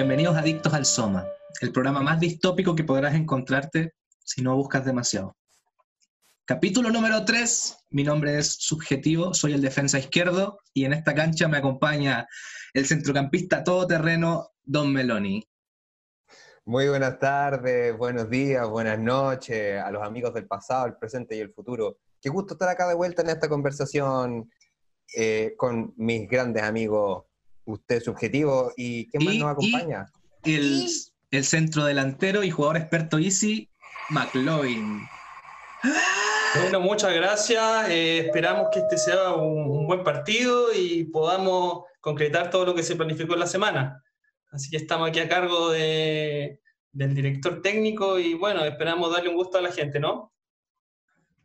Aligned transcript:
Bienvenidos 0.00 0.34
Adictos 0.34 0.72
al 0.72 0.86
Soma, 0.86 1.26
el 1.60 1.72
programa 1.72 2.00
más 2.00 2.18
distópico 2.18 2.74
que 2.74 2.84
podrás 2.84 3.14
encontrarte 3.14 3.92
si 4.24 4.40
no 4.40 4.56
buscas 4.56 4.82
demasiado. 4.86 5.36
Capítulo 6.46 6.88
número 6.88 7.22
3, 7.22 7.84
mi 7.90 8.02
nombre 8.02 8.38
es 8.38 8.54
Subjetivo, 8.60 9.34
soy 9.34 9.52
el 9.52 9.60
defensa 9.60 9.98
izquierdo 9.98 10.58
y 10.72 10.86
en 10.86 10.94
esta 10.94 11.14
cancha 11.14 11.48
me 11.48 11.58
acompaña 11.58 12.26
el 12.72 12.86
centrocampista 12.86 13.62
todoterreno 13.62 14.52
Don 14.62 14.90
Meloni. 14.90 15.46
Muy 16.64 16.88
buenas 16.88 17.18
tardes, 17.18 17.94
buenos 17.94 18.30
días, 18.30 18.66
buenas 18.66 18.98
noches 18.98 19.82
a 19.82 19.90
los 19.90 20.02
amigos 20.02 20.32
del 20.32 20.46
pasado, 20.46 20.86
el 20.86 20.96
presente 20.96 21.36
y 21.36 21.40
el 21.40 21.52
futuro. 21.52 21.98
Qué 22.22 22.30
gusto 22.30 22.54
estar 22.54 22.70
acá 22.70 22.88
de 22.88 22.94
vuelta 22.94 23.20
en 23.20 23.28
esta 23.28 23.50
conversación 23.50 24.50
eh, 25.14 25.52
con 25.58 25.92
mis 25.98 26.26
grandes 26.26 26.62
amigos, 26.62 27.24
usted 27.64 28.02
subjetivo, 28.02 28.72
y 28.76 29.06
¿quién 29.08 29.24
más 29.24 29.34
Y- 29.34 29.38
nos 29.38 29.50
acompaña? 29.50 30.06
El, 30.44 30.86
el 31.30 31.44
centro 31.44 31.84
delantero 31.84 32.42
y 32.42 32.50
jugador 32.50 32.76
experto 32.78 33.18
Easy, 33.18 33.68
McLovin. 34.10 35.02
Bueno, 36.60 36.80
muchas 36.80 37.14
gracias. 37.14 37.88
Eh, 37.88 38.18
esperamos 38.26 38.68
que 38.72 38.80
este 38.80 38.98
sea 38.98 39.34
un, 39.34 39.70
un 39.70 39.86
buen 39.86 40.02
partido 40.02 40.74
y 40.74 41.04
podamos 41.04 41.84
concretar 42.00 42.50
todo 42.50 42.64
lo 42.66 42.74
que 42.74 42.82
se 42.82 42.96
planificó 42.96 43.34
en 43.34 43.40
la 43.40 43.46
semana. 43.46 44.02
Así 44.50 44.68
que 44.70 44.76
estamos 44.78 45.08
aquí 45.08 45.20
a 45.20 45.28
cargo 45.28 45.70
de- 45.70 46.60
del 46.92 47.14
director 47.14 47.62
técnico 47.62 48.18
y 48.18 48.34
bueno, 48.34 48.64
esperamos 48.64 49.12
darle 49.12 49.28
un 49.28 49.36
gusto 49.36 49.58
a 49.58 49.62
la 49.62 49.70
gente, 49.70 50.00
¿no? 50.00 50.32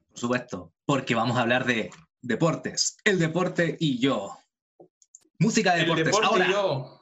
Por 0.10 0.20
supuesto, 0.20 0.74
porque 0.86 1.14
vamos 1.14 1.38
a 1.38 1.42
hablar 1.42 1.66
de 1.66 1.92
deportes, 2.22 2.98
el 3.04 3.20
deporte 3.20 3.78
y 3.80 4.00
yo. 4.00 4.36
Música 5.40 5.74
de 5.74 5.82
deportes. 5.82 6.06
deporte 6.06 6.28
Ahora, 6.28 6.48
y 6.48 6.52
yo. 6.52 7.02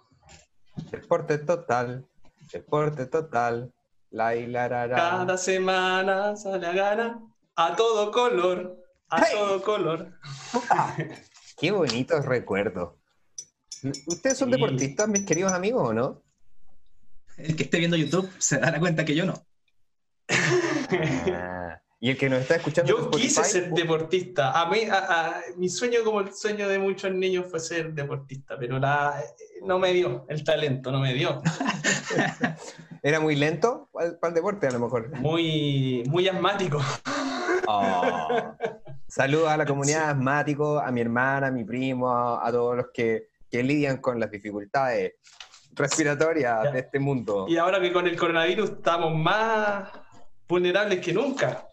Deporte 0.92 1.38
total, 1.40 2.08
deporte 2.52 3.06
total, 3.06 3.72
la 4.10 4.36
y 4.36 4.48
la 4.48 4.68
ra, 4.68 4.88
ra. 4.88 4.96
Cada 4.96 5.38
semana 5.38 6.36
sale 6.36 6.66
a 6.68 6.72
gana 6.74 7.22
a 7.56 7.76
todo 7.76 8.12
color, 8.12 8.84
a 9.10 9.22
¡Hey! 9.22 9.34
todo 9.38 9.62
color. 9.62 10.20
Ah, 10.70 10.96
qué 11.58 11.72
bonitos 11.72 12.26
recuerdos. 12.26 12.96
¿Ustedes 14.08 14.38
son 14.38 14.50
Sí. 14.50 14.56
deportistas, 14.56 15.08
mis 15.08 15.26
queridos 15.26 15.52
amigos, 15.54 15.90
o 15.90 15.94
no? 15.94 16.24
el 17.38 17.56
que 17.56 17.64
esté 17.64 17.80
viendo 17.80 17.98
YouTube 17.98 18.30
se 18.38 18.60
dará 18.60 18.80
cuenta 18.80 19.04
que 19.06 19.16
yo 19.16 19.26
no. 19.26 19.34
Ah, 21.36 21.82
y 22.04 22.10
el 22.10 22.18
que 22.18 22.30
nos 22.30 22.42
está 22.42 22.58
escuchando 22.58 22.92
Yo 22.92 23.10
quise 23.12 23.42
ser 23.46 23.72
deportista. 23.72 24.52
A 24.60 24.70
mí, 24.70 24.82
a- 24.92 24.98
a- 24.98 25.42
mi 25.56 25.70
sueño, 25.70 26.04
como 26.04 26.20
el 26.20 26.34
sueño 26.34 26.68
de 26.68 26.78
muchos 26.78 27.14
niños, 27.14 27.46
fue 27.50 27.62
ser 27.62 27.94
deportista, 27.94 28.58
pero 28.60 28.78
la, 28.78 29.24
no 29.62 29.80
me 29.80 29.94
dio, 29.94 30.26
el 30.28 30.44
talento 30.44 30.92
no 30.92 31.00
me 31.00 31.14
dio. 31.14 31.42
¿Era 33.02 33.22
muy 33.22 33.38
lento 33.38 33.88
para 33.94 34.08
el 34.28 34.34
deporte, 34.34 34.68
a 34.68 34.72
lo 34.72 34.80
mejor? 34.80 35.18
Muy, 35.18 36.04
muy 36.08 36.28
asmático. 36.28 36.82
Oh. 37.68 38.28
Saludos 39.08 39.48
a 39.48 39.56
la 39.56 39.66
comunidad 39.66 40.10
asmático, 40.10 40.80
a 40.80 40.92
mi 40.92 41.00
hermana, 41.00 41.48
a 41.48 41.52
mi 41.52 41.64
primo, 41.64 42.12
a, 42.12 42.46
a 42.46 42.52
todos 42.52 42.76
los 42.76 42.86
que, 42.94 43.30
que 43.50 43.64
lidian 43.64 44.02
con 44.02 44.20
las 44.20 44.30
dificultades 44.30 45.14
respiratorias 45.72 46.74
de 46.74 46.80
este 46.80 47.00
mundo. 47.00 47.46
Y 47.48 47.56
ahora 47.56 47.80
que 47.80 47.94
con 47.94 48.06
el 48.08 48.18
coronavirus 48.18 48.72
estamos 48.72 49.16
más 49.16 49.90
vulnerables 50.50 51.00
que 51.00 51.14
nunca. 51.14 51.70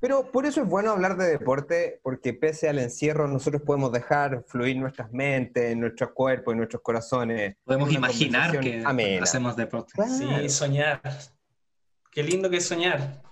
Pero 0.00 0.30
por 0.32 0.46
eso 0.46 0.62
es 0.62 0.68
bueno 0.68 0.92
hablar 0.92 1.16
de 1.18 1.26
deporte, 1.26 2.00
porque 2.02 2.32
pese 2.32 2.68
al 2.70 2.78
encierro 2.78 3.28
nosotros 3.28 3.60
podemos 3.62 3.92
dejar 3.92 4.42
fluir 4.46 4.76
nuestras 4.78 5.12
mentes, 5.12 5.76
nuestros 5.76 6.12
cuerpos 6.12 6.54
y 6.54 6.56
nuestros 6.56 6.80
corazones. 6.82 7.56
Podemos 7.64 7.92
imaginar 7.92 8.58
que 8.60 8.82
amena. 8.84 9.22
hacemos 9.22 9.56
deporte. 9.56 9.92
Claro. 9.94 10.10
Sí, 10.12 10.48
soñar. 10.48 11.02
Qué 12.10 12.22
lindo 12.22 12.48
que 12.48 12.56
es 12.56 12.66
soñar. 12.66 13.22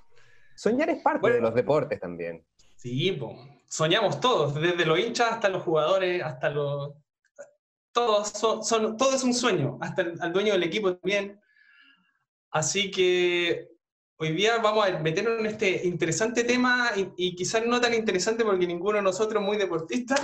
Soñar 0.54 0.91
es 0.91 1.00
parte 1.03 1.20
Bueno. 1.20 1.37
de 1.37 1.43
los 1.43 1.54
deportes 1.54 1.98
también. 2.00 2.44
Sí, 2.76 3.12
po. 3.12 3.34
soñamos 3.66 4.20
todos, 4.20 4.54
desde 4.54 4.84
los 4.87 4.98
hinchas 4.98 5.32
hasta 5.32 5.48
los 5.48 5.62
jugadores, 5.62 6.22
hasta 6.22 6.50
los... 6.50 6.93
Todos 7.93 8.28
son, 8.28 8.62
son- 8.64 8.97
todo 8.97 9.14
es 9.14 9.22
un 9.25 9.34
sueño, 9.34 9.78
hasta 9.81 10.03
el 10.03 10.20
al 10.22 10.32
dueño 10.32 10.53
del 10.53 10.62
equipo 10.62 10.94
también. 10.97 11.41
Así 12.50 12.91
que 12.91 13.69
hoy 14.21 14.33
día 14.33 14.59
vamos 14.59 14.84
a 14.84 14.99
meternos 14.99 15.39
en 15.39 15.47
este 15.47 15.87
interesante 15.87 16.43
tema 16.43 16.91
y, 16.97 17.09
y 17.17 17.37
quizás 17.37 17.65
no 17.65 17.81
tan 17.81 17.95
interesante 17.95 18.45
porque 18.45 18.67
ninguno 18.67 18.97
de 18.97 19.03
nosotros 19.03 19.41
es 19.41 19.47
muy 19.47 19.56
deportista, 19.56 20.17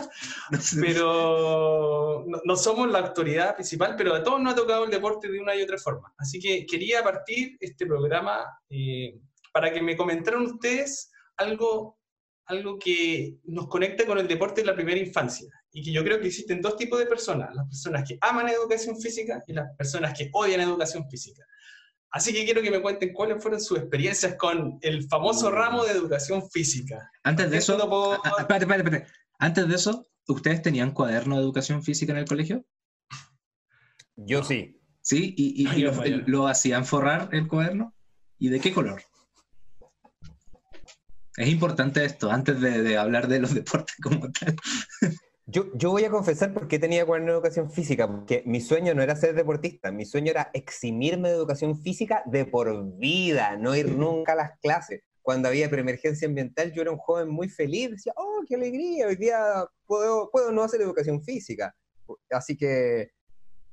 pero 0.81 2.25
no, 2.27 2.41
no 2.45 2.57
somos 2.57 2.91
la 2.91 2.99
autoridad 2.99 3.55
principal, 3.55 3.95
pero 3.97 4.15
a 4.15 4.23
todos 4.23 4.41
nos 4.41 4.53
ha 4.53 4.57
tocado 4.57 4.85
el 4.85 4.91
deporte 4.91 5.31
de 5.31 5.39
una 5.39 5.55
y 5.55 5.63
otra 5.63 5.79
forma. 5.79 6.13
Así 6.19 6.41
que 6.41 6.67
quería 6.67 7.05
partir 7.05 7.57
este 7.61 7.87
programa 7.87 8.45
eh, 8.69 9.17
para 9.53 9.73
que 9.73 9.81
me 9.81 9.97
comentaran 9.97 10.43
ustedes 10.43 11.13
algo, 11.37 12.01
algo 12.47 12.77
que 12.79 13.37
nos 13.45 13.69
conecta 13.69 14.05
con 14.07 14.19
el 14.19 14.27
deporte 14.27 14.61
en 14.63 14.67
la 14.67 14.75
primera 14.75 14.99
infancia. 14.99 15.49
Y 15.71 15.83
que 15.83 15.93
yo 15.93 16.03
creo 16.03 16.21
que 16.21 16.27
existen 16.27 16.61
dos 16.61 16.77
tipos 16.77 16.99
de 16.99 17.07
personas, 17.07 17.55
las 17.55 17.67
personas 17.67 18.09
que 18.09 18.19
aman 18.21 18.49
educación 18.49 19.01
física 19.01 19.43
y 19.47 19.53
las 19.53 19.75
personas 19.77 20.17
que 20.17 20.31
odian 20.33 20.61
educación 20.61 21.09
física. 21.09 21.45
Así 22.17 22.33
que 22.33 22.45
quiero 22.45 22.63
que 22.63 22.71
me 22.71 22.81
cuenten 22.81 23.13
cuáles 23.13 23.43
fueron 23.43 23.61
sus 23.61 23.77
experiencias 23.77 24.37
con 24.37 24.79
el 24.83 25.09
famoso 25.09 25.51
ramo 25.51 25.85
de 25.85 25.91
educación 25.91 26.49
física. 26.49 27.11
Antes 27.25 27.51
de 27.51 27.57
eso, 27.59 27.73
Esto 27.73 27.85
no 27.85 27.91
puedo- 27.91 28.13
a- 28.13 28.17
a- 28.39 28.41
espérate, 28.43 28.65
espérate, 28.67 28.83
espérate. 28.89 29.13
Antes 29.41 29.69
de 29.69 29.75
eso, 29.75 30.07
¿ustedes 30.29 30.63
tenían 30.63 30.93
cuaderno 30.93 31.35
de 31.37 31.43
educación 31.43 31.83
física 31.83 32.13
en 32.13 32.19
el 32.19 32.25
colegio? 32.25 32.65
Yo 34.15 34.45
sí. 34.45 34.81
¿Sí? 35.03 35.35
¿Y, 35.37 35.63
y- 35.63 35.65
y 35.65 35.67
Ay, 35.67 35.83
lo, 35.83 35.93
vaya. 35.93 36.23
lo 36.27 36.47
hacían 36.47 36.87
forrar 36.87 37.31
el 37.33 37.49
cuaderno? 37.49 37.93
¿Y 38.39 38.49
de 38.49 38.61
qué 38.61 38.73
color? 38.73 39.03
Es 41.37 41.49
importante 41.49 42.05
esto, 42.05 42.31
antes 42.31 42.61
de, 42.61 42.83
de 42.83 42.97
hablar 42.97 43.27
de 43.27 43.41
los 43.41 43.53
deportes 43.55 43.97
como 44.01 44.31
tal. 44.31 44.55
Yo, 45.47 45.67
yo 45.75 45.91
voy 45.91 46.05
a 46.05 46.11
confesar 46.11 46.55
por 46.55 46.69
qué 46.69 46.79
tenía 46.79 47.05
cuaderno 47.05 47.33
de 47.33 47.37
educación 47.39 47.71
física, 47.71 48.09
porque 48.09 48.43
mi 48.47 48.63
sueño 48.63 48.95
no 48.95 49.03
era 49.03 49.15
ser 49.15 49.35
deportista, 49.35 49.93
mi 49.93 50.07
sueño 50.07 50.31
era 50.31 50.51
eximirme 50.55 51.29
de 51.29 51.35
educación 51.35 51.79
física 51.79 52.23
de 52.25 52.47
por 52.47 52.97
vida, 52.97 53.59
no 53.59 53.77
ir 53.77 53.93
nunca 53.93 54.33
a 54.33 54.37
las 54.37 54.59
clases. 54.61 55.03
Cuando 55.21 55.49
había 55.49 55.69
preemergencia 55.69 56.27
ambiental, 56.27 56.73
yo 56.73 56.81
era 56.81 56.91
un 56.91 56.97
joven 56.97 57.29
muy 57.29 57.51
feliz, 57.51 57.91
decía, 57.91 58.15
oh, 58.17 58.43
qué 58.49 58.55
alegría, 58.55 59.07
hoy 59.07 59.17
día 59.17 59.67
puedo, 59.85 60.31
puedo 60.31 60.51
no 60.51 60.63
hacer 60.63 60.81
educación 60.81 61.23
física. 61.23 61.75
Así 62.31 62.57
que 62.57 63.11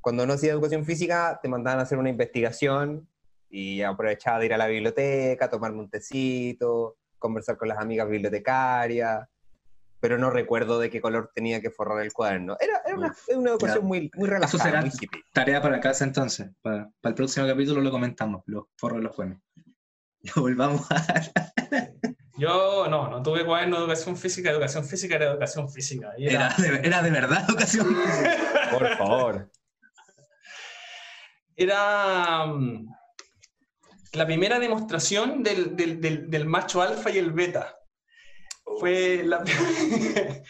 cuando 0.02 0.26
no 0.26 0.34
hacía 0.34 0.52
educación 0.52 0.84
física, 0.84 1.40
te 1.42 1.48
mandaban 1.48 1.80
a 1.80 1.84
hacer 1.84 1.98
una 1.98 2.10
investigación 2.10 3.08
y 3.50 3.82
aprovechaba 3.82 4.40
de 4.40 4.48
ir 4.48 4.54
a 4.54 4.58
la 4.58 4.68
biblioteca, 4.68 5.50
tomarme 5.50 5.80
un 5.80 5.90
tecito, 5.90 6.98
conversar 7.18 7.56
con 7.56 7.70
las 7.70 7.78
amigas 7.78 8.10
bibliotecarias 8.10 9.31
pero 10.02 10.18
no 10.18 10.30
recuerdo 10.32 10.80
de 10.80 10.90
qué 10.90 11.00
color 11.00 11.32
tenía 11.34 11.62
que 11.62 11.70
forrar 11.70 12.02
el 12.04 12.12
cuaderno. 12.12 12.58
Era, 12.60 12.82
era 12.86 12.96
una, 12.98 13.16
una 13.36 13.56
muy, 13.82 14.12
muy 14.16 14.28
Eso 14.28 14.34
relajada, 14.34 14.64
será 14.64 14.82
muy 14.82 14.90
hippie. 14.90 15.22
tarea 15.32 15.62
para 15.62 15.80
casa 15.80 16.04
entonces. 16.04 16.50
Para, 16.62 16.90
para 17.00 17.10
el 17.12 17.16
próximo 17.16 17.48
capítulo 17.48 17.80
lo 17.82 17.92
comentamos, 17.92 18.42
los 18.48 18.66
forros 18.76 18.98
de 18.98 19.04
los 19.04 19.16
jueves. 19.16 19.38
Ya 20.24 20.34
volvamos 20.36 20.86
a... 20.92 21.04
Yo 22.38 22.88
no, 22.88 23.10
no 23.10 23.24
tuve 23.24 23.44
cuaderno 23.44 23.78
de 23.78 23.82
educación 23.84 24.16
física, 24.16 24.52
educación 24.52 24.86
física 24.86 25.16
era 25.16 25.26
educación 25.32 25.68
física. 25.72 26.12
Y 26.16 26.28
Era 26.28 26.54
era, 26.58 26.72
de, 26.72 26.88
era 26.88 27.02
de 27.02 27.10
verdad 27.10 27.46
educación 27.50 27.88
física. 27.88 28.38
Por 28.72 28.98
favor. 28.98 29.50
era, 31.56 32.46
mm, 32.46 32.86
la 34.14 34.26
primera 34.26 34.60
demostración 34.60 35.42
del, 35.44 35.76
del- 35.76 36.00
del- 36.02 36.30
del 36.30 36.46
macho 36.46 36.82
alfa 36.82 37.10
y 37.10 37.18
el 37.18 37.32
beta. 37.32 37.78
Fue 38.80 39.22
la, 39.24 39.44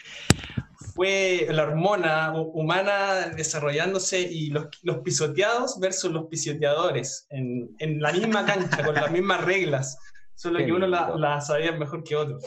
fue 0.94 1.46
la 1.50 1.62
hormona 1.64 2.32
hu- 2.32 2.50
humana 2.54 3.28
desarrollándose 3.28 4.20
y 4.20 4.50
los, 4.50 4.66
los 4.82 4.98
pisoteados 4.98 5.78
versus 5.80 6.12
los 6.12 6.26
pisoteadores 6.26 7.26
en, 7.30 7.74
en 7.78 8.00
la 8.00 8.12
misma 8.12 8.44
cancha, 8.44 8.84
con 8.84 8.94
las 8.94 9.10
mismas 9.10 9.44
reglas, 9.44 9.98
solo 10.34 10.58
Qué 10.58 10.66
que 10.66 10.72
uno 10.72 10.86
la, 10.86 11.00
lindo. 11.02 11.18
la 11.18 11.40
sabía 11.40 11.72
mejor 11.72 12.04
que 12.04 12.16
otro. 12.16 12.38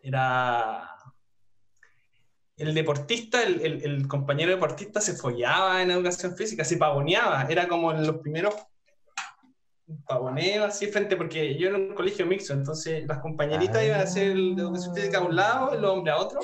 Era... 0.00 0.90
El 2.56 2.72
deportista, 2.74 3.42
el, 3.42 3.60
el- 3.60 3.84
el 3.84 4.08
compañero 4.08 4.50
deportista 4.50 5.00
se 5.02 5.14
follaba 5.14 5.82
en 5.82 5.90
educación 5.90 6.36
física, 6.36 6.64
se 6.64 6.78
pavoneaba, 6.78 7.46
era 7.50 7.68
como 7.68 7.92
en 7.92 8.06
los 8.06 8.16
primeros 8.18 8.54
pavoneo 10.06 10.64
así 10.64 10.86
frente, 10.88 11.16
porque 11.16 11.56
yo 11.56 11.68
era 11.68 11.76
un 11.78 11.94
colegio 11.94 12.26
mixto, 12.26 12.52
entonces 12.52 13.06
las 13.06 13.18
compañeritas 13.20 13.76
Ah. 13.76 13.84
iban 13.84 14.00
a 14.00 14.04
hacer 14.04 14.32
el 14.32 14.58
educación 14.58 14.94
física 14.94 15.18
a 15.18 15.22
un 15.22 15.36
lado 15.36 15.76
y 15.76 15.80
los 15.80 15.90
hombres 15.92 16.14
a 16.14 16.18
otro, 16.18 16.40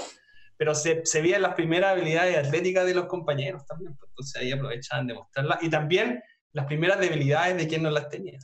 pero 0.56 0.74
se, 0.74 1.04
se 1.04 1.20
veían 1.22 1.42
las 1.42 1.54
primeras 1.54 1.92
habilidades 1.92 2.36
atléticas 2.38 2.86
de 2.86 2.94
los 2.94 3.06
compañeros 3.06 3.66
también, 3.66 3.96
pues, 3.96 4.08
entonces 4.10 4.40
ahí 4.40 4.52
aprovechaban 4.52 5.06
de 5.08 5.14
mostrarlas, 5.14 5.58
y 5.62 5.68
también 5.70 6.22
las 6.52 6.66
primeras 6.66 7.00
debilidades 7.00 7.56
de 7.56 7.66
quien 7.66 7.82
no 7.82 7.90
las 7.90 8.08
tenía. 8.08 8.38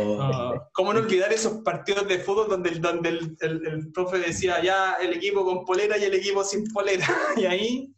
Ah, 0.00 0.54
¿Cómo 0.72 0.92
no 0.94 1.00
olvidar 1.00 1.32
esos 1.32 1.62
partidos 1.62 2.06
de 2.08 2.18
fútbol 2.18 2.48
donde, 2.48 2.70
el, 2.70 2.80
donde 2.80 3.08
el, 3.10 3.36
el- 3.40 3.66
el 3.66 3.92
profe 3.92 4.18
decía 4.18 4.62
ya 4.62 4.94
el 5.00 5.12
equipo 5.12 5.44
con 5.44 5.64
polera 5.64 5.96
y 5.98 6.04
el 6.04 6.14
equipo 6.14 6.42
sin 6.44 6.64
polera? 6.72 7.06
Y 7.36 7.44
ahí, 7.46 7.94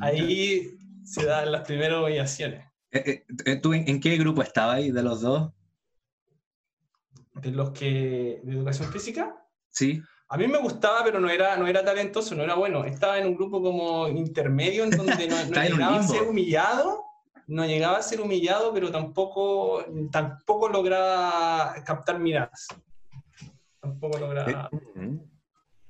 ahí 0.00 0.76
se 1.04 1.24
dan 1.24 1.52
las 1.52 1.62
primeras 1.62 2.02
humillaciones. 2.02 2.64
Eh, 2.94 3.24
eh, 3.44 3.56
¿Tú 3.56 3.72
en, 3.74 3.88
en 3.88 4.00
qué 4.00 4.16
grupo 4.16 4.40
estabas 4.42 4.76
ahí 4.76 4.92
de 4.92 5.02
los 5.02 5.20
dos? 5.20 5.52
De 7.34 7.50
los 7.50 7.72
que. 7.72 8.40
de 8.44 8.52
educación 8.52 8.90
física. 8.92 9.36
Sí. 9.70 10.00
A 10.28 10.36
mí 10.36 10.46
me 10.46 10.58
gustaba, 10.58 11.02
pero 11.04 11.18
no 11.18 11.28
era, 11.28 11.56
no 11.56 11.66
era 11.66 11.84
talentoso, 11.84 12.36
no 12.36 12.44
era 12.44 12.54
bueno. 12.54 12.84
Estaba 12.84 13.18
en 13.18 13.26
un 13.26 13.34
grupo 13.34 13.60
como 13.60 14.08
intermedio 14.08 14.84
en 14.84 14.90
donde 14.90 15.26
no, 15.26 15.36
Estaba 15.38 15.66
llegaba 15.66 15.98
a 15.98 16.02
ser 16.04 16.22
humillado, 16.22 17.02
no 17.48 17.66
llegaba 17.66 17.98
a 17.98 18.02
ser 18.02 18.20
humillado, 18.20 18.72
pero 18.72 18.92
tampoco, 18.92 19.84
tampoco 20.12 20.68
lograba 20.68 21.74
captar 21.84 22.20
miradas. 22.20 22.68
Tampoco 23.80 24.18
lograba. 24.18 24.70
Ujú. 24.70 25.28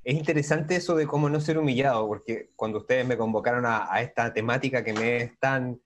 Es 0.03 0.15
interesante 0.15 0.77
eso 0.77 0.95
de 0.95 1.07
cómo 1.07 1.29
no 1.29 1.39
ser 1.41 1.59
humillado, 1.59 2.07
porque 2.07 2.51
cuando 2.57 2.79
ustedes 2.79 3.07
me 3.07 3.17
convocaron 3.17 3.67
a, 3.67 3.93
a 3.93 4.01
esta 4.01 4.33
temática 4.33 4.83
que 4.83 4.93
me 4.95 5.17
es 5.19 5.39
tan 5.39 5.79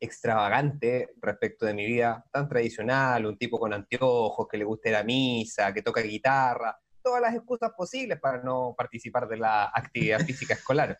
extravagante 0.00 1.14
respecto 1.20 1.66
de 1.66 1.74
mi 1.74 1.86
vida, 1.86 2.24
tan 2.30 2.48
tradicional, 2.48 3.26
un 3.26 3.38
tipo 3.38 3.58
con 3.58 3.72
anteojos, 3.72 4.46
que 4.48 4.58
le 4.58 4.64
gusta 4.64 4.88
ir 4.88 4.96
a 4.96 5.04
misa, 5.04 5.72
que 5.72 5.82
toca 5.82 6.00
guitarra, 6.00 6.78
todas 7.02 7.20
las 7.20 7.34
excusas 7.34 7.72
posibles 7.76 8.18
para 8.18 8.42
no 8.42 8.74
participar 8.76 9.28
de 9.28 9.36
la 9.36 9.64
actividad 9.64 10.18
física 10.26 10.54
escolar. 10.54 10.98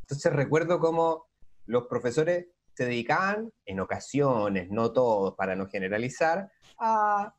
Entonces 0.00 0.32
recuerdo 0.32 0.78
cómo 0.78 1.26
los 1.66 1.86
profesores 1.86 2.46
se 2.74 2.84
dedicaban, 2.86 3.52
en 3.66 3.80
ocasiones, 3.80 4.70
no 4.70 4.92
todos, 4.92 5.34
para 5.34 5.54
no 5.54 5.68
generalizar, 5.68 6.50
a 6.78 7.34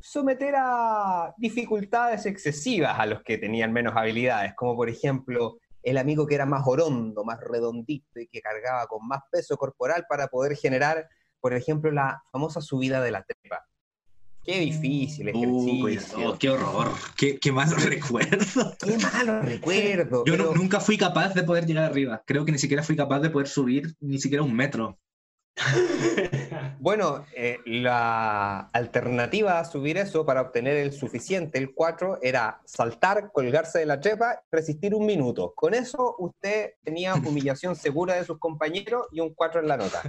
someter 0.00 0.54
a 0.56 1.34
dificultades 1.36 2.26
excesivas 2.26 2.98
a 2.98 3.06
los 3.06 3.22
que 3.22 3.38
tenían 3.38 3.72
menos 3.72 3.94
habilidades, 3.96 4.54
como 4.54 4.74
por 4.74 4.88
ejemplo 4.88 5.58
el 5.82 5.98
amigo 5.98 6.26
que 6.26 6.34
era 6.34 6.46
más 6.46 6.62
orondo, 6.66 7.24
más 7.24 7.38
redondito 7.40 8.20
y 8.20 8.28
que 8.28 8.40
cargaba 8.40 8.86
con 8.86 9.06
más 9.06 9.20
peso 9.30 9.56
corporal 9.56 10.04
para 10.08 10.28
poder 10.28 10.56
generar, 10.56 11.08
por 11.40 11.54
ejemplo, 11.54 11.90
la 11.90 12.22
famosa 12.30 12.60
subida 12.60 13.00
de 13.00 13.10
la 13.10 13.24
trepa. 13.24 13.64
Qué 14.42 14.58
difícil 14.60 15.30
Uy, 15.34 15.96
ejercicio. 15.96 16.30
oh, 16.30 16.38
qué 16.38 16.48
horror. 16.48 16.88
Qué, 17.16 17.38
qué 17.38 17.52
mal 17.52 17.70
recuerdo. 17.76 18.74
Qué 18.82 18.96
malo 18.98 19.42
recuerdo. 19.42 20.24
Yo 20.24 20.36
no- 20.36 20.54
nunca 20.54 20.80
fui 20.80 20.96
capaz 20.96 21.34
de 21.34 21.42
poder 21.42 21.66
llegar 21.66 21.84
arriba. 21.84 22.22
Creo 22.26 22.44
que 22.44 22.52
ni 22.52 22.58
siquiera 22.58 22.82
fui 22.82 22.96
capaz 22.96 23.20
de 23.20 23.28
poder 23.30 23.48
subir 23.48 23.94
ni 24.00 24.18
siquiera 24.18 24.42
un 24.42 24.54
metro. 24.54 24.98
Bueno, 26.80 27.26
eh, 27.36 27.58
la 27.66 28.70
alternativa 28.72 29.58
a 29.58 29.66
subir 29.66 29.98
eso 29.98 30.24
para 30.24 30.40
obtener 30.40 30.78
el 30.78 30.92
suficiente, 30.92 31.58
el 31.58 31.74
4, 31.74 32.20
era 32.22 32.62
saltar, 32.64 33.32
colgarse 33.32 33.80
de 33.80 33.84
la 33.84 34.00
trepa, 34.00 34.42
resistir 34.50 34.94
un 34.94 35.04
minuto. 35.04 35.52
Con 35.54 35.74
eso 35.74 36.16
usted 36.18 36.72
tenía 36.82 37.14
humillación 37.26 37.76
segura 37.76 38.14
de 38.14 38.24
sus 38.24 38.38
compañeros 38.38 39.08
y 39.12 39.20
un 39.20 39.34
4 39.34 39.60
en 39.60 39.68
la 39.68 39.76
nota. 39.76 40.00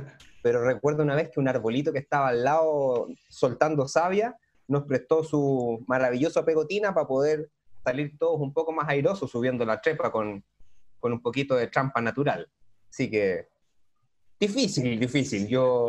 Pero 0.41 0.63
recuerdo 0.63 1.03
una 1.03 1.15
vez 1.15 1.29
que 1.29 1.41
un 1.41 1.49
arbolito 1.49 1.91
que 1.91 1.99
estaba 1.99 2.29
al 2.29 2.45
lado 2.45 3.09
soltando 3.27 3.85
savia 3.89 4.37
nos 4.69 4.83
prestó 4.83 5.25
su 5.25 5.83
maravillosa 5.87 6.45
pegotina 6.45 6.93
para 6.93 7.05
poder 7.05 7.49
salir 7.83 8.17
todos 8.17 8.39
un 8.39 8.53
poco 8.53 8.71
más 8.71 8.87
airosos 8.87 9.29
subiendo 9.29 9.65
la 9.65 9.81
trepa 9.81 10.09
con, 10.09 10.41
con 11.01 11.11
un 11.11 11.21
poquito 11.21 11.55
de 11.55 11.67
trampa 11.67 11.99
natural. 11.99 12.47
Así 12.89 13.11
que 13.11 13.49
difícil, 14.41 14.99
difícil. 14.99 15.47
Yo. 15.47 15.87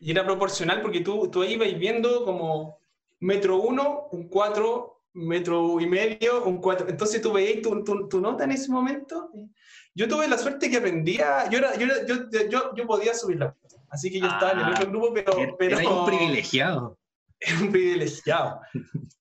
Y 0.00 0.10
era 0.10 0.24
proporcional 0.26 0.82
porque 0.82 1.00
tú, 1.00 1.30
tú 1.30 1.42
ahí 1.42 1.54
ibas 1.54 1.78
viendo 1.78 2.24
como 2.24 2.78
metro 3.20 3.56
uno, 3.56 4.08
un 4.10 4.28
cuatro, 4.28 5.04
metro 5.14 5.80
y 5.80 5.86
medio, 5.86 6.44
un 6.44 6.58
cuatro. 6.60 6.88
Entonces 6.88 7.22
tú 7.22 7.32
veías 7.32 7.62
tu, 7.62 7.82
tu, 7.84 8.08
tu 8.08 8.20
nota 8.20 8.44
en 8.44 8.50
ese 8.52 8.70
momento. 8.70 9.30
Yo 9.94 10.08
tuve 10.08 10.26
la 10.28 10.38
suerte 10.38 10.68
que 10.70 10.78
aprendía, 10.78 11.48
yo, 11.50 11.58
era, 11.58 11.76
yo, 11.76 11.86
era- 11.86 12.06
yo, 12.06 12.14
yo, 12.50 12.74
yo 12.74 12.86
podía 12.86 13.14
subirla. 13.14 13.54
Así 13.90 14.10
que 14.10 14.18
yo 14.20 14.26
estaba 14.26 14.52
en 14.52 14.58
el 14.60 14.64
Ah, 14.64 14.70
otro 14.76 14.90
grupo, 14.90 15.12
pero... 15.14 15.32
Pero 15.58 15.78
Era 15.78 15.88
un 15.90 16.06
privilegiado. 16.06 16.98
era 17.38 17.60
un 17.60 17.70
privilegiado. 17.70 18.60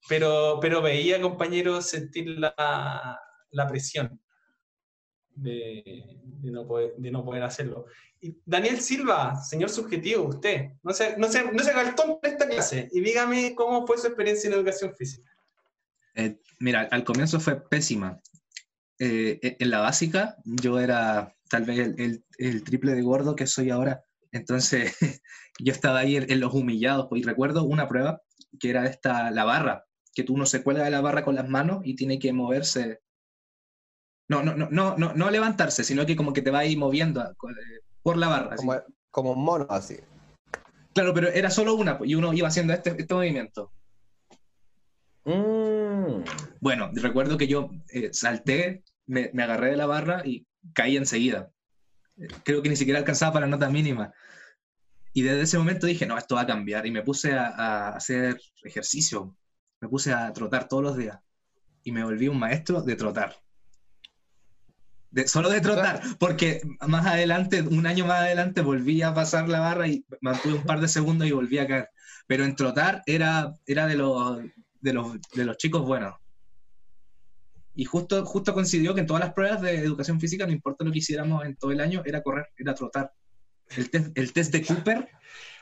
Pero, 0.08 0.60
pero 0.62 0.82
veía 0.82 1.22
compañeros 1.22 1.86
sentir 1.90 2.40
la, 2.40 3.20
la 3.52 3.68
presión 3.68 4.20
de, 5.36 6.18
de 6.42 6.52
no 6.52 6.68
poder, 6.68 6.94
de 6.98 7.12
no 7.12 7.24
poder 7.24 7.44
hacerlo. 7.44 7.86
Y 8.20 8.36
Daniel 8.46 8.80
Silva, 8.82 9.36
señor 9.42 9.70
subjetivo, 9.70 10.26
usted, 10.28 10.72
no 10.84 10.94
se, 10.94 11.18
no 11.18 11.28
se, 11.28 11.44
no 11.44 11.62
el 11.62 11.96
tonto 11.96 12.20
en 12.24 12.32
esta 12.32 12.48
clase 12.48 12.90
y 12.92 13.02
dígame 13.02 13.56
cómo 13.56 13.86
fue 13.88 13.98
su 13.98 14.08
experiencia 14.08 14.48
en 14.48 14.54
educación 14.54 14.96
física. 14.96 15.30
Eh, 16.16 16.40
mira, 16.60 16.88
al 16.92 17.04
comienzo 17.04 17.40
fue 17.40 17.68
pésima. 17.68 18.20
Eh, 19.00 19.40
e- 19.42 19.58
en 19.60 19.70
la 19.72 19.80
básica 19.80 20.36
yo 20.46 20.80
era 20.80 21.36
tal 21.50 21.64
vez 21.64 21.80
el, 21.80 21.96
el- 22.00 22.26
el 22.38 22.64
triple 22.64 22.94
de 22.94 23.02
gordo 23.02 23.36
que 23.36 23.48
soy 23.48 23.70
ahora. 23.70 24.04
Entonces 24.32 24.94
yo 25.60 25.72
estaba 25.74 26.00
ahí 26.00 26.18
en, 26.18 26.32
en 26.32 26.40
los 26.40 26.54
humillados. 26.54 27.08
Y 27.14 27.24
recuerdo 27.24 27.64
una 27.64 27.88
prueba 27.88 28.22
que 28.60 28.70
era 28.70 28.86
esta, 28.86 29.32
la 29.32 29.46
barra, 29.46 29.86
que 30.14 30.24
tú 30.24 30.38
no 30.38 30.46
se 30.46 30.62
cuelga 30.62 30.84
de 30.84 30.92
la 30.92 31.02
barra 31.02 31.24
con 31.24 31.36
las 31.36 31.48
manos 31.50 31.82
y 31.84 31.96
tiene 31.96 32.20
que 32.20 32.34
moverse. 32.34 33.02
No, 34.32 34.42
no, 34.42 34.56
no, 34.56 34.70
no, 34.72 34.96
no, 34.98 35.14
no 35.14 35.30
levantarse, 35.30 35.84
sino 35.84 36.06
que 36.06 36.16
como 36.16 36.32
que 36.32 36.42
te 36.42 36.52
va 36.52 36.60
ahí 36.60 36.78
moviendo 36.78 37.22
eh, 37.22 37.82
por 38.02 38.16
la 38.16 38.30
barra. 38.30 38.54
así. 38.54 38.66
como, 38.66 38.82
como 39.12 39.32
un 39.34 39.44
mono 39.44 39.68
así. 39.70 39.98
Claro, 40.94 41.14
pero 41.14 41.28
era 41.28 41.50
solo 41.50 41.76
una 41.76 41.98
pues, 41.98 42.10
y 42.10 42.16
uno 42.16 42.32
iba 42.32 42.48
haciendo 42.48 42.72
este, 42.72 42.96
este 42.98 43.14
movimiento. 43.14 43.74
Mm. 45.26 46.24
Bueno, 46.62 46.92
recuerdo 46.94 47.38
que 47.38 47.48
yo 47.48 47.72
eh, 47.90 48.12
salté, 48.14 48.86
me, 49.06 49.32
me 49.34 49.44
agarré 49.44 49.72
de 49.72 49.76
la 49.76 49.86
barra 49.86 50.22
y 50.26 50.48
caí 50.74 50.96
enseguida. 50.96 51.52
Eh, 52.16 52.28
Creo 52.46 52.62
que 52.62 52.70
ni 52.70 52.78
siquiera 52.78 53.00
alcanzaba 53.00 53.34
para 53.34 53.48
nota 53.48 53.70
mínima. 53.70 54.14
Y 55.12 55.24
desde 55.24 55.42
ese 55.42 55.58
momento 55.58 55.88
dije, 55.88 56.06
no, 56.06 56.18
esto 56.18 56.36
va 56.36 56.42
a 56.42 56.48
cambiar. 56.48 56.86
Y 56.86 56.92
me 56.92 57.04
puse 57.04 57.34
a, 57.34 57.48
a 57.48 57.90
hacer 57.98 58.40
ejercicio. 58.64 59.36
Me 59.82 59.90
puse 59.90 60.14
a 60.14 60.32
trotar 60.32 60.70
todos 60.70 60.84
los 60.84 60.96
días. 60.96 61.20
Y 61.84 61.92
me 61.92 62.06
volví 62.06 62.30
un 62.30 62.40
maestro 62.40 62.82
de 62.82 62.96
trotar. 62.96 63.36
De, 65.12 65.28
solo 65.28 65.50
de 65.50 65.60
trotar, 65.60 66.02
porque 66.20 66.62
más 66.88 67.06
adelante, 67.06 67.62
un 67.62 67.86
año 67.86 68.06
más 68.06 68.22
adelante, 68.22 68.62
volví 68.62 69.02
a 69.02 69.14
pasar 69.14 69.50
la 69.50 69.60
barra 69.60 69.88
y 69.88 70.06
mantuve 70.22 70.54
un 70.54 70.64
par 70.64 70.80
de 70.80 70.88
segundos 70.88 71.28
y 71.28 71.32
volví 71.32 71.58
a 71.58 71.68
caer. 71.68 71.90
Pero 72.28 72.46
en 72.46 72.56
trotar 72.56 73.04
era, 73.06 73.54
era 73.66 73.88
de, 73.88 73.96
los, 73.96 74.40
de, 74.80 74.94
los, 74.94 75.18
de 75.34 75.46
los 75.46 75.58
chicos 75.58 75.86
buenos. 75.86 76.16
Y 77.76 77.86
justo, 77.86 78.26
justo 78.26 78.54
coincidió 78.54 78.94
que 78.94 79.02
en 79.02 79.08
todas 79.08 79.24
las 79.24 79.34
pruebas 79.34 79.62
de 79.62 79.80
educación 79.80 80.20
física, 80.20 80.46
no 80.46 80.52
importa 80.52 80.86
lo 80.86 80.92
que 80.92 81.00
hiciéramos 81.00 81.46
en 81.46 81.56
todo 81.56 81.72
el 81.72 81.82
año, 81.82 82.02
era 82.06 82.22
correr, 82.22 82.48
era 82.58 82.74
trotar. 82.74 83.12
El 83.78 83.90
test, 83.90 84.18
el 84.18 84.34
test 84.34 84.52
de 84.52 84.66
Cooper, 84.66 85.10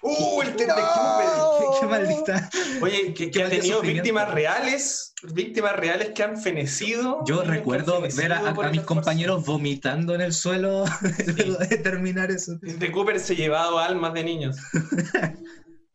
¡Uh, 0.01 0.41
el 0.41 0.55
test 0.55 0.69
de. 0.69 0.81
Cooper! 0.81 1.29
qué, 1.59 1.79
qué 1.79 1.85
maldita. 1.85 2.49
Oye, 2.81 3.13
que, 3.13 3.25
que 3.25 3.31
Qué 3.31 3.39
ha 3.39 3.43
mal 3.43 3.51
de 3.51 3.57
tenido 3.57 3.81
víctimas 3.81 4.31
reales, 4.31 5.13
víctimas 5.33 5.75
reales 5.75 6.11
que 6.15 6.23
han 6.23 6.37
fenecido. 6.41 7.23
Yo 7.25 7.41
han 7.41 7.47
recuerdo 7.47 8.01
ver 8.01 8.31
a, 8.31 8.53
mis 8.71 8.81
compañeros 8.81 9.45
vomitando 9.45 10.15
en 10.15 10.21
el 10.21 10.33
suelo 10.33 10.85
luego 11.37 11.57
de 11.57 11.77
terminar 11.77 12.31
eso. 12.31 12.57
El 12.61 12.79
de 12.79 12.91
Cooper 12.91 13.19
se 13.19 13.35
llevado 13.35 13.77
almas 13.77 14.13
de 14.13 14.23
niños. 14.23 14.57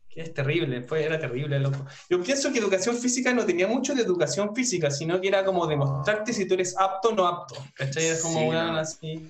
que 0.08 0.20
es 0.20 0.34
terrible, 0.34 0.82
fue, 0.82 1.04
era 1.04 1.18
terrible, 1.18 1.58
loco. 1.58 1.86
Yo 2.10 2.22
pienso 2.22 2.52
que 2.52 2.58
educación 2.58 2.96
física 2.96 3.32
no 3.32 3.46
tenía 3.46 3.66
mucho 3.66 3.94
de 3.94 4.02
educación 4.02 4.54
física, 4.54 4.90
sino 4.90 5.20
que 5.20 5.28
era 5.28 5.44
como 5.44 5.66
demostrarte 5.66 6.32
si 6.32 6.46
tú 6.46 6.54
eres 6.54 6.76
apto 6.78 7.08
o 7.08 7.14
no 7.14 7.26
apto. 7.26 7.54
¿Cachai? 7.74 8.06
Es 8.06 8.20
como 8.20 8.38
Sí, 8.38 8.46
no. 8.48 8.76
así. 8.76 9.28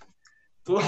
Tú, 0.65 0.81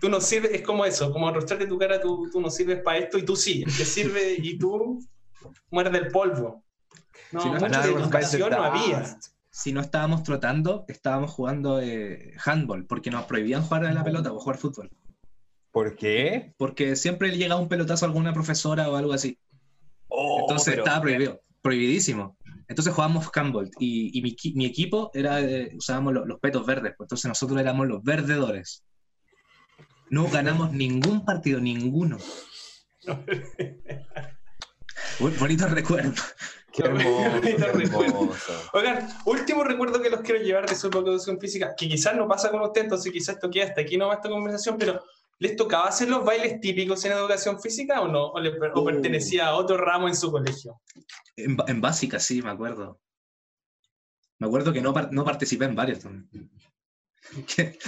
tú 0.00 0.08
no 0.08 0.20
sirves, 0.20 0.52
es 0.52 0.62
como 0.62 0.84
eso, 0.84 1.12
como 1.12 1.30
mostrarte 1.32 1.66
tu 1.66 1.78
cara, 1.78 2.00
tú, 2.00 2.28
tú 2.32 2.40
no 2.40 2.50
sirves 2.50 2.80
para 2.82 2.98
esto 2.98 3.18
y 3.18 3.24
tú 3.24 3.36
sí. 3.36 3.62
El 3.66 3.76
que 3.76 3.84
sirve 3.84 4.34
y 4.38 4.58
tú 4.58 5.04
mueres 5.70 5.92
del 5.92 6.08
polvo. 6.08 6.64
No, 7.32 7.40
Sí, 7.42 7.48
no, 7.50 7.58
the 7.58 7.88
educación 7.88 8.50
no 8.50 8.62
había. 8.64 9.16
Si 9.52 9.72
no 9.72 9.80
estábamos 9.80 10.22
trotando, 10.22 10.84
estábamos 10.88 11.30
jugando 11.32 11.80
eh, 11.80 12.32
handball, 12.44 12.86
porque 12.86 13.10
nos 13.10 13.24
prohibían 13.24 13.62
jugar 13.62 13.84
a 13.84 13.92
la 13.92 14.04
pelota 14.04 14.32
o 14.32 14.38
jugar 14.38 14.58
fútbol. 14.58 14.90
¿Por 15.72 15.94
qué? 15.96 16.54
Porque 16.56 16.96
siempre 16.96 17.28
le 17.28 17.36
llegaba 17.36 17.60
un 17.60 17.68
pelotazo 17.68 18.04
a 18.04 18.08
alguna 18.08 18.32
profesora 18.32 18.88
o 18.90 18.96
algo 18.96 19.12
así. 19.12 19.38
Oh, 20.08 20.40
Entonces 20.40 20.74
pero- 20.74 20.84
estaba 20.84 21.00
prohibido, 21.02 21.40
prohibidísimo. 21.62 22.36
Entonces 22.68 22.92
jugábamos 22.94 23.28
handball 23.34 23.68
y, 23.80 24.16
y 24.16 24.22
mi, 24.22 24.34
equi- 24.36 24.54
mi 24.54 24.64
equipo 24.66 25.10
era, 25.14 25.40
eh, 25.40 25.72
usábamos 25.76 26.12
lo- 26.14 26.24
los, 26.26 26.38
petos 26.40 26.64
verdes, 26.66 26.94
pues 26.96 27.06
entonces 27.06 27.28
nosotros 27.28 27.60
éramos 27.60 27.86
los 27.88 28.02
verdedores. 28.02 28.84
No 30.10 30.28
ganamos 30.28 30.72
ningún 30.72 31.24
partido, 31.24 31.60
ninguno. 31.60 32.18
Bonito 35.38 35.66
recuerdo. 35.68 36.12
Qué 36.72 36.82
hermoso. 36.84 38.52
Oigan, 38.72 39.08
último 39.26 39.64
recuerdo 39.64 40.00
que 40.00 40.10
los 40.10 40.20
quiero 40.20 40.42
llevar 40.42 40.68
de 40.68 40.74
su 40.74 40.88
educación 40.88 41.38
física, 41.40 41.74
que 41.76 41.88
quizás 41.88 42.14
no 42.16 42.28
pasa 42.28 42.50
con 42.50 42.62
usted, 42.62 42.82
entonces 42.82 43.12
quizás 43.12 43.36
esto 43.36 43.50
queda 43.50 43.66
hasta 43.66 43.80
aquí 43.80 43.96
nomás 43.96 44.16
esta 44.18 44.28
conversación, 44.30 44.76
pero 44.78 45.02
¿les 45.38 45.56
tocaba 45.56 45.88
hacer 45.88 46.08
los 46.08 46.24
bailes 46.24 46.60
típicos 46.60 47.04
en 47.04 47.12
educación 47.12 47.60
física 47.60 48.00
o 48.00 48.08
no? 48.08 48.28
¿O, 48.28 48.40
le- 48.40 48.50
o 48.74 48.80
Uh. 48.80 48.84
pertenecía 48.84 49.48
a 49.48 49.54
otro 49.54 49.76
ramo 49.76 50.08
en 50.08 50.16
su 50.16 50.30
colegio? 50.30 50.80
En, 51.36 51.80
básica, 51.80 52.18
sí, 52.20 52.42
me 52.42 52.50
acuerdo. 52.50 53.00
Me 54.38 54.46
acuerdo 54.46 54.72
que 54.72 54.80
no, 54.80 54.92
no 55.10 55.24
participé 55.24 55.64
en 55.66 55.74
varios 55.74 56.00
también. 56.00 56.50
Que 57.54 57.78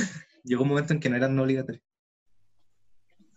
llegó 0.45 0.63
un 0.65 0.69
momento 0.69 0.93
en 0.93 1.01
que 1.01 1.09
no 1.09 1.17
eran 1.17 1.39
obligatorios. 1.39 1.83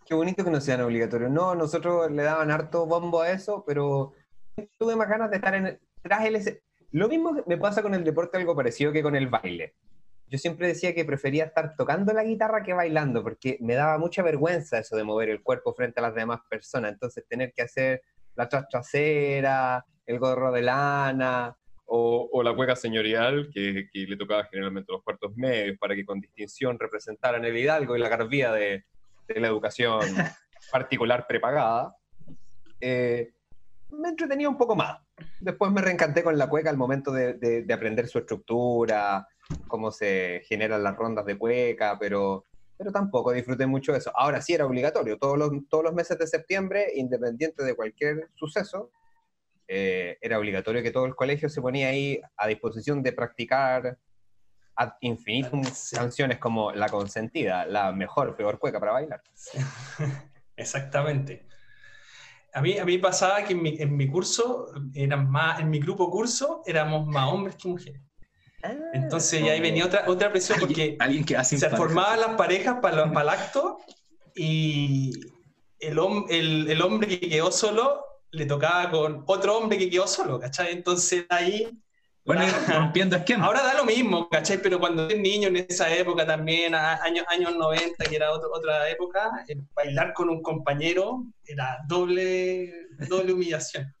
Qué 0.06 0.14
bonito 0.14 0.44
que 0.44 0.50
no 0.50 0.60
sean 0.60 0.80
obligatorios. 0.80 1.30
No, 1.30 1.54
nosotros 1.54 2.10
le 2.10 2.22
daban 2.22 2.50
harto 2.50 2.86
bombo 2.86 3.20
a 3.20 3.30
eso, 3.30 3.64
pero 3.66 4.12
tuve 4.78 4.96
más 4.96 5.08
ganas 5.08 5.30
de 5.30 5.36
estar 5.36 5.54
en, 5.54 5.78
tras 6.02 6.24
el... 6.24 6.62
Lo 6.92 7.08
mismo 7.08 7.42
me 7.46 7.58
pasa 7.58 7.82
con 7.82 7.94
el 7.94 8.04
deporte, 8.04 8.38
algo 8.38 8.54
parecido 8.54 8.92
que 8.92 9.02
con 9.02 9.16
el 9.16 9.28
baile. 9.28 9.74
Yo 10.28 10.38
siempre 10.38 10.68
decía 10.68 10.94
que 10.94 11.04
prefería 11.04 11.44
estar 11.44 11.76
tocando 11.76 12.12
la 12.12 12.24
guitarra 12.24 12.62
que 12.62 12.72
bailando, 12.72 13.22
porque 13.22 13.58
me 13.60 13.74
daba 13.74 13.98
mucha 13.98 14.22
vergüenza 14.22 14.78
eso 14.78 14.96
de 14.96 15.04
mover 15.04 15.28
el 15.28 15.42
cuerpo 15.42 15.74
frente 15.74 16.00
a 16.00 16.04
las 16.04 16.14
demás 16.14 16.40
personas. 16.48 16.92
Entonces, 16.92 17.26
tener 17.28 17.52
que 17.52 17.62
hacer 17.62 18.02
la 18.34 18.48
trasera, 18.48 19.84
el 20.04 20.18
gorro 20.18 20.52
de 20.52 20.62
lana, 20.62 21.56
o, 21.88 22.42
la 22.42 22.54
cueca 22.54 22.74
señorial, 22.74 23.48
que, 23.52 23.88
le 23.92 24.16
tocaba 24.16 24.44
generalmente 24.50 24.92
los 24.92 25.02
cuartos 25.02 25.36
medios, 25.36 25.78
para 25.78 25.94
que 25.94 26.04
con 26.04 26.20
distinción 26.20 26.78
representaran 26.78 27.44
el 27.44 27.56
hidalgo 27.56 27.96
y 27.96 28.00
la 28.00 28.08
garbía 28.08 28.52
de, 28.52 28.84
la 29.28 29.48
educación 29.48 30.00
particular 30.72 31.26
prepagada, 31.26 31.96
eh, 32.80 33.32
me 33.90 34.08
entretenía 34.08 34.48
un 34.48 34.56
poco 34.56 34.76
más. 34.76 34.98
Después 35.40 35.70
me 35.72 35.80
reencanté 35.80 36.22
con 36.22 36.36
la 36.36 36.48
cueca 36.48 36.70
al 36.70 36.76
momento 36.76 37.12
de, 37.12 37.66
aprender 37.72 38.08
su 38.08 38.18
estructura, 38.18 39.26
cómo 39.68 39.90
se 39.90 40.42
generan 40.46 40.82
las 40.82 40.96
rondas 40.96 41.24
de 41.24 41.38
cueca, 41.38 41.96
pero, 41.98 42.46
pero 42.76 42.92
tampoco 42.92 43.32
disfruté 43.32 43.66
mucho 43.66 43.92
de 43.92 43.98
eso. 43.98 44.12
Ahora 44.14 44.42
sí 44.42 44.54
era 44.54 44.66
obligatorio, 44.66 45.18
todos 45.18 45.38
los, 45.38 45.50
todos 45.68 45.84
los 45.84 45.94
meses 45.94 46.18
de 46.18 46.26
septiembre, 46.26 46.92
independiente 46.94 47.64
de 47.64 47.74
cualquier 47.74 48.28
suceso, 48.34 48.90
eh, 49.68 50.18
era 50.20 50.38
obligatorio 50.38 50.82
que 50.82 50.92
todo 50.92 51.06
el 51.06 51.16
colegio 51.16 51.48
se 51.48 51.60
ponía 51.60 51.88
ahí 51.88 52.20
a 52.36 52.46
disposición 52.46 53.02
de 53.02 53.12
practicar 53.12 53.98
ad 54.76 54.92
infinitum 55.00 55.62
canciones 55.92 56.38
como 56.38 56.72
La 56.72 56.88
Consentida, 56.88 57.66
la 57.66 57.92
mejor, 57.92 58.36
peor 58.36 58.58
cueca 58.58 58.78
para 58.78 58.92
bailar. 58.92 59.22
Exactamente. 60.56 61.46
A 62.52 62.62
mí, 62.62 62.78
a 62.78 62.84
mí 62.84 62.98
pasaba 62.98 63.42
que 63.44 63.52
en 63.52 63.62
mi, 63.62 63.76
en 63.78 63.96
mi 63.96 64.08
curso, 64.08 64.68
eran 64.94 65.30
más, 65.30 65.60
en 65.60 65.68
mi 65.68 65.78
grupo 65.78 66.10
curso, 66.10 66.62
éramos 66.64 67.06
más 67.06 67.30
hombres 67.30 67.56
que 67.56 67.68
mujeres. 67.68 68.00
Ah, 68.62 68.72
Entonces 68.94 69.44
ya 69.44 69.52
ahí 69.52 69.60
venía 69.60 69.84
otra, 69.84 70.04
otra 70.06 70.30
presión 70.30 70.58
porque 70.58 70.96
¿Alguien 70.98 71.24
que 71.24 71.42
se 71.44 71.70
formaban 71.70 72.20
las 72.20 72.34
parejas 72.36 72.78
para, 72.80 73.12
para 73.12 73.34
el 73.34 73.40
acto 73.40 73.78
y 74.34 75.12
el, 75.78 75.98
el, 76.30 76.70
el 76.70 76.82
hombre 76.82 77.08
que 77.08 77.28
quedó 77.28 77.52
solo 77.52 78.02
le 78.30 78.46
tocaba 78.46 78.90
con 78.90 79.24
otro 79.26 79.58
hombre 79.58 79.78
que 79.78 79.90
quedó 79.90 80.06
solo, 80.06 80.38
¿cachai? 80.38 80.72
Entonces 80.72 81.26
ahí... 81.28 81.70
Bueno, 82.26 82.42
rompiendo 82.68 83.14
esquema. 83.14 83.46
Ahora 83.46 83.62
da 83.62 83.74
lo 83.74 83.84
mismo, 83.84 84.28
¿cachai? 84.28 84.58
Pero 84.60 84.80
cuando 84.80 85.04
eres 85.06 85.20
niño 85.20 85.46
en 85.46 85.58
esa 85.58 85.94
época 85.94 86.26
también, 86.26 86.74
años, 86.74 87.24
años 87.28 87.56
90, 87.56 88.04
que 88.04 88.16
era 88.16 88.32
otra 88.32 88.90
época, 88.90 89.30
bailar 89.74 90.12
con 90.12 90.28
un 90.28 90.42
compañero 90.42 91.24
era 91.46 91.78
doble, 91.86 92.72
doble 93.08 93.32
humillación. 93.32 93.94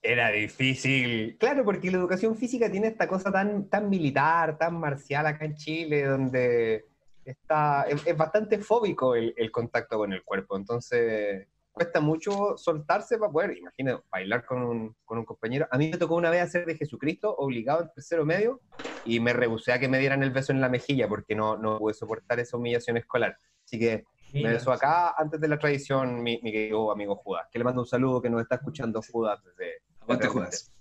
Era 0.00 0.30
difícil. 0.30 1.36
Claro, 1.38 1.64
porque 1.64 1.90
la 1.90 1.98
educación 1.98 2.36
física 2.36 2.70
tiene 2.70 2.86
esta 2.86 3.08
cosa 3.08 3.32
tan, 3.32 3.68
tan 3.68 3.90
militar, 3.90 4.56
tan 4.56 4.78
marcial 4.78 5.26
acá 5.26 5.44
en 5.44 5.56
Chile, 5.56 6.04
donde 6.04 6.86
está, 7.24 7.86
es, 7.88 8.16
bastante 8.16 8.60
fóbico 8.60 9.16
el, 9.16 9.34
el, 9.36 9.50
contacto 9.50 9.98
con 9.98 10.12
el 10.12 10.22
cuerpo. 10.22 10.56
Entonces, 10.56 11.48
cuesta 11.72 12.00
mucho 12.00 12.56
soltarse 12.56 13.18
para 13.18 13.32
poder, 13.32 13.56
imagínate, 13.56 14.02
bailar 14.10 14.44
con 14.44 14.62
un, 14.62 14.96
con 15.04 15.18
un, 15.18 15.24
compañero. 15.24 15.66
A 15.70 15.78
mí 15.78 15.88
me 15.90 15.96
tocó 15.96 16.16
una 16.16 16.30
vez 16.30 16.42
hacer 16.42 16.66
de 16.66 16.76
Jesucristo, 16.76 17.34
obligado 17.36 17.82
en 17.82 17.90
tercero 17.94 18.24
medio, 18.24 18.60
y 19.04 19.20
me 19.20 19.32
rehusé 19.32 19.72
a 19.72 19.78
que 19.78 19.88
me 19.88 19.98
dieran 19.98 20.22
el 20.22 20.30
beso 20.30 20.52
en 20.52 20.60
la 20.60 20.68
mejilla 20.68 21.08
porque 21.08 21.34
no, 21.34 21.56
no 21.56 21.78
pude 21.78 21.94
soportar 21.94 22.40
esa 22.40 22.56
humillación 22.56 22.96
escolar. 22.96 23.36
Así 23.64 23.78
que 23.78 24.04
me 24.32 24.50
besó 24.50 24.72
acá 24.72 25.14
antes 25.16 25.40
de 25.40 25.48
la 25.48 25.58
tradición 25.58 26.22
mi, 26.22 26.40
mi 26.42 26.52
querido 26.52 26.90
amigo 26.90 27.16
Judas, 27.16 27.46
que 27.50 27.58
le 27.58 27.64
mando 27.64 27.82
un 27.82 27.86
saludo 27.86 28.20
que 28.20 28.30
nos 28.30 28.42
está 28.42 28.56
escuchando 28.56 29.00
Judas 29.02 29.40
desde... 29.44 29.82
Aguante 30.00 30.28
Judas. 30.28 30.72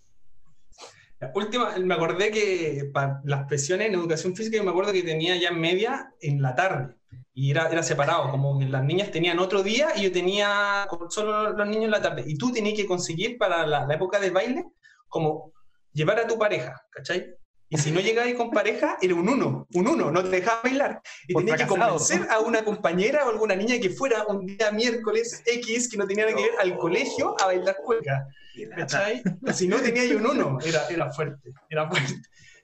La 1.20 1.32
última, 1.36 1.78
me 1.78 1.94
acordé 1.94 2.32
que 2.32 2.90
para 2.94 3.20
las 3.26 3.46
presiones 3.46 3.88
en 3.88 3.96
educación 3.96 4.36
física, 4.36 4.64
me 4.64 4.70
acuerdo 4.70 4.94
que 4.94 5.04
tenía 5.04 5.36
ya 5.36 5.52
media 5.52 6.14
en 6.22 6.42
la 6.42 6.56
tarde 6.56 6.96
y 7.40 7.52
era, 7.52 7.70
era 7.70 7.82
separado, 7.82 8.32
como 8.32 8.60
las 8.62 8.84
niñas 8.84 9.12
tenían 9.12 9.40
otro 9.40 9.64
día 9.64 9.94
y 9.96 10.02
yo 10.02 10.12
tenía 10.12 10.86
solo 11.08 11.54
los 11.54 11.68
niños 11.70 11.86
en 11.86 11.92
la 11.92 12.02
tarde. 12.02 12.26
Y 12.28 12.38
tú 12.38 12.52
tenías 12.52 12.76
que 12.76 12.86
conseguir 12.86 13.38
para 13.38 13.66
la, 13.66 13.88
época 13.94 14.20
del 14.20 14.32
baile, 14.32 14.66
como 15.08 15.54
llevar 15.94 16.20
a 16.20 16.28
tu 16.28 16.38
pareja, 16.38 16.76
¿cachai? 16.92 17.34
Y 17.70 17.78
si 17.78 17.92
no 17.92 18.02
llegabas 18.02 18.34
con 18.34 18.52
pareja, 18.52 18.98
era 19.02 19.16
un 19.16 19.30
uno, 19.30 19.66
un 19.74 19.88
uno, 19.88 20.12
no 20.12 20.22
te 20.22 20.32
dejaba 20.32 20.64
bailar. 20.64 21.02
Y 21.30 21.34
tenías 21.34 21.62
que 21.62 21.68
convencer 21.68 22.28
a 22.30 22.40
una 22.40 22.66
compañera 22.66 23.26
o 23.26 23.30
alguna 23.30 23.56
niña 23.56 23.80
que 23.80 23.90
fuera 23.90 24.26
un 24.28 24.46
día 24.46 24.74
miércoles 24.74 25.42
X, 25.46 25.88
que 25.90 25.96
no 25.96 26.06
tenía 26.06 26.26
nada 26.26 26.36
que 26.36 26.44
ver, 26.44 26.60
al 26.60 26.78
colegio 26.78 27.38
a 27.42 27.46
bailar 27.46 27.78
cueca. 27.86 28.28
¿Cachai? 28.76 29.24
Si 29.54 29.66
no 29.70 29.78
tenías 29.78 30.12
un 30.12 30.26
uno, 30.26 30.60
era, 30.66 30.86
era 30.90 31.10
fuerte, 31.14 31.54
era 31.70 31.90
fuerte. 31.90 32.16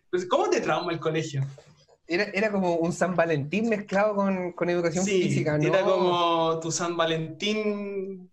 Entonces, 0.04 0.30
¿cómo 0.30 0.50
te 0.50 0.60
trauma 0.60 0.92
el 0.92 1.00
colegio? 1.00 1.46
Era, 2.08 2.52
como 2.52 2.76
un 2.76 2.94
San 2.94 3.16
Valentín 3.16 3.68
mezclado 3.68 4.16
con, 4.16 4.52
con 4.52 4.70
educación 4.70 5.04
física, 5.06 5.58
¿no? 5.58 5.68
Era 5.68 5.82
como 5.82 6.60
tu 6.60 6.72
San 6.72 6.96
Valentín 6.96 8.30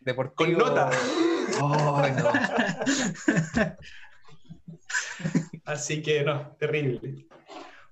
Deportivo. 0.00 0.60
con 0.60 0.70
nota. 0.70 0.90
Así 5.64 6.00
que 6.00 6.22
no, 6.22 6.54
terrible. 6.58 7.26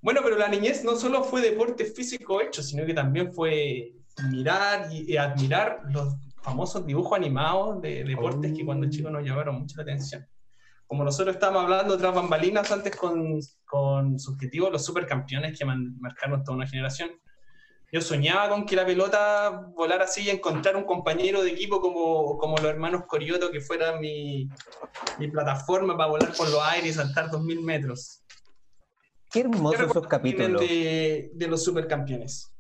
Bueno, 0.01 0.21
pero 0.23 0.39
la 0.39 0.47
niñez 0.49 0.85
no 0.85 0.95
solo 0.95 1.25
fue 1.25 1.43
deporte 1.43 1.85
físico 1.85 2.41
hecho, 2.41 2.63
sino 2.63 2.87
que 2.87 2.95
también 2.95 3.33
fue 3.33 3.95
mirar 4.31 4.89
y, 4.93 5.17
admirar 5.17 5.83
los 5.91 6.15
famosos 6.41 6.87
dibujos 6.87 7.19
animados 7.19 7.83
de 7.83 8.05
deportes 8.05 8.57
que 8.57 8.65
cuando 8.65 8.89
chicos 8.89 9.11
nos 9.11 9.25
llamaron 9.25 9.59
mucho 9.59 9.79
la 9.79 9.83
atención 9.83 10.25
como 10.87 11.05
nosotros 11.05 11.35
estábamos 11.35 11.65
hablando 11.65 11.95
otras 11.95 12.15
bambalinas 12.15 12.71
antes 12.71 12.95
con, 12.95 13.41
con 13.65 14.19
subjetivos, 14.19 14.71
los 14.71 14.85
supercampeones 14.85 15.59
que 15.59 15.65
marcaron 15.65 16.45
toda 16.45 16.57
una 16.57 16.67
generación. 16.67 17.11
Yo 17.93 18.01
soñaba 18.01 18.49
con 18.49 18.67
que 18.67 18.77
la 18.77 18.85
pelota 18.85 19.71
volara 19.75 20.05
así 20.05 20.23
y 20.23 20.31
encontrar 20.31 20.77
un 20.77 20.85
compañero 20.85 21.43
de 21.43 21.51
equipo 21.51 21.81
como, 21.81 22.37
como 22.37 22.57
los 22.57 22.67
hermanos 22.67 23.03
Corioto, 23.07 23.51
que 23.51 23.61
fuera 23.61 23.99
mi, 23.99 24.49
mi 25.19 25.29
plataforma 25.29 25.97
para 25.97 26.11
volar 26.11 26.33
por 26.35 26.49
los 26.51 26.61
aires 26.63 26.91
y 26.91 26.93
saltar 26.95 27.31
2.000 27.31 27.63
metros. 27.63 28.23
Qué 29.31 29.41
hermosos 29.41 29.91
esos 29.91 30.07
capítulos. 30.07 30.61
De, 30.61 31.31
de 31.35 31.49
los 31.49 31.63
supercampeones. 31.63 32.53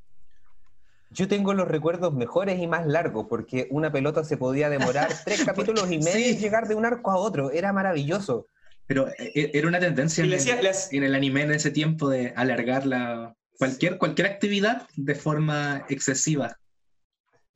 Yo 1.10 1.28
tengo 1.28 1.54
los 1.54 1.68
recuerdos 1.68 2.12
mejores 2.12 2.60
y 2.60 2.66
más 2.66 2.86
largos, 2.86 3.26
porque 3.28 3.68
una 3.70 3.92
pelota 3.92 4.24
se 4.24 4.36
podía 4.36 4.68
demorar 4.68 5.08
tres 5.24 5.44
capítulos 5.44 5.90
y 5.90 5.98
medio 5.98 6.30
y 6.30 6.36
llegar 6.36 6.68
de 6.68 6.74
un 6.74 6.84
arco 6.84 7.10
a 7.10 7.16
otro. 7.16 7.50
Era 7.50 7.72
maravilloso. 7.72 8.46
Pero 8.86 9.08
eh, 9.08 9.32
eh, 9.34 9.50
era 9.54 9.68
una 9.68 9.80
tendencia 9.80 10.24
en, 10.24 11.02
el, 11.02 11.14
anime 11.14 11.42
en 11.42 11.52
ese 11.52 11.70
tiempo 11.70 12.08
de 12.08 12.32
alargar 12.36 12.86
la, 12.86 13.34
cualquier, 13.58 13.98
cualquier 13.98 14.28
actividad 14.28 14.86
de 14.94 15.14
forma 15.14 15.84
excesiva. 15.88 16.56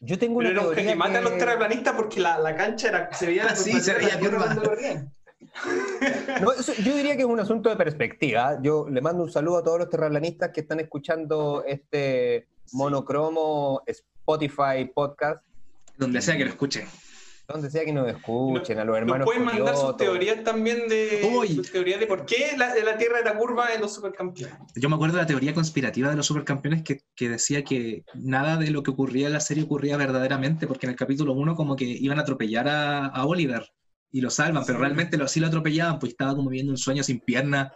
Yo 0.00 0.18
tengo 0.18 0.38
una 0.38 0.48
Pero 0.48 0.62
teoría 0.62 0.92
que, 0.92 0.96
mata 0.96 1.18
a 1.18 1.20
los 1.20 1.36
terraplanistas 1.36 1.94
porque 1.94 2.20
la, 2.20 2.38
la, 2.38 2.56
cancha 2.56 2.88
era, 2.88 3.12
se 3.12 3.26
veía, 3.26 3.54
sí, 3.54 3.80
se 3.80 3.94
veía 3.94 4.18
no, 6.40 6.52
yo 6.54 6.96
diría 6.96 7.16
que 7.16 7.22
es 7.22 7.28
un 7.28 7.40
asunto 7.40 7.70
de 7.70 7.76
perspectiva. 7.76 8.58
Yo 8.62 8.88
le 8.88 9.00
mando 9.00 9.24
un 9.24 9.30
saludo 9.30 9.58
a 9.58 9.62
todos 9.62 9.78
los 9.78 9.90
terraplanistas 9.90 10.50
que 10.50 10.60
están 10.60 10.80
escuchando 10.80 11.64
este 11.66 12.46
monocromo 12.72 13.82
Spotify 13.86 14.90
podcast. 14.94 15.42
Donde 15.96 16.20
sea 16.22 16.36
que 16.36 16.44
lo 16.44 16.50
escuchen. 16.50 16.86
Donde 17.52 17.68
sea 17.68 17.84
que 17.84 17.92
nos 17.92 18.08
escuchen, 18.08 18.78
a 18.78 18.84
los 18.84 18.96
hermanos. 18.96 19.24
pueden 19.24 19.44
mandar 19.44 19.76
sus 19.76 19.96
teorías 19.96 20.44
también 20.44 20.88
de. 20.88 21.20
de 21.20 22.06
por 22.06 22.24
qué 22.24 22.52
la, 22.56 22.72
la, 22.76 22.96
Tierra 22.96 23.18
era 23.18 23.36
curva 23.36 23.74
en 23.74 23.80
los 23.80 23.92
supercampeones. 23.92 24.54
Yo 24.76 24.88
me 24.88 24.94
acuerdo 24.94 25.16
de 25.16 25.22
la 25.22 25.26
teoría 25.26 25.52
conspirativa 25.52 26.10
de 26.10 26.16
los 26.16 26.26
supercampeones 26.26 26.84
que, 26.84 27.00
que, 27.16 27.28
decía 27.28 27.64
que 27.64 28.04
nada 28.14 28.56
de 28.56 28.70
lo 28.70 28.84
que 28.84 28.92
ocurría 28.92 29.26
en 29.26 29.32
la 29.32 29.40
serie 29.40 29.64
ocurría 29.64 29.96
verdaderamente, 29.96 30.68
porque 30.68 30.86
en 30.86 30.90
el 30.90 30.96
capítulo 30.96 31.32
1 31.32 31.56
como 31.56 31.74
que 31.74 31.84
iban 31.84 32.18
a 32.20 32.22
atropellar 32.22 32.68
a, 32.68 33.06
a 33.06 33.24
Oliver 33.26 33.72
y 34.12 34.20
lo 34.20 34.30
salvan, 34.30 34.64
pero 34.64 34.78
realmente 34.78 35.16
lo, 35.16 35.26
sí 35.26 35.40
lo 35.40 35.48
atropellaban, 35.48 35.98
pues 35.98 36.12
estaba 36.12 36.36
como 36.36 36.50
viendo 36.50 36.70
un 36.70 36.78
sueño 36.78 37.02
sin 37.02 37.20
pierna. 37.20 37.72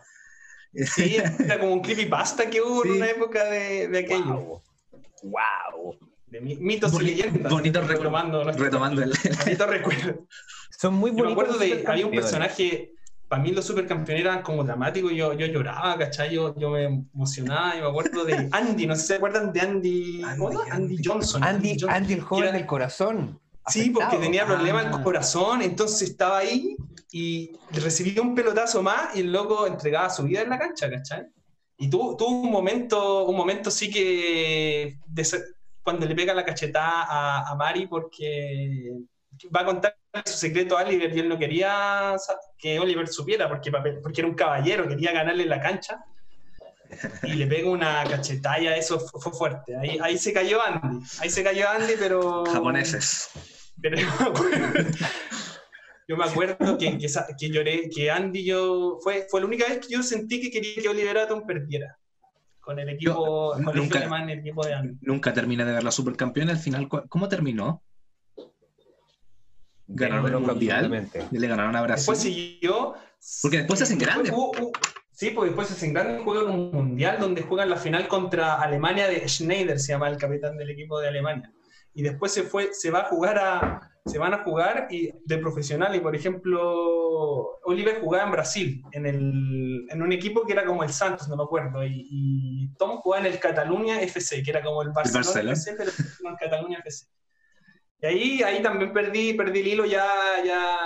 Sí, 0.73 1.17
era 1.39 1.59
como 1.59 1.73
un 1.73 1.81
creepypasta 1.81 2.51
que 2.51 2.61
hubo 2.61 2.85
en 2.85 2.93
una 2.93 3.09
época 3.09 3.45
de, 3.45 3.89
de 3.89 3.99
aquello. 3.99 4.35
¡Wow! 4.35 4.63
De 6.27 6.41
mitos 6.41 7.01
y 7.01 7.05
leyendas. 7.05 7.53
Bonito 7.53 7.81
retomando, 7.81 8.45
retomando 8.45 9.03
el. 9.03 9.13
Bonito 9.45 9.67
recuerdo. 9.67 10.27
Son 10.71 10.95
muy 10.95 11.11
bonitos. 11.11 11.27
me 11.27 11.33
acuerdo 11.33 11.59
de. 11.59 11.85
Había 11.87 12.07
un 12.07 12.13
personaje. 12.13 12.91
Para 13.29 13.43
mí 13.43 13.53
los 13.53 13.65
supercampeones 13.65 14.25
eran 14.25 14.43
como 14.43 14.63
dramáticos, 14.63 15.11
yo, 15.13 15.33
yo 15.33 15.47
lloraba, 15.47 15.99
¿cachai? 15.99 16.35
Yo, 16.35 16.55
yo 16.57 16.71
me 16.71 16.85
emocionaba, 16.85 17.75
y 17.75 17.81
me 17.81 17.89
acuerdo 17.89 18.25
de 18.25 18.49
Andy, 18.53 18.87
no 18.87 18.95
sé 18.95 19.01
si 19.01 19.07
se 19.09 19.15
acuerdan 19.15 19.53
de 19.53 19.61
Andy, 19.61 20.23
Andy, 20.23 20.57
Andy 20.71 20.97
Johnson. 21.03 21.43
Andy, 21.43 21.77
Andy, 21.89 22.13
el 22.13 22.21
joven 22.21 22.53
del 22.53 22.67
corazón. 22.67 23.41
Sí, 23.67 23.91
porque 23.91 24.19
tenía 24.19 24.45
problemas 24.45 24.85
en 24.85 24.93
el 24.93 24.99
ah. 25.01 25.03
corazón, 25.03 25.63
entonces 25.63 26.11
estaba 26.11 26.39
ahí 26.39 26.77
y 27.11 27.53
recibía 27.73 28.21
un 28.21 28.35
pelotazo 28.35 28.83
más 28.83 29.17
y 29.17 29.21
el 29.21 29.33
loco 29.33 29.67
entregaba 29.67 30.11
su 30.11 30.25
vida 30.25 30.43
en 30.43 30.51
la 30.51 30.59
cancha, 30.59 30.91
¿cachai? 30.91 31.27
Y 31.77 31.91
tuvo, 31.91 32.17
tuvo 32.17 32.31
un 32.31 32.51
momento, 32.51 33.25
un 33.25 33.37
momento 33.37 33.71
sí 33.71 33.91
que 33.91 34.97
cuando 35.83 36.07
le 36.07 36.15
pega 36.15 36.33
la 36.33 36.45
cachetada 36.45 37.03
a, 37.03 37.51
a 37.51 37.55
Mari 37.57 37.87
porque 37.87 38.93
va 39.55 39.61
a 39.63 39.65
contar 39.65 39.97
su 40.25 40.37
secreto 40.37 40.79
a 40.79 40.83
Oliver 40.85 41.15
y 41.15 41.21
él 41.21 41.29
no 41.29 41.37
quería 41.39 42.15
que 42.57 42.79
Oliver 42.79 43.09
supiera 43.09 43.49
porque, 43.49 43.73
porque 44.03 44.21
era 44.21 44.29
un 44.29 44.35
caballero, 44.35 44.89
quería 44.89 45.13
ganarle 45.13 45.45
la 45.47 45.61
cancha 45.61 46.05
y 47.25 47.33
le 47.35 47.47
pega 47.49 47.69
una 47.69 48.05
cachetalla, 48.05 48.77
eso 48.77 49.01
fu- 49.01 49.19
fue 49.21 49.33
fuerte. 49.33 49.77
Ahí, 49.77 49.99
ahí 50.01 50.17
se 50.17 50.33
cayó 50.33 50.63
Andy, 50.63 51.05
ahí 51.19 51.29
se 51.29 51.43
cayó 51.43 51.69
Andy, 51.69 51.95
pero... 51.99 52.45
Japoneses. 52.47 53.31
Pero 53.83 53.97
yo 56.09 56.17
me 56.17 56.25
acuerdo, 56.25 56.77
que, 56.79 56.99
que, 56.99 57.49
lloré, 57.51 57.89
que 57.89 58.11
Andy 58.11 58.45
yo... 58.45 58.99
Fue, 59.03 59.27
fue 59.31 59.41
la 59.41 59.47
única 59.47 59.67
vez 59.67 59.79
que 59.87 59.95
yo 59.95 60.03
sentí 60.03 60.41
que 60.41 60.51
quería 60.51 60.83
que 60.83 60.89
Oliver 60.89 61.19
Atom 61.19 61.47
perdiera 61.47 61.99
con 62.61 62.79
el 62.79 62.89
equipo, 62.91 63.13
Yo 63.13 63.53
con 63.53 63.63
el 63.63 63.69
equipo 63.69 63.83
nunca- 63.85 63.99
alemán, 63.99 64.31
el 64.31 64.39
equipo 64.41 64.65
de 64.67 64.75
Andy. 64.75 64.99
Nunca 65.03 65.33
terminé 65.35 65.65
de 65.65 65.73
ver 65.73 65.83
la 65.85 65.91
supercampeona. 65.91 66.53
Al 66.53 66.59
final, 66.59 66.89
¿cu- 66.89 67.03
¿cómo 67.09 67.29
terminó? 67.29 67.83
Ganaron 69.87 70.27
el 70.33 70.41
mundial. 70.41 71.09
Y 71.31 71.39
le 71.39 71.47
ganaron 71.47 71.77
a 71.77 71.83
Brasil. 71.83 72.01
Después 72.01 72.19
siguió. 72.21 72.95
Porque 73.43 73.59
después 73.59 73.79
se 73.79 73.85
hacen 73.85 73.99
grandes. 73.99 74.33
Hubo- 74.33 74.51
hubo- 74.59 74.73
sí, 75.13 75.31
pues 75.31 75.51
después 75.51 75.69
se 75.69 75.75
hacen 75.75 75.93
grandes, 75.93 76.23
juegan 76.23 76.51
un 76.51 76.71
mundial 76.73 77.19
donde 77.21 77.43
juegan 77.43 77.69
la 77.71 77.77
final 77.77 78.09
contra 78.09 78.55
Alemania 78.61 79.09
de 79.09 79.29
Schneider, 79.29 79.79
se 79.79 79.93
llama 79.93 80.09
el 80.09 80.17
capitán 80.17 80.57
del 80.57 80.71
equipo 80.71 80.99
de 81.01 81.09
Alemania. 81.09 81.53
Y 81.95 82.03
después 82.03 82.33
se 82.33 82.43
fue, 82.43 82.71
se 82.73 82.91
va 82.91 83.01
a 83.01 83.05
jugar 83.05 83.39
a, 83.39 83.93
se 84.05 84.19
van 84.19 84.35
a 84.35 84.45
jugar 84.45 84.89
y, 84.91 85.11
de 85.25 85.39
profesional. 85.39 85.95
Y 85.95 86.01
por 86.01 86.15
ejemplo, 86.15 87.59
Oliver 87.65 88.01
jugaba 88.01 88.25
en 88.25 88.33
Brasil, 88.33 88.83
en, 88.93 89.07
el, 89.07 89.87
en 89.89 90.03
un 90.03 90.13
equipo 90.13 90.45
que 90.45 90.53
era 90.53 90.65
como 90.65 90.83
el 90.83 90.93
Santos, 90.93 91.29
no 91.29 91.37
me 91.37 91.45
acuerdo. 91.45 91.85
Y, 91.85 92.07
y 92.11 92.69
Tom 92.77 92.99
jugaba 92.99 93.27
en 93.27 93.33
el 93.33 93.39
Cataluña 93.39 94.01
FC, 94.03 94.43
que 94.43 94.51
era 94.51 94.63
como 94.63 94.83
el 94.83 94.91
Barcelona, 94.91 95.25
Barcelona. 95.25 95.53
FC, 95.53 95.75
pero 95.77 95.91
no 96.23 96.31
el 96.31 96.37
Cataluña 96.37 96.79
FC. 96.81 97.07
Y 98.01 98.07
ahí, 98.07 98.43
ahí 98.43 98.63
también 98.63 98.93
perdí, 98.93 99.33
perdí 99.33 99.61
el 99.61 99.67
hilo, 99.69 99.87
ya, 99.87 100.07
ya, 100.45 100.77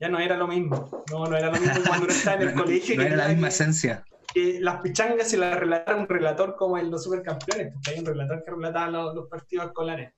ya 0.00 0.08
no 0.08 0.18
era 0.18 0.36
lo 0.36 0.46
mismo. 0.46 1.04
No, 1.10 1.26
no 1.26 1.36
era 1.36 1.50
lo 1.50 1.60
mismo 1.60 1.82
cuando 1.86 2.04
uno 2.04 2.14
estaba 2.14 2.42
en 2.42 2.48
el 2.48 2.54
colegio. 2.54 2.96
no 2.96 3.02
era 3.02 3.16
la 3.16 3.28
misma 3.28 3.48
esencia. 3.48 4.04
Que 4.34 4.60
las 4.60 4.80
pichangas 4.80 5.30
se 5.30 5.38
las 5.38 5.58
relatara 5.58 5.96
un 5.96 6.08
relator 6.08 6.56
como 6.56 6.76
en 6.76 6.90
los 6.90 7.04
supercampeones, 7.04 7.72
porque 7.72 7.90
hay 7.92 8.00
un 8.00 8.06
relator 8.06 8.44
que 8.44 8.50
relataba 8.50 8.90
los, 8.90 9.14
los 9.14 9.28
partidos 9.28 9.66
escolares. 9.66 10.12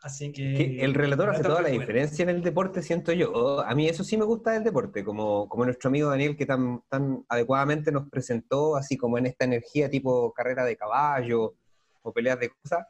Así 0.00 0.32
que. 0.32 0.54
Que 0.54 0.84
el 0.84 0.94
relator 0.94 1.30
hace 1.30 1.42
toda 1.42 1.62
la 1.62 1.68
bueno. 1.68 1.80
diferencia 1.80 2.22
en 2.24 2.30
el 2.30 2.42
deporte, 2.42 2.82
siento 2.82 3.12
yo. 3.12 3.60
A 3.60 3.74
mí 3.74 3.88
eso 3.88 4.02
sí 4.02 4.16
me 4.16 4.24
gusta 4.24 4.52
del 4.52 4.64
deporte, 4.64 5.04
como, 5.04 5.48
como 5.48 5.64
nuestro 5.64 5.88
amigo 5.88 6.08
Daniel 6.08 6.36
que 6.36 6.46
tan, 6.46 6.82
tan 6.88 7.24
adecuadamente 7.28 7.92
nos 7.92 8.08
presentó, 8.08 8.74
así 8.74 8.96
como 8.96 9.18
en 9.18 9.26
esta 9.26 9.44
energía 9.44 9.88
tipo 9.88 10.32
carrera 10.32 10.64
de 10.64 10.76
caballo 10.76 11.54
o 12.02 12.12
peleas 12.12 12.40
de 12.40 12.50
cosas. 12.50 12.86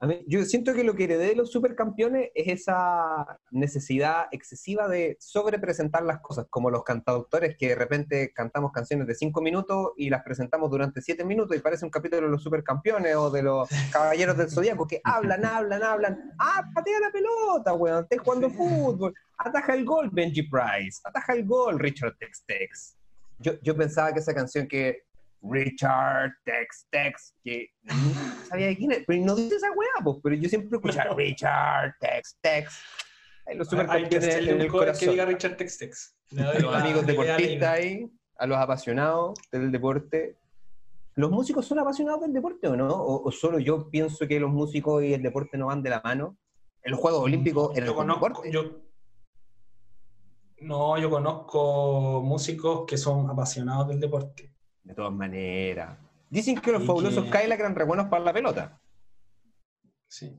A 0.00 0.06
mí, 0.06 0.24
yo 0.28 0.44
siento 0.44 0.74
que 0.74 0.84
lo 0.84 0.94
que 0.94 1.04
heredé 1.04 1.28
de 1.28 1.34
los 1.34 1.50
supercampeones 1.50 2.30
es 2.34 2.60
esa 2.60 3.40
necesidad 3.50 4.26
excesiva 4.30 4.86
de 4.86 5.16
sobrepresentar 5.18 6.04
las 6.04 6.20
cosas, 6.20 6.46
como 6.50 6.70
los 6.70 6.84
cantautores 6.84 7.56
que 7.56 7.70
de 7.70 7.74
repente 7.74 8.32
cantamos 8.32 8.70
canciones 8.70 9.08
de 9.08 9.16
cinco 9.16 9.40
minutos 9.40 9.90
y 9.96 10.08
las 10.08 10.22
presentamos 10.22 10.70
durante 10.70 11.02
siete 11.02 11.24
minutos 11.24 11.56
y 11.56 11.60
parece 11.60 11.84
un 11.84 11.90
capítulo 11.90 12.26
de 12.26 12.30
los 12.30 12.44
supercampeones 12.44 13.16
o 13.16 13.28
de 13.30 13.42
los 13.42 13.68
caballeros 13.92 14.36
del 14.36 14.50
zodiaco 14.50 14.86
que 14.86 15.00
hablan, 15.02 15.44
hablan, 15.44 15.82
hablan. 15.82 16.32
Ah, 16.38 16.64
patea 16.72 17.00
la 17.00 17.10
pelota, 17.10 17.74
weón, 17.74 18.04
estás 18.04 18.20
jugando 18.20 18.50
fútbol. 18.50 19.12
Ataja 19.36 19.74
el 19.74 19.84
gol, 19.84 20.10
Benji 20.12 20.42
Price. 20.42 21.00
Ataja 21.02 21.32
el 21.32 21.44
gol, 21.44 21.76
Richard 21.80 22.16
Tex 22.18 22.44
Tex. 22.46 22.96
Yo, 23.40 23.52
yo 23.62 23.76
pensaba 23.76 24.12
que 24.12 24.20
esa 24.20 24.34
canción 24.34 24.68
que 24.68 25.07
Richard 25.42 26.32
Tex 26.44 26.86
Tex, 26.90 27.34
que 27.44 27.68
no 27.82 27.94
sabía 28.48 28.66
de 28.68 28.76
quién 28.76 28.92
es, 28.92 29.04
pero 29.06 29.24
no 29.24 29.34
dice 29.36 29.56
esa 29.56 29.70
weá, 29.72 29.88
pues, 30.04 30.16
pero 30.22 30.34
yo 30.34 30.48
siempre 30.48 30.76
escuchaba 30.76 31.14
Richard 31.14 31.94
Tex 32.00 32.36
Tex. 32.40 32.82
Los 33.54 33.68
supercampeones 33.68 34.34
en 34.36 34.60
el 34.60 34.68
cover 34.68 34.68
que 34.68 34.68
corazón. 34.68 35.10
diga 35.10 35.24
Richard 35.24 35.56
doy 36.30 36.46
A 36.54 36.58
los 36.58 36.74
amigos 36.74 37.06
deportistas 37.06 37.68
ahí, 37.68 38.10
a 38.36 38.46
los 38.46 38.58
apasionados 38.58 39.38
del 39.50 39.72
deporte. 39.72 40.36
¿Los 41.14 41.30
músicos 41.30 41.66
son 41.66 41.78
apasionados 41.78 42.20
del 42.20 42.32
deporte 42.32 42.68
o 42.68 42.76
no? 42.76 42.88
¿O, 42.94 43.26
o 43.26 43.32
solo 43.32 43.58
yo 43.58 43.88
pienso 43.90 44.28
que 44.28 44.38
los 44.38 44.50
músicos 44.50 45.02
y 45.02 45.14
el 45.14 45.22
deporte 45.22 45.56
no 45.56 45.66
van 45.66 45.82
de 45.82 45.90
la 45.90 46.00
mano? 46.04 46.36
En 46.82 46.92
los 46.92 47.00
Juegos 47.00 47.22
Olímpicos 47.22 47.74
Yo 47.74 47.90
un 47.90 47.96
conozco, 47.96 48.26
deporte. 48.28 48.52
yo, 48.52 48.82
no, 50.60 50.98
yo 50.98 51.10
conozco 51.10 52.22
músicos 52.22 52.84
que 52.86 52.96
son 52.96 53.28
apasionados 53.30 53.88
del 53.88 54.00
deporte. 54.00 54.52
De 54.82 54.94
todas 54.94 55.12
maneras. 55.12 55.98
Dicen 56.30 56.56
que 56.60 56.72
los 56.72 56.82
Y 56.82 56.86
fabulosos 56.86 57.24
que- 57.24 57.30
Kylax 57.30 57.60
eran 57.60 57.74
re 57.74 57.84
buenos 57.84 58.06
para 58.08 58.24
la 58.24 58.32
pelota. 58.32 58.80
Sí. 60.08 60.34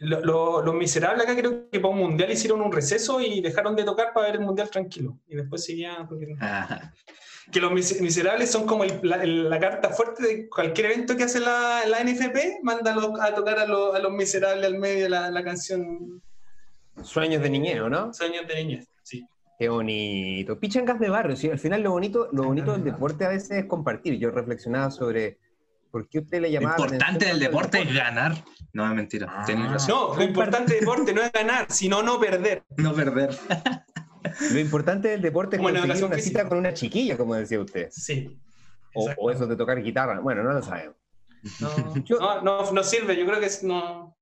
Lo- 0.00 0.20
lo- 0.20 0.62
los 0.62 0.74
miserables 0.74 1.24
acá 1.24 1.34
creo 1.36 1.68
que 1.70 1.80
para 1.80 1.92
un 1.92 1.98
mundial 1.98 2.30
hicieron 2.30 2.60
un 2.60 2.70
receso 2.70 3.20
y 3.20 3.40
dejaron 3.40 3.74
de 3.74 3.84
tocar 3.84 4.12
para 4.12 4.26
ver 4.26 4.36
el 4.36 4.42
mundial 4.46 4.70
tranquilo. 4.70 5.18
Y 5.26 5.34
después 5.36 5.64
seguían. 5.64 6.08
porque- 6.08 6.36
Ajá. 6.40 6.92
Que 7.50 7.60
los 7.62 7.72
mis- 7.72 7.98
miserables 8.02 8.50
son 8.50 8.66
como 8.66 8.84
el- 8.84 9.00
la, 9.48 9.58
carta 9.58 9.88
fuerte 9.88 10.22
de 10.22 10.48
cualquier 10.50 10.92
evento 10.92 11.16
que 11.16 11.24
hace 11.24 11.40
la, 11.40 11.80
la 11.86 11.98
NFP, 12.00 12.58
mándalo 12.62 13.18
a 13.22 13.34
tocar 13.34 13.58
a, 13.58 13.66
los- 13.66 13.94
a 13.94 13.98
los 14.00 14.12
miserables 14.12 14.66
al 14.66 14.78
medio 14.78 15.04
de 15.04 15.08
la, 15.08 15.30
la 15.30 15.42
canción 15.42 16.22
Sueños 17.02 17.40
de 17.42 17.48
niñeo, 17.48 17.88
¿no? 17.88 18.12
Sueños 18.12 18.46
de 18.46 18.54
niñez. 18.56 18.88
Qué 19.58 19.68
bonito. 19.68 20.58
Pichangas 20.60 21.00
de 21.00 21.08
barrio, 21.08 21.34
sí. 21.36 21.50
Al 21.50 21.58
final 21.58 21.82
lo 21.82 21.90
bonito, 21.90 22.28
lo 22.32 22.44
bonito 22.44 22.72
del 22.72 22.84
deporte 22.84 23.24
a 23.24 23.28
veces 23.28 23.50
es 23.50 23.64
compartir. 23.64 24.18
Yo 24.18 24.30
reflexionaba 24.30 24.90
sobre 24.92 25.38
por 25.90 26.08
qué 26.08 26.20
usted 26.20 26.40
le 26.40 26.48
Lo 26.48 26.54
llamaba. 26.60 26.76
la 26.78 26.84
importante 26.84 27.24
del 27.26 27.40
deporte 27.40 27.82
es 27.82 27.92
ganar. 27.92 28.34
No, 28.72 28.86
es 28.86 28.94
mentira. 28.94 29.26
Ah. 29.28 29.42
Tienes 29.44 29.70
razón. 29.72 29.88
No, 30.10 30.14
lo 30.16 30.22
importante 30.22 30.74
del 30.74 30.80
deporte 30.80 31.12
no 31.12 31.22
es 31.22 31.32
ganar, 31.32 31.66
sino 31.70 32.02
no 32.02 32.20
perder. 32.20 32.62
No 32.76 32.94
perder. 32.94 33.36
Lo 34.52 34.58
importante 34.60 35.08
del 35.08 35.22
deporte 35.22 35.56
es 35.56 35.62
conseguir 35.62 35.84
educación 35.86 36.06
una 36.08 36.16
física. 36.16 36.38
cita 36.40 36.48
con 36.48 36.58
una 36.58 36.74
chiquilla, 36.74 37.16
como 37.16 37.34
decía 37.34 37.58
usted. 37.60 37.88
Sí. 37.90 38.38
O, 38.94 39.30
eso 39.30 39.46
de 39.46 39.56
tocar 39.56 39.82
guitarra. 39.82 40.20
Bueno, 40.20 40.42
no 40.44 40.52
lo 40.52 40.62
sabemos. 40.62 40.96
No, 41.60 41.94
Yo- 42.04 42.18
no, 42.18 42.42
no, 42.42 42.72
no 42.72 42.82
sirve, 42.84 43.16
yo 43.16 43.26
creo 43.26 43.40
que 43.40 43.46
es, 43.46 43.62
no. 43.64 44.16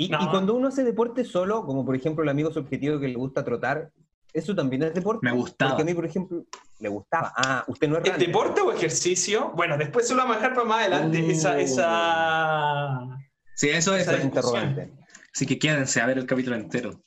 Y, 0.00 0.08
No. 0.08 0.18
y 0.22 0.28
cuando 0.28 0.54
uno 0.54 0.68
hace 0.68 0.82
deporte 0.82 1.24
solo, 1.26 1.62
como 1.66 1.84
por 1.84 1.94
ejemplo 1.94 2.22
el 2.22 2.30
amigo 2.30 2.50
subjetivo 2.50 2.98
que 2.98 3.08
le 3.08 3.16
gusta 3.16 3.44
trotar, 3.44 3.90
¿eso 4.32 4.54
también 4.54 4.82
es 4.84 4.94
deporte? 4.94 5.20
Me 5.22 5.32
gustaba. 5.32 5.72
Porque 5.72 5.82
a 5.82 5.84
mí, 5.84 5.92
por 5.92 6.06
ejemplo, 6.06 6.42
le 6.78 6.88
gustaba. 6.88 7.32
Ah, 7.36 7.64
usted 7.68 7.86
no 7.86 7.98
es 7.98 8.04
¿Es 8.04 8.12
runner. 8.12 8.26
deporte 8.26 8.60
o 8.62 8.72
ejercicio? 8.72 9.52
Bueno, 9.54 9.76
después 9.76 10.08
se 10.08 10.14
lo 10.14 10.22
vamos 10.22 10.36
a 10.36 10.38
dejar 10.38 10.54
para 10.54 10.66
más 10.66 10.80
adelante. 10.80 11.22
Uh. 11.22 11.30
Esa, 11.30 11.60
esa. 11.60 13.18
Sí, 13.54 13.68
eso 13.68 13.94
es. 13.94 14.08
Esa 14.08 14.22
interrogante. 14.22 14.90
Así 15.34 15.44
que 15.44 15.58
quédense 15.58 16.00
a 16.00 16.06
ver 16.06 16.16
el 16.16 16.24
capítulo 16.26 16.56
entero. 16.56 17.02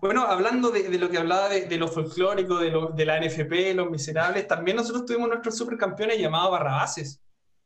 Bueno, 0.00 0.22
hablando 0.22 0.70
de, 0.70 0.88
de 0.88 0.98
lo 0.98 1.08
que 1.08 1.18
hablaba 1.18 1.48
de, 1.48 1.66
de 1.66 1.78
lo 1.78 1.86
folclórico, 1.86 2.58
de, 2.58 2.70
lo- 2.72 2.88
de 2.88 3.06
la 3.06 3.20
NFP, 3.20 3.74
los 3.76 3.88
miserables, 3.88 4.48
también 4.48 4.76
nosotros 4.76 5.06
tuvimos 5.06 5.28
nuestros 5.28 5.56
supercampeones 5.56 6.18
llamados 6.18 6.50
Barrabases. 6.50 7.20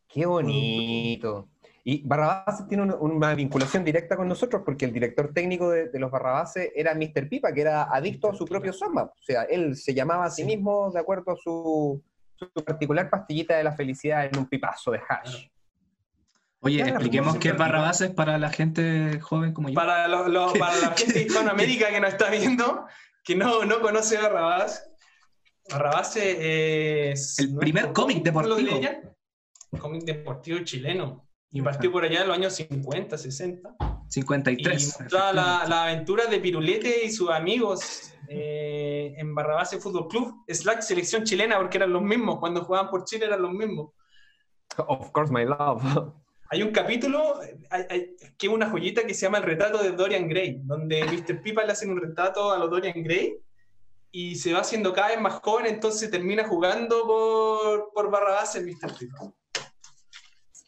Qué 0.07 0.27
bonito. 0.27 1.49
Y 1.89 2.03
Barrabases 2.05 2.67
tiene 2.67 2.83
una, 2.83 2.97
una 2.97 3.33
vinculación 3.37 3.85
directa 3.85 4.17
con 4.17 4.27
nosotros 4.27 4.63
porque 4.65 4.87
el 4.87 4.93
director 4.93 5.33
técnico 5.33 5.71
de, 5.71 5.89
de 5.89 5.99
los 6.01 6.11
Barrabases 6.11 6.73
era 6.75 6.93
Mr. 6.97 7.29
Pipa, 7.29 7.53
que 7.53 7.61
era 7.61 7.85
adicto 7.85 8.29
a 8.29 8.35
su 8.35 8.45
propio 8.45 8.73
samba. 8.73 9.05
O 9.05 9.23
sea, 9.23 9.45
él 9.45 9.77
se 9.77 9.95
llamaba 9.95 10.25
a 10.25 10.31
sí 10.31 10.43
mismo 10.43 10.91
de 10.91 10.99
acuerdo 10.99 11.31
a 11.31 11.37
su, 11.37 12.03
su 12.35 12.65
particular 12.65 13.09
pastillita 13.09 13.57
de 13.57 13.63
la 13.63 13.71
felicidad 13.71 14.25
en 14.27 14.37
un 14.37 14.47
pipazo 14.49 14.91
de 14.91 15.01
hash. 15.09 15.47
Oye, 16.59 16.81
expliquemos 16.81 17.37
qué 17.37 17.51
es. 17.51 17.57
Barrabases 17.57 18.11
para 18.11 18.37
la 18.37 18.51
gente 18.51 19.21
joven 19.21 19.53
como 19.53 19.69
yo. 19.69 19.77
Para, 19.77 20.09
lo- 20.09 20.27
lo- 20.27 20.53
para 20.55 20.77
la 20.79 20.91
gente 20.91 21.13
de 21.13 21.23
Hispanoamérica 21.23 21.91
que 21.91 22.01
nos 22.01 22.11
está 22.11 22.31
viendo, 22.31 22.85
que 23.23 23.37
no, 23.37 23.65
no 23.65 23.81
conoce 23.81 24.17
Barrabás, 24.21 24.91
Barrabás 25.71 26.17
es... 26.17 27.39
El 27.39 27.57
primer 27.57 27.93
cómic 27.93 28.27
¿cómo 28.27 28.43
lo 28.43 28.57
deportivo. 28.57 29.01
Cómic 29.79 30.03
deportivo 30.03 30.59
chileno. 30.65 31.26
Y 31.51 31.63
partió 31.63 31.91
por 31.93 32.05
allá 32.05 32.23
en 32.23 32.29
los 32.29 32.37
años 32.37 32.55
50, 32.55 33.17
60. 33.17 33.77
Y 33.79 34.13
53. 34.13 34.97
mostraba 35.01 35.33
la, 35.33 35.65
la 35.69 35.85
aventura 35.85 36.27
de 36.27 36.39
Pirulete 36.39 37.05
y 37.05 37.11
sus 37.11 37.31
amigos 37.31 38.13
eh, 38.29 39.15
en 39.17 39.35
Barrabás 39.35 39.75
Fútbol 39.81 40.09
Club, 40.09 40.45
slash 40.49 40.83
selección 40.83 41.25
chilena, 41.25 41.59
porque 41.59 41.79
eran 41.79 41.93
los 41.93 42.03
mismos. 42.03 42.39
Cuando 42.41 42.65
jugaban 42.65 42.91
por 42.91 43.05
Chile 43.05 43.27
eran 43.27 43.43
los 43.43 43.53
mismos. 43.53 43.93
Of 44.77 45.11
course, 45.13 45.33
my 45.33 45.45
love. 45.45 45.83
Hay 46.51 46.63
un 46.63 46.71
capítulo 46.71 47.41
hay- 47.71 47.85
hay- 47.91 48.17
que 48.39 48.47
es 48.47 48.53
una 48.53 48.71
joyita 48.71 49.05
que 49.05 49.15
se 49.15 49.23
llama 49.23 49.39
El 49.39 49.45
retrato 49.45 49.83
de 49.83 49.93
Dorian 49.93 50.29
Gray, 50.29 50.61
donde 50.63 51.05
Mr. 51.05 51.41
Pipa 51.43 51.65
le 51.65 51.73
hacen 51.73 51.91
un 51.91 52.01
retrato 52.01 52.53
a 52.53 52.59
los 52.59 52.71
Dorian 52.71 53.03
Gray 53.03 53.37
y 54.13 54.37
se 54.37 54.53
va 54.53 54.61
haciendo 54.61 54.93
cada 54.93 55.09
vez 55.09 55.21
más 55.21 55.35
joven, 55.43 55.67
entonces 55.67 56.11
termina 56.11 56.47
jugando 56.47 57.05
por, 57.07 57.91
por 57.93 58.11
Barrabás 58.11 58.55
en 58.57 58.65
Mr. 58.67 58.97
Pipa. 58.99 59.33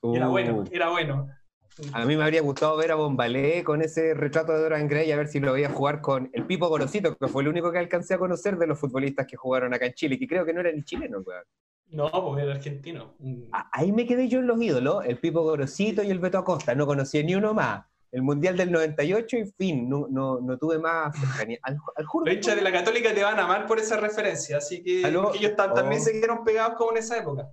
Era 0.03 0.29
bueno, 0.29 0.59
Uh, 0.59 0.65
era 0.71 0.91
bueno. 0.91 1.29
A 1.93 2.05
mí 2.05 2.17
me 2.17 2.25
habría 2.25 2.43
gustado 2.43 2.77
ver 2.77 2.91
a 2.91 2.97
Bombalé 2.97 3.63
con 3.63 3.83
ese 3.83 4.15
retrato 4.15 4.53
de 4.53 4.61
Doran 4.61 4.89
Gray, 4.89 5.13
a 5.13 5.17
ver 5.17 5.29
si 5.29 5.39
lo 5.39 5.53
veía 5.53 5.71
jugar 5.71 6.01
con 6.01 6.29
el 6.33 6.45
Pipo 6.45 6.69
Gorosito, 6.69 7.17
que 7.17 7.29
fue 7.29 7.43
el 7.43 7.49
único 7.49 7.71
que 7.71 7.79
alcancé 7.79 8.15
a 8.15 8.19
conocer 8.19 8.57
de 8.59 8.67
los 8.67 8.79
futbolistas 8.79 9.27
que 9.27 9.37
jugaron 9.37 9.73
acá 9.73 9.87
en 9.87 9.93
Chile, 9.95 10.19
que 10.19 10.27
creo 10.27 10.45
que 10.45 10.53
no 10.53 10.61
era 10.61 10.73
ni 10.73 10.83
chileno, 10.83 11.19
weón. 11.21 11.45
No, 11.91 12.11
porque 12.11 12.43
era 12.43 12.55
argentino. 12.55 13.15
Ah, 13.53 13.71
ahí 13.73 13.93
me 13.93 14.07
quedé 14.07 14.29
yo 14.29 14.41
en 14.41 14.47
los 14.47 14.61
ídolos, 14.61 15.05
el 15.07 15.19
Pipo 15.19 15.43
Gorosito 15.43 16.03
y 16.03 16.11
el 16.11 16.19
Beto 16.19 16.39
Acosta. 16.39 16.75
No 16.75 16.87
conocía 16.87 17.23
ni 17.23 17.35
uno 17.35 17.55
más. 17.55 17.87
El 18.11 18.23
Mundial 18.23 18.57
del 18.57 18.73
98 18.73 19.37
y 19.37 19.45
fin, 19.53 19.89
no, 19.89 20.07
no, 20.09 20.41
no 20.41 20.57
tuve 20.57 20.79
más 20.79 21.15
Al, 21.63 21.79
Los 22.25 22.35
hinchas 22.35 22.57
de 22.57 22.63
la 22.63 22.73
Católica 22.73 23.15
te 23.15 23.23
van 23.23 23.39
a 23.39 23.45
amar 23.45 23.67
por 23.67 23.79
esa 23.79 23.99
referencia, 23.99 24.57
así 24.57 24.83
que 24.83 25.01
ellos 25.01 25.57
también 25.57 26.01
oh. 26.01 26.05
se 26.05 26.13
quedaron 26.13 26.43
pegados 26.43 26.75
como 26.79 26.93
en 26.93 26.99
esa 26.99 27.19
época. 27.19 27.51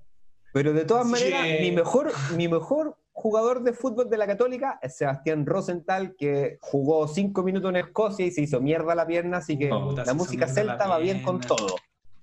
Pero 0.56 0.72
de 0.72 0.86
todas 0.86 1.06
maneras, 1.06 1.46
mi, 1.60 1.70
mejor, 1.70 2.14
mi 2.38 2.48
mejor 2.48 2.96
jugador 3.12 3.62
de 3.62 3.74
fútbol 3.74 4.10
de 4.10 4.16
la 4.18 4.26
Católica 4.26 4.80
es 4.82 4.96
Sebastián 4.96 5.46
Rosenthal, 5.46 6.16
que 6.18 6.60
jugó 6.62 7.10
cinco 7.10 7.44
minutos 7.44 7.72
en 7.72 7.76
Escocia 7.76 8.26
y 8.26 8.32
se 8.32 8.44
hizo 8.44 8.62
mierda 8.62 8.96
la 8.96 9.06
pierna, 9.06 9.40
así 9.40 9.58
que 9.58 9.68
la 9.70 10.14
música 10.14 10.48
celta 10.48 10.88
va 10.88 10.98
bien 11.00 11.24
con 11.24 11.42
todo. 11.42 11.76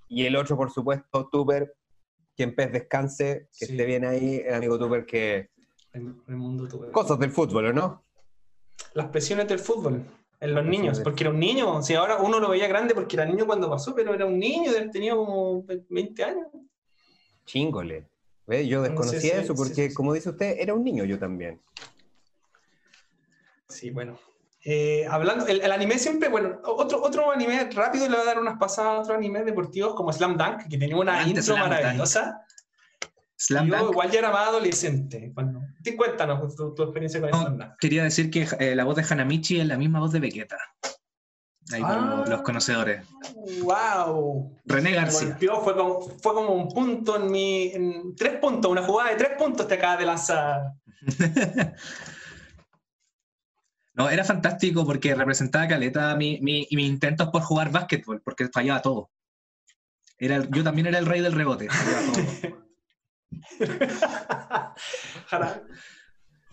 Y 0.08 0.24
el 0.24 0.34
otro, 0.36 0.56
por 0.56 0.70
supuesto, 0.70 1.28
Tuber, 1.30 1.74
que 2.34 2.44
en 2.44 2.54
pez 2.54 2.72
descanse, 2.72 3.50
que 3.58 3.66
esté 3.66 3.84
bien 3.84 4.06
ahí, 4.06 4.42
el 4.42 4.54
amigo 4.54 4.78
Tuber 4.78 5.04
que... 5.04 5.50
El, 5.92 6.14
mundo 6.28 6.66
Cosas 6.90 7.18
del 7.18 7.32
fútbol, 7.32 7.74
¿no? 7.74 8.02
Las 8.94 9.08
presiones 9.08 9.46
del 9.46 9.58
fútbol 9.58 10.06
en 10.40 10.54
los 10.54 10.64
niños, 10.64 11.00
porque 11.00 11.24
era 11.24 11.30
un 11.32 11.38
niño, 11.38 11.76
o 11.76 11.82
sea, 11.82 11.98
ahora 11.98 12.16
uno 12.16 12.40
lo 12.40 12.48
veía 12.48 12.66
grande 12.66 12.94
porque 12.94 13.14
era 13.14 13.26
niño 13.26 13.44
cuando 13.44 13.68
pasó, 13.68 13.94
pero 13.94 14.14
era 14.14 14.24
un 14.24 14.38
niño, 14.38 14.72
tenía 14.90 15.14
como 15.14 15.62
20 15.90 16.24
años. 16.24 16.46
Chingole. 17.44 18.11
Yo 18.46 18.82
desconocía 18.82 19.40
eso 19.40 19.54
porque, 19.54 19.94
como 19.94 20.12
dice 20.12 20.30
usted, 20.30 20.56
era 20.58 20.74
un 20.74 20.84
niño 20.84 21.04
yo 21.04 21.18
también. 21.18 21.60
Sí, 23.68 23.90
bueno. 23.90 24.18
Eh, 24.64 25.06
hablando, 25.08 25.46
el, 25.46 25.72
anime 25.72 25.98
siempre, 25.98 26.28
bueno, 26.28 26.60
otro, 26.64 27.02
otro 27.02 27.32
anime 27.32 27.68
rápido 27.70 28.08
le 28.08 28.16
va 28.16 28.22
a 28.22 28.26
dar 28.26 28.38
unas 28.38 28.58
pasadas 28.58 28.92
a 28.92 29.00
otros 29.00 29.16
animes 29.16 29.44
deportivos 29.44 29.94
como 29.94 30.12
Slam 30.12 30.36
Dunk, 30.36 30.68
que 30.68 30.78
tenía 30.78 30.96
una 30.96 31.26
intro 31.26 31.56
maravillosa. 31.56 32.44
Slam 33.36 33.68
yo 33.68 33.90
igual 33.90 34.10
ya 34.10 34.20
era 34.20 34.30
más 34.30 34.48
adolescente. 34.48 35.32
Bueno, 35.34 35.62
cuéntanos 35.96 36.54
tu, 36.54 36.74
tu 36.74 36.82
experiencia 36.84 37.20
con 37.20 37.30
Slam 37.30 37.58
Dunk. 37.58 37.72
Quería 37.80 38.04
decir 38.04 38.30
que 38.30 38.46
eh, 38.60 38.76
la 38.76 38.84
voz 38.84 38.96
de 38.96 39.04
Hanamichi 39.08 39.58
es 39.58 39.66
la 39.66 39.76
misma 39.76 39.98
voz 39.98 40.12
de 40.12 40.20
Vegeta. 40.20 40.58
Ahí 41.70 41.82
ah, 41.84 42.24
los 42.28 42.42
conocedores. 42.42 43.06
¡Wow! 43.62 44.58
René 44.64 44.92
García. 44.92 45.36
Fue 45.38 45.76
como, 45.76 46.00
fue 46.00 46.34
como 46.34 46.54
un 46.54 46.68
punto 46.68 47.16
en 47.16 47.30
mi. 47.30 47.70
En 47.72 48.16
tres 48.16 48.38
puntos, 48.38 48.70
una 48.70 48.82
jugada 48.82 49.10
de 49.10 49.16
tres 49.16 49.30
puntos 49.38 49.68
te 49.68 49.74
acabas 49.74 49.98
de 50.00 50.06
lanzar. 50.06 50.72
no, 53.94 54.10
era 54.10 54.24
fantástico 54.24 54.84
porque 54.84 55.14
representaba 55.14 55.68
caleta 55.68 56.16
mi, 56.16 56.40
mi, 56.40 56.66
mis 56.70 56.88
intentos 56.88 57.28
por 57.28 57.42
jugar 57.42 57.70
básquetbol, 57.70 58.20
porque 58.22 58.48
fallaba 58.48 58.82
todo. 58.82 59.10
Era, 60.18 60.44
yo 60.50 60.64
también 60.64 60.88
era 60.88 60.98
el 60.98 61.06
rey 61.06 61.20
del 61.20 61.32
rebote. 61.32 61.68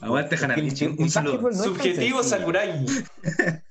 Aguante, 0.02 0.38
Hanamichi. 0.38 0.86
Un 0.86 1.10
saludo. 1.10 1.52
Subjetivo 1.52 2.24
Sakurai. 2.24 2.86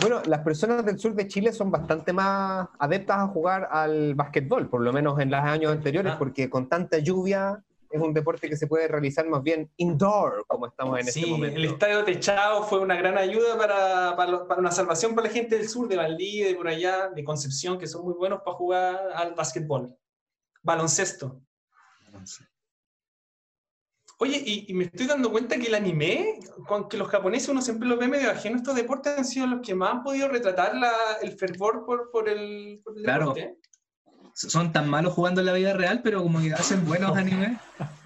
Bueno, 0.00 0.22
las 0.26 0.40
personas 0.40 0.84
del 0.84 0.98
sur 0.98 1.14
de 1.14 1.26
Chile 1.26 1.52
son 1.52 1.70
bastante 1.70 2.12
más 2.12 2.68
adeptas 2.78 3.18
a 3.18 3.26
jugar 3.28 3.68
al 3.70 4.14
básquetbol, 4.14 4.68
por 4.68 4.82
lo 4.82 4.92
menos 4.92 5.18
en 5.20 5.30
los 5.30 5.40
años 5.40 5.72
anteriores, 5.72 6.12
ah. 6.14 6.18
porque 6.18 6.50
con 6.50 6.68
tanta 6.68 6.98
lluvia 6.98 7.62
es 7.90 8.00
un 8.00 8.12
deporte 8.12 8.48
que 8.48 8.56
se 8.56 8.66
puede 8.66 8.88
realizar 8.88 9.26
más 9.26 9.42
bien 9.42 9.70
indoor, 9.76 10.44
como 10.46 10.66
estamos 10.66 10.98
en 11.00 11.08
este 11.08 11.26
momento. 11.26 11.56
El 11.56 11.64
estadio 11.64 12.04
techado 12.04 12.64
fue 12.64 12.80
una 12.80 12.96
gran 12.96 13.16
ayuda 13.16 13.56
para, 13.56 14.16
para, 14.16 14.58
una 14.58 14.70
salvación 14.70 15.14
para 15.14 15.28
la 15.28 15.32
gente 15.32 15.56
del 15.56 15.68
sur, 15.68 15.88
de 15.88 15.96
Valdivia, 15.96 16.48
de 16.48 16.54
por 16.54 16.68
allá, 16.68 17.08
de 17.08 17.24
Concepción, 17.24 17.78
que 17.78 17.86
son 17.86 18.04
muy 18.04 18.14
buenos 18.14 18.40
para 18.44 18.56
jugar 18.56 19.00
al 19.14 19.34
básquetbol. 19.34 19.96
Baloncesto. 20.62 21.40
Oye, 24.18 24.42
y, 24.44 24.72
me 24.72 24.84
estoy 24.84 25.06
dando 25.06 25.30
cuenta 25.30 25.58
que 25.58 25.66
el 25.66 25.74
anime, 25.74 26.38
con 26.66 26.88
que 26.88 26.96
los 26.96 27.08
japoneses 27.08 27.50
uno 27.50 27.60
siempre 27.60 27.86
los 27.86 27.98
ve 27.98 28.08
medio 28.08 28.30
ajeno, 28.30 28.56
estos 28.56 28.74
deportes 28.74 29.18
han 29.18 29.24
sido 29.26 29.46
los 29.46 29.60
que 29.60 29.74
más 29.74 29.92
han 29.92 30.02
podido 30.02 30.28
retratar 30.28 30.72
el 31.20 31.32
fervor 31.32 31.84
por, 31.84 32.10
por 32.10 32.28
el, 32.28 32.80
claro. 33.04 33.34
Son 34.32 34.72
tan 34.72 34.88
malos 34.88 35.14
jugando 35.14 35.40
en 35.40 35.46
la 35.46 35.52
vida 35.52 35.72
real, 35.72 36.00
pero 36.02 36.22
como 36.22 36.40
que 36.40 36.52
hacen 36.52 36.84
buenos 36.86 37.16
animes. 37.16 37.58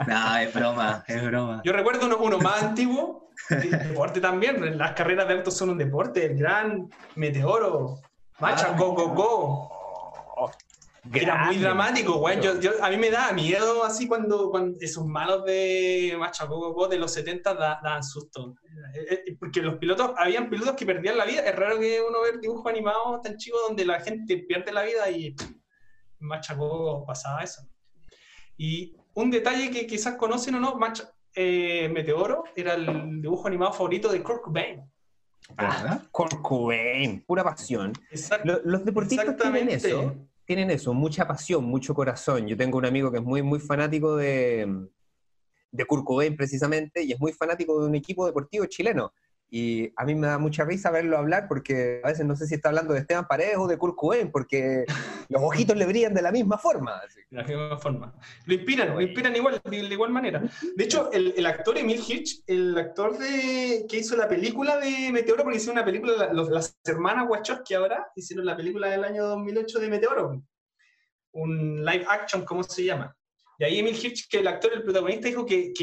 No, 0.07 0.37
es 0.37 0.55
broma, 0.55 1.05
es 1.07 1.25
broma. 1.25 1.61
Yo 1.65 1.73
recuerdo 1.73 2.07
uno, 2.07 2.19
uno 2.19 2.39
más 2.39 2.63
antiguo, 2.63 3.31
deporte 3.49 4.21
también, 4.21 4.79
las 4.79 4.93
carreras 4.93 5.29
de 5.29 5.35
autos 5.35 5.57
son 5.57 5.71
un 5.71 5.79
deporte, 5.79 6.27
el 6.27 6.37
gran 6.37 6.89
Meteoro, 7.17 8.01
Macha 8.41 8.73
Go 8.77 8.95
Go 8.95 9.09
Go. 9.15 9.80
Era 11.13 11.47
muy 11.47 11.57
dramático, 11.57 12.19
güey. 12.19 12.39
a 12.81 12.91
mí 12.91 12.97
me 12.97 13.11
da 13.11 13.33
miedo 13.33 13.85
así 13.85 14.07
cuando, 14.07 14.51
cuando 14.51 14.77
esos 14.81 15.07
malos 15.07 15.45
de 15.45 16.15
Machacoco 16.19 16.89
de 16.89 16.99
los 16.99 17.13
70 17.13 17.55
daban 17.55 18.05
susto. 18.05 18.55
Eh, 18.95 19.23
eh, 19.27 19.37
porque 19.39 19.63
los 19.63 19.79
pilotos, 19.79 20.13
habían 20.17 20.51
pilotos 20.51 20.75
que 20.75 20.85
perdían 20.85 21.17
la 21.17 21.25
vida. 21.25 21.41
Es 21.41 21.57
raro 21.57 21.79
que 21.79 22.01
uno 22.07 22.21
vea 22.21 22.33
dibujos 22.41 22.67
animados 22.71 23.23
tan 23.23 23.37
chicos 23.37 23.61
donde 23.67 23.85
la 23.87 24.01
gente 24.01 24.45
pierde 24.47 24.73
la 24.73 24.83
vida 24.83 25.11
y 25.11 25.35
Machacoco 26.19 27.07
pasaba 27.07 27.43
eso. 27.43 27.67
Y 28.57 28.95
un 29.15 29.31
detalle 29.31 29.71
que 29.71 29.87
quizás 29.87 30.17
conocen 30.17 30.57
o 30.57 30.61
no, 30.61 30.79
eh, 31.35 31.89
Meteoro 31.89 32.45
era 32.55 32.75
el 32.75 33.23
dibujo 33.23 33.49
animado 33.49 33.73
favorito 33.73 34.13
de 34.13 34.23
Kurt 34.23 34.43
Cobain. 34.43 34.83
Ah, 35.57 36.03
Kurt 36.11 36.43
Cobain, 36.43 37.25
pura 37.25 37.43
pasión. 37.43 37.93
los 38.45 38.85
deportistas 38.85 39.37
tienen 39.37 39.71
eso 39.71 40.30
tienen 40.51 40.73
eso, 40.73 40.93
mucha 40.93 41.29
pasión, 41.29 41.63
mucho 41.63 41.95
corazón. 41.95 42.49
Yo 42.49 42.57
tengo 42.57 42.77
un 42.77 42.85
amigo 42.85 43.13
que 43.13 43.19
es 43.19 43.23
muy, 43.23 43.41
muy 43.41 43.61
fanático 43.61 44.17
de, 44.17 44.89
de 45.71 45.85
Kurt 45.85 46.05
precisamente 46.37 47.05
y 47.05 47.13
es 47.13 47.21
muy 47.21 47.33
fanático 47.33 47.81
de 47.81 47.87
un 47.87 47.95
equipo 47.95 48.27
deportivo 48.27 48.67
chileno. 48.67 49.13
Y 49.53 49.93
a 49.97 50.05
mí 50.05 50.15
me 50.15 50.29
da 50.29 50.39
mucha 50.39 50.65
risa 50.65 50.93
verlo 50.93 51.19
hablar 51.19 51.49
porque 51.49 52.01
a 52.05 52.09
veces 52.09 52.25
no 52.25 52.37
sé 52.37 52.47
si 52.47 52.55
está 52.55 52.69
hablando 52.69 52.95
de 52.95 53.01
Esteban 53.01 53.27
Paredes 53.27 53.57
o 53.59 53.67
de 53.67 53.77
Kurt 53.77 53.97
porque 54.31 54.85
los 55.29 55.43
ojitos 55.43 55.77
le 55.77 55.87
brillan 55.87 56.15
de 56.15 56.23
la 56.23 56.31
misma 56.31 56.57
forma. 56.57 57.01
De 57.31 57.37
la 57.37 57.43
misma 57.43 57.77
forma. 57.77 58.15
Lo 58.47 58.55
inspiran, 58.55 58.95
lo 58.95 59.01
inspiran 59.01 59.35
igual, 59.35 59.61
de, 59.65 59.77
igual 59.77 60.11
manera. 60.11 60.41
De 60.77 60.85
hecho, 60.85 61.11
el, 61.13 61.35
el, 61.37 61.47
actor 61.47 61.77
Emil 61.77 62.01
Hitch, 62.07 62.45
el 62.47 62.79
actor 62.79 63.19
de, 63.19 63.87
que 63.89 63.99
hizo 63.99 64.17
la 64.17 64.29
película 64.29 64.79
de 64.79 65.11
Meteoro, 65.11 65.43
porque 65.43 65.59
hicieron 65.59 65.79
una 65.79 65.85
película, 65.85 66.33
las 66.33 66.79
hermanas 66.85 67.27
Wachowski 67.29 67.75
ahora 67.75 68.07
hicieron 68.15 68.47
la 68.47 68.57
película 68.57 68.89
del 68.89 69.03
año 69.03 69.27
2008 69.27 69.81
de 69.81 69.89
Meteoro. 69.89 70.43
Un 71.33 71.85
live 71.85 72.07
action, 72.09 72.45
¿cómo 72.45 72.63
se 72.63 72.85
llama? 72.85 73.17
Y 73.61 73.65
ahí 73.65 73.79
Emil 73.79 73.95
Hirsch, 73.95 74.27
que 74.27 74.39
el 74.39 74.49
actor, 74.49 74.73
el 74.73 74.83
protagonista, 74.83 75.29
dijo 75.29 75.45
que, 75.45 75.75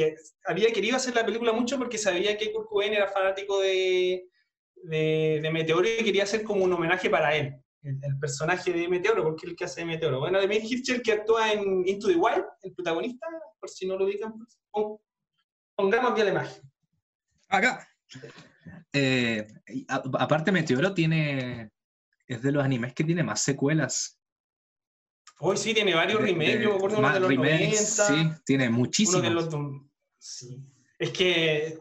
había 0.45 0.73
querido 0.73 0.97
hacer 0.97 1.13
la 1.13 1.23
película 1.23 1.53
mucho 1.53 1.77
porque 1.77 1.99
sabía 1.99 2.35
que 2.35 2.51
Kurt 2.51 2.67
Cobain 2.67 2.91
era 2.91 3.07
fanático 3.07 3.59
de, 3.59 4.27
de, 4.81 5.49
Meteoro 5.53 5.87
y 5.87 6.03
quería 6.03 6.23
hacer 6.23 6.41
como 6.41 6.63
un 6.63 6.73
homenaje 6.73 7.07
para 7.07 7.35
él, 7.35 7.55
el, 7.83 8.17
personaje 8.19 8.73
de 8.73 8.87
Meteoro, 8.87 9.23
porque 9.23 9.45
es 9.45 9.51
el 9.51 9.55
que 9.55 9.65
hace 9.65 9.81
de 9.81 9.85
Meteoro. 9.85 10.19
Bueno, 10.19 10.39
Emil 10.39 10.63
Hirsch, 10.63 10.89
el 10.89 11.03
que 11.03 11.11
actúa 11.11 11.53
en 11.53 11.87
Into 11.87 12.07
the 12.07 12.15
Wild, 12.15 12.45
el 12.63 12.73
protagonista, 12.73 13.27
por 13.59 13.69
si 13.69 13.85
no 13.85 13.95
lo 13.95 14.05
ubican, 14.05 14.35
pues, 14.35 14.57
pongamos 15.75 16.15
bien 16.15 16.25
la 16.25 16.31
imagen. 16.31 16.63
Acá. 17.47 17.87
Eh, 18.91 19.45
aparte, 20.17 20.51
Meteoro 20.51 20.95
tiene. 20.95 21.69
Es 22.25 22.41
de 22.41 22.51
los 22.51 22.63
animes 22.63 22.95
que 22.95 23.03
tiene 23.03 23.21
más 23.21 23.43
secuelas. 23.43 24.16
Hoy 25.39 25.57
sí 25.57 25.73
tiene 25.73 25.93
varios 25.93 26.19
remakes, 26.19 26.61
yo 26.61 26.71
me 26.71 26.75
acuerdo 26.77 26.97
uno 26.97 27.13
de 27.13 27.19
los 27.19 27.29
remakes, 27.29 27.97
90. 27.97 28.35
Sí, 28.35 28.41
tiene 28.43 28.69
muchísimos. 28.69 29.21
Uno 29.21 29.29
de 29.29 29.35
los, 29.35 29.49
sí. 30.17 30.63
Es 30.97 31.11
que 31.11 31.77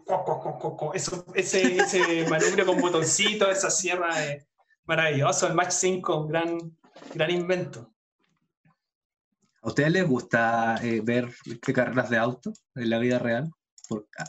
Eso, 0.92 1.24
ese, 1.34 1.76
ese 1.78 2.26
manubrio 2.30 2.66
con 2.66 2.78
botoncito, 2.80 3.50
esa 3.50 3.70
sierra 3.70 4.24
es 4.26 4.46
maravilloso. 4.84 5.46
El 5.46 5.54
Match 5.54 5.70
5, 5.70 6.26
gran, 6.26 6.58
gran 7.14 7.30
invento. 7.30 7.94
¿A 9.62 9.68
ustedes 9.68 9.90
les 9.90 10.06
gusta 10.06 10.78
eh, 10.82 11.00
ver 11.02 11.34
carreras 11.74 12.10
de 12.10 12.18
auto 12.18 12.52
en 12.74 12.90
la 12.90 12.98
vida 12.98 13.18
real? 13.18 13.50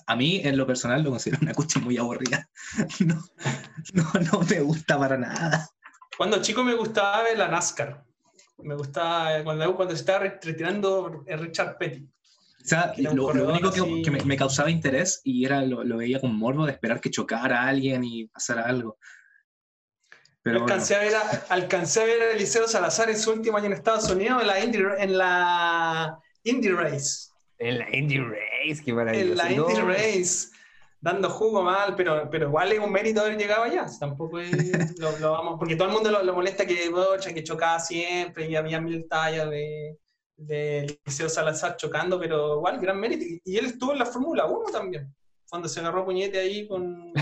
a, 0.05 0.15
mí, 0.15 0.39
en 0.43 0.55
lo 0.55 0.67
personal, 0.67 1.03
lo 1.03 1.09
considero 1.09 1.41
una 1.41 1.53
cuchi 1.53 1.79
muy 1.79 1.97
aburrida. 1.97 2.47
No, 2.99 3.21
no, 4.13 4.21
no 4.31 4.41
me 4.41 4.59
gusta 4.61 4.97
para 4.97 5.17
nada. 5.17 5.69
Cuando 6.17 6.41
chico 6.41 6.63
me 6.63 6.75
gustaba 6.75 7.23
ver 7.23 7.37
la 7.37 7.47
NASCAR 7.47 8.06
me 8.59 8.75
gustaba 8.75 9.43
cuando, 9.43 9.75
cuando 9.75 9.95
se 9.95 10.01
estaba 10.01 10.19
retirando 10.19 11.23
Richard 11.25 11.77
Petty. 11.77 12.07
O 12.63 12.67
sea, 12.67 12.93
lo, 12.97 13.27
único 13.27 13.71
que, 13.71 14.11
me, 14.11 14.35
causaba 14.35 14.69
interés 14.69 15.21
y 15.23 15.45
era 15.45 15.61
lo, 15.61 15.97
veía 15.97 16.19
con 16.19 16.35
morbo 16.35 16.65
de 16.65 16.73
esperar 16.73 16.99
que 16.99 17.09
chocara 17.09 17.61
a 17.61 17.67
alguien 17.69 18.03
y 18.03 18.25
pasara 18.25 18.63
algo. 18.63 18.97
Pero 20.41 20.63
alcancé, 20.63 20.95
a 20.95 20.99
ver 20.99 21.15
a, 21.15 21.29
alcancé 21.49 22.01
a 22.01 22.05
ver 22.05 22.21
a 22.21 22.31
Eliseo 22.31 22.67
Salazar 22.67 23.09
en 23.09 23.17
su 23.17 23.31
último 23.31 23.57
año 23.57 23.67
en 23.67 23.73
Estados 23.73 24.09
Unidos 24.09 24.41
en 24.41 24.47
la 24.47 24.63
Indy, 24.63 24.79
en 24.97 25.17
la 25.17 26.19
Indy 26.43 26.69
Race. 26.69 27.29
En 27.57 27.79
la 27.79 27.95
Indy 27.95 28.19
Race, 28.19 28.83
qué 28.83 28.93
maravilloso. 28.93 29.31
En 29.31 29.37
la 29.37 29.51
Indy 29.51 29.81
Race 29.81 30.49
dando 31.07 31.29
jugo 31.29 31.63
mal, 31.63 31.95
pero, 31.95 32.29
pero 32.29 32.47
igual 32.47 32.69
es 32.73 32.79
un 32.79 32.91
mérito 32.91 33.21
haber 33.21 33.37
llegado 33.37 33.63
allá. 33.63 33.85
Tampoco 33.97 34.39
es, 34.39 34.51
lo, 34.99 35.31
vamos, 35.31 35.55
porque 35.57 35.77
todo 35.77 35.87
el 35.87 35.93
mundo 35.93 36.11
lo, 36.11 36.33
molesta 36.33 36.65
que, 36.65 36.91
que 37.33 37.43
chocaba 37.43 37.79
siempre 37.79 38.49
y 38.49 38.55
había 38.57 38.81
mil 38.81 39.07
tallas 39.07 39.49
de, 39.49 39.97
del 40.35 40.99
Liceo 41.05 41.29
Salazar 41.29 41.77
chocando, 41.77 42.19
pero 42.19 42.57
igual, 42.57 42.79
gran 42.79 42.99
mérito. 42.99 43.23
Y 43.45 43.57
él 43.57 43.67
estuvo 43.67 43.93
en 43.93 43.99
la 43.99 44.05
Fórmula 44.05 44.47
1 44.47 44.65
también, 44.69 45.15
cuando 45.49 45.69
se 45.69 45.79
agarró 45.79 46.03
puñete 46.03 46.39
ahí 46.39 46.67
con... 46.67 47.13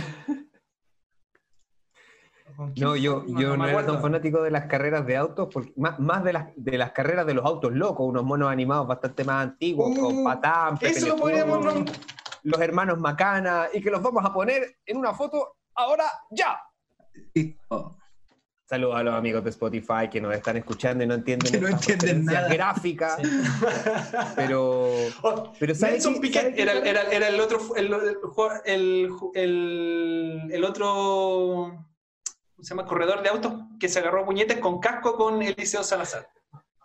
¿con 2.57 2.73
no, 2.77 2.95
yo, 2.95 3.23
yo 3.27 3.55
no, 3.55 3.67
era 3.67 3.85
tan 3.85 4.01
fanático 4.01 4.41
de 4.41 4.49
las 4.49 4.65
carreras 4.65 5.05
de 5.05 5.15
autos, 5.15 5.49
porque, 5.53 5.73
más, 5.75 5.99
más 5.99 6.23
de, 6.23 6.33
las, 6.33 6.47
de 6.55 6.77
las 6.79 6.91
carreras 6.91 7.27
de 7.27 7.35
los 7.35 7.45
autos 7.45 7.71
locos, 7.71 8.07
unos 8.07 8.23
monos 8.23 8.49
animados 8.49 8.87
bastante 8.87 9.23
más 9.23 9.43
antiguos, 9.43 9.95
con 9.95 10.17
uh, 10.17 10.23
Patán, 10.23 10.79
Eso 10.81 11.09
lo 11.09 11.17
podríamos... 11.17 11.85
Los 12.45 12.62
hermanos 12.62 12.99
Macana, 12.99 13.69
y 13.73 13.81
que 13.81 13.89
los 13.89 14.03
vamos 14.03 14.23
a 14.23 14.31
poner 14.31 14.77
en 14.86 14.97
una 14.97 15.13
foto 15.13 15.58
ahora, 15.73 16.05
ya. 16.29 16.62
Oh. 17.69 17.97
Saludos 18.67 18.95
a 18.97 19.03
los 19.03 19.15
amigos 19.15 19.43
de 19.43 19.49
Spotify 19.49 20.10
que 20.12 20.21
nos 20.21 20.34
están 20.36 20.58
escuchando 20.58 21.03
y 21.03 21.08
no 21.08 21.15
entienden 21.15 21.51
que 21.51 21.60
no 21.60 21.67
entienden 21.67 22.25
nada. 22.25 22.47
gráficas. 22.47 23.17
Pero, 24.36 24.89
oh, 25.23 25.53
pero 25.60 25.73
¿sabes 25.75 26.05
era, 26.55 26.73
era, 26.73 27.01
era, 27.03 27.27
el 27.27 27.39
otro 27.39 27.75
el, 27.75 27.91
el, 29.34 30.51
el, 30.51 30.63
otro 30.63 30.86
¿cómo 30.86 32.63
se 32.63 32.69
llama? 32.69 32.86
corredor 32.86 33.23
de 33.23 33.29
autos 33.29 33.53
que 33.79 33.89
se 33.89 33.99
agarró 33.99 34.25
puñetes 34.25 34.60
con 34.60 34.79
casco 34.79 35.15
con 35.15 35.41
Eliseo 35.41 35.84
Salazar. 35.84 36.27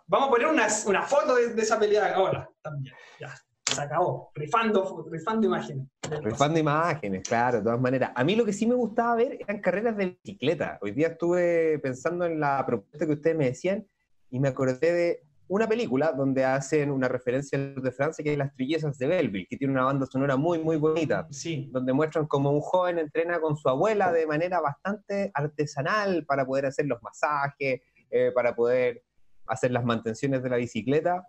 Vamos 0.07 0.27
a 0.27 0.31
poner 0.31 0.47
una, 0.47 0.67
una 0.87 1.03
foto 1.03 1.35
de, 1.35 1.53
de, 1.53 1.61
esa 1.61 1.79
pelea 1.79 2.15
ahora 2.15 2.49
también. 2.61 2.95
Ya 3.19 3.33
se 3.71 3.81
acabó, 3.81 4.31
rifando, 4.35 5.05
rifando 5.09 5.47
imágenes. 5.47 5.87
Rifando 6.21 6.59
imágenes, 6.59 7.23
claro, 7.23 7.57
de 7.57 7.63
todas 7.63 7.79
maneras. 7.79 8.11
A 8.15 8.23
mí 8.23 8.35
lo 8.35 8.45
que 8.45 8.53
sí 8.53 8.67
me 8.67 8.75
gustaba 8.75 9.15
ver 9.15 9.37
eran 9.39 9.59
carreras 9.59 9.95
de 9.97 10.17
bicicleta. 10.23 10.77
Hoy 10.81 10.91
día 10.91 11.09
estuve 11.09 11.79
pensando 11.79 12.25
en 12.25 12.39
la 12.39 12.63
propuesta 12.65 13.05
que 13.05 13.13
ustedes 13.13 13.37
me 13.37 13.45
decían 13.45 13.87
y 14.29 14.39
me 14.39 14.49
acordé 14.49 14.91
de 14.91 15.23
una 15.47 15.67
película 15.67 16.13
donde 16.13 16.45
hacen 16.45 16.91
una 16.91 17.09
referencia 17.09 17.57
al 17.57 17.75
de 17.81 17.91
Francia, 17.91 18.23
que 18.23 18.31
es 18.31 18.37
Las 18.37 18.53
Trillezas 18.53 18.97
de 18.97 19.07
Belleville, 19.07 19.47
que 19.49 19.57
tiene 19.57 19.73
una 19.73 19.83
banda 19.83 20.05
sonora 20.05 20.37
muy, 20.37 20.59
muy 20.59 20.77
bonita. 20.77 21.27
Sí. 21.29 21.69
Donde 21.73 21.91
muestran 21.91 22.25
como 22.25 22.51
un 22.51 22.61
joven 22.61 22.99
entrena 22.99 23.39
con 23.41 23.57
su 23.57 23.67
abuela 23.67 24.13
de 24.13 24.25
manera 24.25 24.61
bastante 24.61 25.29
artesanal 25.33 26.25
para 26.25 26.45
poder 26.45 26.67
hacer 26.67 26.85
los 26.85 27.01
masajes, 27.01 27.81
eh, 28.09 28.31
para 28.33 28.55
poder 28.55 29.03
hacer 29.45 29.71
las 29.71 29.83
mantenciones 29.83 30.41
de 30.41 30.49
la 30.49 30.55
bicicleta 30.55 31.27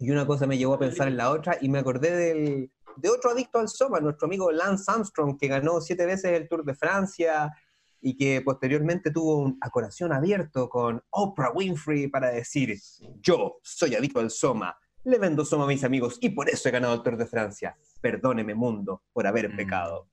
y 0.00 0.10
una 0.10 0.26
cosa 0.26 0.46
me 0.46 0.56
llevó 0.56 0.74
a 0.74 0.78
pensar 0.78 1.08
en 1.08 1.18
la 1.18 1.30
otra 1.30 1.58
y 1.60 1.68
me 1.68 1.78
acordé 1.78 2.10
del, 2.16 2.72
de 2.96 3.08
otro 3.10 3.30
adicto 3.30 3.58
al 3.58 3.68
Soma, 3.68 4.00
nuestro 4.00 4.26
amigo 4.26 4.50
Lance 4.50 4.90
Armstrong, 4.90 5.38
que 5.38 5.46
ganó 5.46 5.80
siete 5.82 6.06
veces 6.06 6.32
el 6.32 6.48
Tour 6.48 6.64
de 6.64 6.74
Francia 6.74 7.54
y 8.00 8.16
que 8.16 8.40
posteriormente 8.40 9.10
tuvo 9.10 9.36
un 9.36 9.58
acoración 9.60 10.14
abierto 10.14 10.70
con 10.70 11.02
Oprah 11.10 11.52
Winfrey 11.52 12.08
para 12.08 12.30
decir, 12.30 12.80
yo 13.20 13.58
soy 13.62 13.94
adicto 13.94 14.20
al 14.20 14.30
Soma, 14.30 14.74
le 15.04 15.18
vendo 15.18 15.44
Soma 15.44 15.64
a 15.64 15.68
mis 15.68 15.84
amigos 15.84 16.16
y 16.22 16.30
por 16.30 16.48
eso 16.48 16.70
he 16.70 16.72
ganado 16.72 16.94
el 16.94 17.02
Tour 17.02 17.18
de 17.18 17.26
Francia. 17.26 17.76
Perdóneme 18.00 18.54
mundo 18.54 19.02
por 19.12 19.26
haber 19.26 19.52
mm. 19.52 19.56
pecado. 19.56 20.08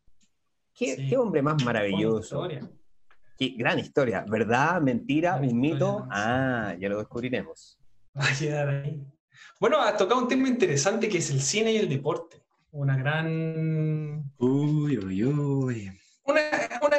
¿Qué, 0.73 1.07
¿Qué, 1.09 1.17
hombre 1.17 1.41
más 1.41 1.63
maravilloso. 1.63 2.45
Qué 3.37 3.55
gran 3.57 3.79
historia. 3.79 4.25
¿Verdad? 4.27 4.81
¿Mentira? 4.81 5.37
¿Un 5.37 5.59
mito? 5.59 6.05
Ah, 6.11 6.75
ya 6.77 6.89
lo 6.89 6.97
descubriremos. 6.97 7.79
Va 8.15 8.25
a 8.27 8.37
quedar 8.37 8.69
ahí. 8.69 9.16
Bueno, 9.59 9.81
has 9.81 9.97
tocado 9.97 10.21
un 10.21 10.27
tema 10.27 10.47
interesante 10.47 11.09
que 11.09 11.17
es 11.17 11.29
el 11.31 11.41
cine 11.41 11.71
y 11.71 11.77
el 11.77 11.89
deporte. 11.89 12.43
Una 12.71 12.95
gran. 12.95 14.31
Uy, 14.37 14.97
uy, 14.97 15.23
uy. 15.23 15.99
Una, 16.23 16.41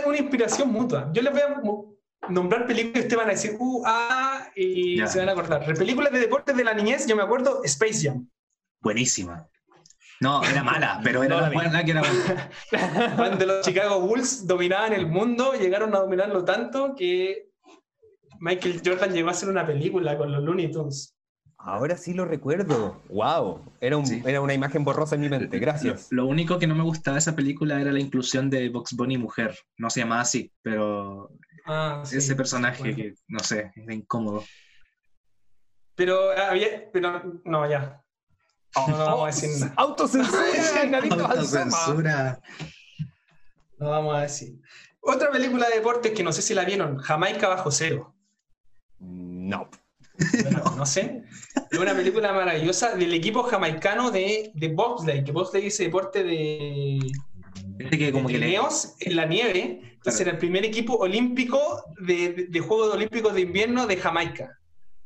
una, 0.07 0.19
inspiración 0.19 0.73
mutua. 0.73 1.11
Yo 1.13 1.23
les 1.23 1.33
voy 1.33 1.43
a 1.43 2.31
nombrar 2.31 2.67
películas 2.67 2.95
que 2.95 3.01
ustedes 3.01 3.17
van 3.17 3.29
a 3.29 3.33
decir, 3.33 3.57
uh, 3.59 3.83
ah, 3.87 4.51
y 4.57 4.99
se 5.07 5.19
van 5.19 5.29
a 5.29 5.33
acordar. 5.33 5.65
Películas 5.75 6.13
de 6.13 6.21
deportes 6.21 6.57
de 6.57 6.65
la 6.65 6.75
niñez, 6.75 7.07
yo 7.07 7.15
me 7.15 7.23
acuerdo, 7.23 7.63
Space 7.65 8.09
Jam. 8.09 8.29
Buenísima. 8.81 9.49
No, 10.21 10.43
era 10.43 10.65
mala, 10.65 11.01
pero 11.05 11.23
era 11.23 11.41
la 11.43 11.51
buena 11.51 11.85
que 11.85 11.91
era 11.93 12.03
buena. 12.03 12.51
Cuando 13.17 13.47
los 13.47 13.65
Chicago 13.65 14.01
Bulls 14.01 14.47
dominaban 14.47 14.95
el 14.95 15.07
mundo, 15.07 15.53
llegaron 15.53 15.95
a 15.95 16.01
dominarlo 16.01 16.45
tanto 16.45 16.95
que 16.97 17.51
Michael 18.41 18.83
Jordan 18.85 19.13
llegó 19.13 19.29
a 19.29 19.33
hacer 19.33 19.49
una 19.49 19.67
película 19.67 20.17
con 20.17 20.33
los 20.33 20.43
Looney 20.43 20.71
Tunes. 20.73 21.18
Ahora 21.59 21.97
sí 21.97 22.15
lo 22.15 22.25
recuerdo. 22.25 23.03
¡Wow! 23.09 23.73
Era, 23.81 23.99
era 24.25 24.41
una 24.41 24.55
imagen 24.55 24.85
borrosa 24.85 25.17
en 25.17 25.23
mi 25.23 25.29
mente. 25.29 25.59
Gracias. 25.59 26.07
Lo, 26.11 26.27
único 26.27 26.59
que 26.59 26.69
no 26.69 26.77
me 26.77 26.85
gustaba 26.85 27.17
de 27.17 27.19
esa 27.19 27.35
película 27.35 27.81
era 27.81 27.91
la 27.91 27.99
inclusión 27.99 28.49
de 28.49 28.69
Box 28.69 28.95
Bunny 28.95 29.19
mujer. 29.19 29.59
No 29.77 29.91
se 29.91 30.01
llamaba 30.01 30.21
así, 30.21 30.53
pero 30.63 31.31
ah, 31.67 32.05
ese 32.11 32.37
personaje 32.37 32.95
que, 32.95 33.15
no 33.27 33.41
sé, 33.41 33.73
era 33.75 33.93
incómodo. 33.93 34.45
Pero 35.97 36.31
había. 36.31 36.91
Pero 36.93 37.41
no, 37.45 37.69
ya. 37.69 38.03
No, 38.77 38.89
no 38.89 38.99
vamos 38.99 39.23
a 39.23 39.27
decir 39.27 39.61
nada. 39.61 39.75
Autocensura, 39.77 40.99
Autocensura. 41.11 42.41
No 43.79 43.91
vamos 43.91 44.17
a 44.17 44.21
decir. 44.23 44.61
Otra 45.01 45.31
película 45.33 45.69
de 45.69 45.77
deportes 45.77 46.13
que 46.13 46.23
no 46.23 46.33
sé 46.33 46.41
si 46.41 46.55
la 46.55 46.65
vieron, 46.65 46.99
Jamaica 46.99 47.49
bajo 47.49 47.73
cero. 47.73 48.15
No 49.01 49.69
no. 50.77 50.87
sé 50.87 51.23
Es 51.71 51.79
una 51.79 51.95
película 51.95 52.33
maravillosa 52.33 52.97
del 52.97 53.15
equipo 53.15 53.43
jamaicano 53.45 54.11
de, 54.11 54.51
de 54.55 54.69
bobsleigh, 54.69 55.25
que 55.25 55.33
bobsleigh 55.33 55.67
es 55.67 55.79
deporte 55.79 56.25
de, 56.25 56.99
que 57.91 58.13
como 58.13 58.29
que 58.29 58.37
en 59.01 59.17
la 59.17 59.27
nieve. 59.27 59.81
Entonces 59.95 60.21
era 60.21 60.33
el 60.33 60.39
primer 60.39 60.65
equipo 60.65 60.95
olímpico 60.95 61.59
de, 62.01 62.47
de, 62.49 62.61
Juegos 62.61 62.95
Olímpicos 62.95 63.35
de 63.35 63.43
Invierno 63.43 63.87
de 63.87 63.97
Jamaica. 63.97 64.59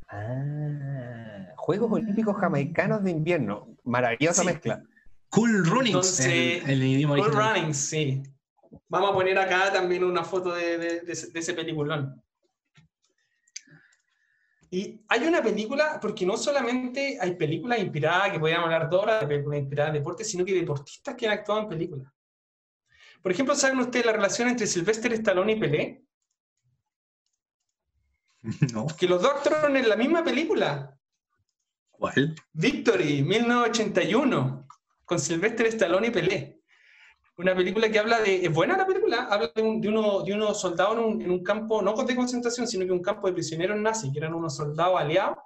Ah, 0.09 1.47
Juegos 1.57 1.91
Olímpicos 1.93 2.37
Jamaicanos 2.37 3.03
de 3.03 3.11
Invierno. 3.11 3.69
Maravillosa 3.85 4.45
mezcla. 4.45 4.83
Cool 5.31 5.65
Runnings. 5.65 6.21
cool 7.07 7.33
Runnings, 7.33 7.77
sí. 7.77 8.23
Vamos 8.89 9.11
a 9.11 9.15
poner 9.15 9.39
acá 9.39 9.73
también 9.73 10.05
una 10.05 10.25
foto 10.25 10.55
de, 10.55 10.79
de 10.79 11.13
ese 11.13 11.55
peliculón. 11.55 12.23
Y 14.73 15.05
hay 15.07 15.25
una 15.25 15.43
película, 15.43 15.99
porque 16.01 16.25
no 16.25 16.35
solamente 16.39 17.19
hay 17.21 17.37
películas 17.37 17.79
inspiradas, 17.79 18.33
que 18.33 18.41
podríamos 18.41 18.65
hablar 18.65 18.89
de 18.89 18.97
horas 18.97 19.21
de 19.21 19.27
películas 19.27 19.61
inspiradas 19.61 19.91
en 19.91 20.01
deporte, 20.01 20.25
sino 20.25 20.47
que 20.47 20.55
deportistas 20.55 21.15
que 21.15 21.27
han 21.27 21.35
actuado 21.35 21.61
en 21.61 21.69
películas. 21.69 22.11
Por 23.21 23.31
ejemplo, 23.31 23.55
¿saben 23.55 23.81
ustedes 23.81 24.07
la 24.07 24.13
relación 24.13 24.49
entre 24.49 24.67
Sylvester 24.67 25.13
Stallone 25.13 25.53
y 25.53 25.61
Pelé? 25.61 26.05
No. 28.73 28.87
Que 28.99 29.07
los 29.07 29.21
dos 29.21 29.33
actuaron 29.33 29.77
en 29.77 29.89
la 29.91 29.95
misma 29.95 30.25
película. 30.25 30.99
¿Cuál? 31.91 32.35
Victory, 32.55 33.23
1981, 33.23 34.67
con 35.05 35.21
Sylvester 35.21 35.67
Stallone 35.67 36.07
y 36.07 36.11
Pelé. 36.11 36.62
Una 37.39 37.55
película 37.55 37.91
que 37.91 37.99
habla 37.99 38.21
de. 38.21 38.45
¿Es 38.45 38.53
buena 38.53 38.77
la 38.77 38.87
película? 38.87 39.27
Habla 39.31 39.51
de, 39.55 39.63
un, 39.63 39.81
de, 39.81 39.89
uno, 39.89 40.23
de 40.23 40.35
unos 40.35 40.61
soldados 40.61 40.99
en 40.99 41.05
un, 41.05 41.23
en 41.23 41.31
un, 41.31 41.43
campo, 41.43 41.81
no 41.81 41.95
de 41.95 42.17
concentración, 42.17 42.69
sino 42.69 42.85
que 42.85 42.93
un 42.93 43.03
campo 43.03 43.27
de 43.27 43.33
prisioneros 43.33 43.79
nazis, 43.79 44.13
que 44.13 44.19
eran 44.19 44.35
unos 44.35 44.57
soldados 44.57 45.01
aliados. 45.01 45.39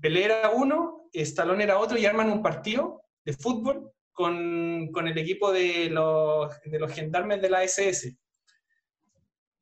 Pelé 0.00 0.24
era 0.24 0.50
uno, 0.50 1.08
Stallone 1.12 1.64
era 1.64 1.78
otro, 1.78 1.96
y 1.98 2.04
arman 2.04 2.30
un 2.30 2.42
partido 2.42 3.02
de 3.24 3.32
fútbol 3.32 3.90
con, 4.12 4.90
con 4.92 5.08
el 5.08 5.16
equipo 5.16 5.50
de 5.50 5.88
los, 5.88 6.52
de 6.64 6.78
los 6.78 6.92
gendarmes 6.92 7.40
de 7.40 7.50
la 7.50 7.64
SS. 7.64 8.16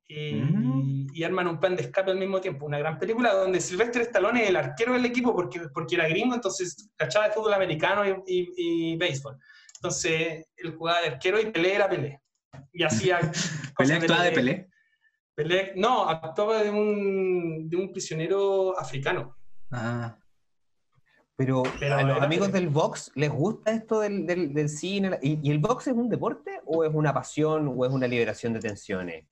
Y, 0.07 0.33
mm. 0.33 1.07
y, 1.13 1.23
arman 1.23 1.47
un 1.47 1.59
plan 1.59 1.75
de 1.75 1.83
escape 1.83 2.11
al 2.11 2.17
mismo 2.17 2.41
tiempo. 2.41 2.65
Una 2.65 2.79
gran 2.79 2.99
película 2.99 3.33
donde 3.33 3.61
Sylvester 3.61 4.01
Stallone 4.01 4.43
es 4.43 4.49
el 4.49 4.57
arquero 4.57 4.93
del 4.93 5.05
equipo 5.05 5.33
porque, 5.33 5.61
porque 5.73 5.95
era 5.95 6.09
gringo, 6.09 6.35
entonces 6.35 6.89
cachaba 6.97 7.27
de 7.27 7.33
fútbol 7.33 7.53
americano 7.53 8.05
y, 8.05 8.11
y, 8.27 8.93
y 8.93 8.97
béisbol. 8.97 9.37
Entonces, 9.79 10.45
él 10.57 10.75
jugaba 10.75 11.01
de 11.01 11.07
arquero 11.07 11.39
y 11.39 11.51
Pelé 11.51 11.75
era 11.75 11.89
Pelé. 11.89 12.21
Y 12.73 12.83
hacía... 12.83 13.19
¿Pelé 13.77 13.93
actuaba 13.93 14.23
de 14.23 14.31
Pelé? 14.31 14.69
Pelé, 15.35 15.73
no, 15.77 16.09
actuaba 16.09 16.61
de 16.61 16.69
un, 16.69 17.69
de 17.69 17.77
un 17.77 17.91
prisionero 17.93 18.77
africano. 18.77 19.37
Ah. 19.71 20.17
Pero, 21.37 21.63
a 21.63 22.03
los 22.03 22.21
amigos 22.21 22.51
del 22.51 22.67
box 22.67 23.13
les 23.15 23.29
gusta 23.29 23.71
esto 23.71 24.01
del, 24.01 24.25
del, 24.25 24.53
del 24.53 24.67
cine. 24.67 25.17
¿Y, 25.21 25.49
el 25.49 25.59
box 25.59 25.87
es 25.87 25.93
un 25.93 26.09
deporte 26.09 26.59
o 26.65 26.83
es 26.83 26.93
una 26.93 27.13
pasión 27.13 27.73
o 27.73 27.85
es 27.85 27.91
una 27.93 28.05
liberación 28.05 28.51
de 28.51 28.59
tensiones? 28.59 29.25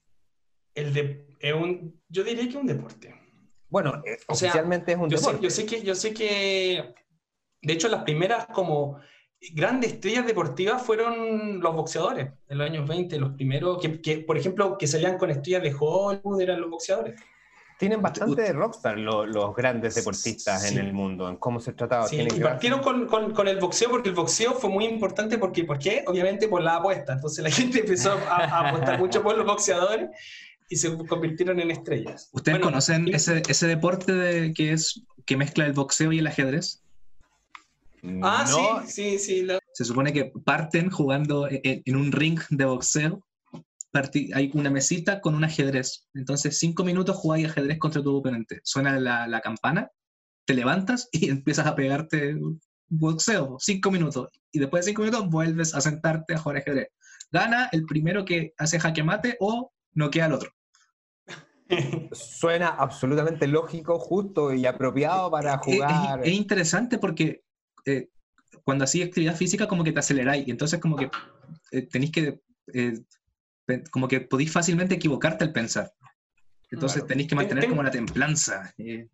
El 0.73 0.93
de, 0.93 1.27
es 1.41 1.53
un, 1.53 2.01
yo 2.07 2.23
diría 2.23 2.43
que 2.43 2.51
es 2.51 2.55
un 2.55 2.67
deporte. 2.67 3.13
Bueno, 3.67 4.01
eh, 4.05 4.17
oficialmente 4.27 4.93
es 4.93 4.97
un 4.97 5.10
deporte. 5.10 5.41
yo, 5.41 5.49
sé 5.49 5.65
que, 5.65 5.83
yo 5.83 5.93
sé 5.93 6.13
que, 6.13 6.95
de 7.62 7.73
hecho, 7.73 7.89
las 7.89 8.03
primeras 8.03 8.47
como 8.47 9.01
grandes 9.54 9.93
estrellas 9.93 10.26
deportivas 10.26 10.82
fueron 10.82 11.60
los 11.60 11.76
boxeadores 11.76 12.30
en 12.50 12.58
los 12.58 12.69
años 12.69 12.88
20, 12.88 13.19
los 13.19 13.34
primeros, 13.34 13.80
que, 13.82 14.19
por 14.19 14.38
ejemplo, 14.38 14.78
que 14.78 14.88
salían 14.88 15.17
con 15.17 15.30
estrellas 15.30 15.63
de 15.63 15.76
Hollywood 15.78 16.41
eran 16.41 16.62
los 16.62 16.69
boxeadores. 16.69 17.19
Tienen 17.78 18.02
bastante 18.02 18.41
de 18.41 18.54
rockstar 18.54 18.97
los, 18.97 19.56
grandes 19.56 19.93
deportistas 19.93 20.71
en 20.71 20.80
el 20.80 20.93
mundo, 20.93 21.30
en 21.30 21.38
cómo 21.38 21.60
se 21.60 21.73
trataba. 21.73 22.08
Sí, 22.08 22.19
y 22.19 22.39
partieron 22.39 22.80
con, 22.82 23.06
con, 23.06 23.47
el 23.47 23.60
boxeo 23.60 23.91
porque 23.91 24.10
el 24.10 24.15
boxeo 24.15 24.54
fue 24.54 24.71
muy 24.71 24.86
importante 24.86 25.38
porque, 25.38 25.63
¿por 25.63 25.78
qué? 25.78 26.04
Obviamente 26.08 26.47
por 26.47 26.63
la 26.63 26.78
apuesta. 26.78 27.13
Entonces 27.13 27.43
la 27.43 27.52
gente 27.52 27.82
empezó 27.82 28.13
a, 28.13 28.69
apostar 28.69 28.97
mucho 28.97 29.21
por 29.21 29.38
los 29.38 29.45
boxeadores 29.45 30.10
y 30.69 30.76
se 30.76 30.97
convirtieron 31.06 31.60
en 31.60 31.69
estrellas. 31.69 32.30
¿Ustedes 32.34 32.60
conocen 32.60 33.13
ese, 33.13 33.43
ese 33.47 33.67
deporte 33.67 34.12
de, 34.12 34.54
que, 34.54 34.73
es, 34.73 35.04
que 35.28 35.38
mezcla 35.38 35.67
el 35.67 35.73
boxeo 35.73 36.12
y 36.12 36.17
el 36.17 36.26
ajedrez? 36.26 36.82
Ah, 38.21 38.45
No, 38.49 38.81
sí, 38.86 38.91
sí, 38.91 39.19
sí. 39.19 39.41
la- 39.43 39.60
Se 39.73 39.86
supone 39.86 40.12
que 40.13 40.31
parten 40.45 40.89
jugando 40.89 41.47
e- 41.47 41.62
e- 41.63 41.81
en 41.86 41.95
un 41.95 42.12
ring 42.12 42.39
de 42.49 42.65
boxeo. 42.65 43.23
Parti- 43.91 44.31
hay 44.33 44.51
una 44.53 44.69
mesita 44.69 45.21
con 45.21 45.33
un 45.36 45.43
ajedrez. 45.43 46.07
Entonces, 46.13 46.57
cinco 46.60 46.83
minutos 46.83 47.15
jugáis 47.15 47.47
ajedrez 47.47 47.79
contra 47.79 48.01
tu 48.03 48.15
oponente. 48.15 48.60
Suena 48.63 48.99
la, 48.99 49.27
la 49.27 49.41
campana, 49.41 49.89
te 50.45 50.53
levantas 50.53 51.10
y 51.12 51.29
empiezas 51.29 51.65
a 51.67 51.75
pegarte 51.75 52.36
boxeo. 52.89 53.57
Cinco 53.60 53.91
minutos. 53.91 54.29
Y 54.51 54.60
después 54.60 54.86
de 54.86 54.91
cinco 54.91 55.01
minutos 55.03 55.29
vuelves 55.29 55.73
a 55.75 55.81
sentarte 55.81 56.36
a 56.36 56.38
jugar 56.38 56.57
ajedrez. 56.57 56.88
Gana 57.31 57.69
el 57.71 57.86
primero 57.86 58.23
que 58.25 58.53
hace 58.57 58.79
jaque 58.79 59.03
mate 59.03 59.36
o 59.39 59.71
noquea 59.93 60.25
al 60.25 60.33
otro. 60.33 60.51
Suena 62.13 62.69
absolutamente 62.69 63.45
lógico, 63.47 63.99
justo 63.99 64.53
y 64.53 64.65
apropiado 64.65 65.29
para 65.29 65.55
Es- 65.55 65.60
es- 65.60 65.65
jugar. 65.75 66.21
Es, 66.25 66.33
interesante 66.33 66.97
porque 66.97 67.43
eh, 67.88 68.10
cuando 68.63 68.84
hacís 68.84 69.06
actividad 69.06 69.36
física 69.36 69.67
como 69.67 69.84
que 69.84 69.91
te 69.91 70.00
aceleráis 70.00 70.47
y 70.47 70.52
entonces 70.52 70.80
como 70.80 70.95
que 70.95 71.10
eh, 71.71 71.82
tenéis 71.84 72.12
que, 72.12 72.39
eh, 72.73 73.00
como 73.91 74.08
que 74.08 74.21
podéis 74.21 74.52
fácilmente 74.52 74.95
equivocarte 74.95 75.43
al 75.43 75.52
pensar. 75.54 75.91
Entonces 76.69 76.97
Claro. 76.97 77.08
tenéis 77.08 77.30
que 77.30 77.36
mantener 77.36 77.62
Ten- 77.63 77.69
como 77.71 77.84
la 77.84 77.91
templanza 77.91 78.73
eh, 78.78 79.08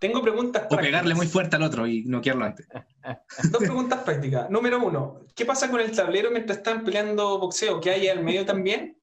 Tengo 0.00 0.22
preguntas 0.22 0.62
o 0.64 0.68
prácticas. 0.68 0.86
pegarle 0.86 1.14
muy 1.14 1.26
fuerte 1.26 1.56
al 1.56 1.62
otro 1.62 1.86
y 1.86 2.04
noquearlo 2.04 2.44
antes. 2.46 2.66
Dos 3.50 3.62
preguntas 3.62 4.00
prácticas. 4.02 4.48
Número 4.50 4.82
uno, 4.84 5.20
¿qué 5.34 5.44
pasa 5.44 5.70
con 5.70 5.80
el 5.80 5.92
tablero 5.92 6.30
mientras 6.30 6.58
están 6.58 6.82
peleando 6.84 7.38
boxeo? 7.38 7.80
¿Qué 7.80 7.90
hay 7.90 8.08
al 8.08 8.22
medio 8.24 8.44
también? 8.46 8.98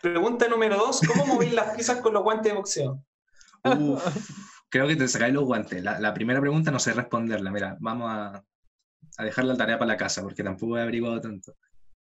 Pregunta 0.00 0.46
número 0.48 0.76
dos, 0.76 1.00
¿cómo 1.06 1.26
movís 1.26 1.52
las 1.52 1.74
piezas 1.74 1.98
con 2.00 2.14
los 2.14 2.22
guantes 2.22 2.52
de 2.52 2.56
boxeo? 2.56 3.04
Uf, 3.64 4.04
creo 4.74 4.88
que 4.88 4.96
te 4.96 5.06
sacáis 5.06 5.32
los 5.32 5.44
guantes. 5.44 5.84
La, 5.84 6.00
la 6.00 6.12
primera 6.12 6.40
pregunta 6.40 6.72
no 6.72 6.80
sé 6.80 6.92
responderla. 6.92 7.52
Mira, 7.52 7.76
vamos 7.78 8.10
a, 8.10 8.44
a 9.18 9.24
dejar 9.24 9.44
la 9.44 9.56
tarea 9.56 9.78
para 9.78 9.92
la 9.92 9.96
casa 9.96 10.20
porque 10.20 10.42
tampoco 10.42 10.76
he 10.76 10.82
averiguado 10.82 11.20
tanto. 11.20 11.54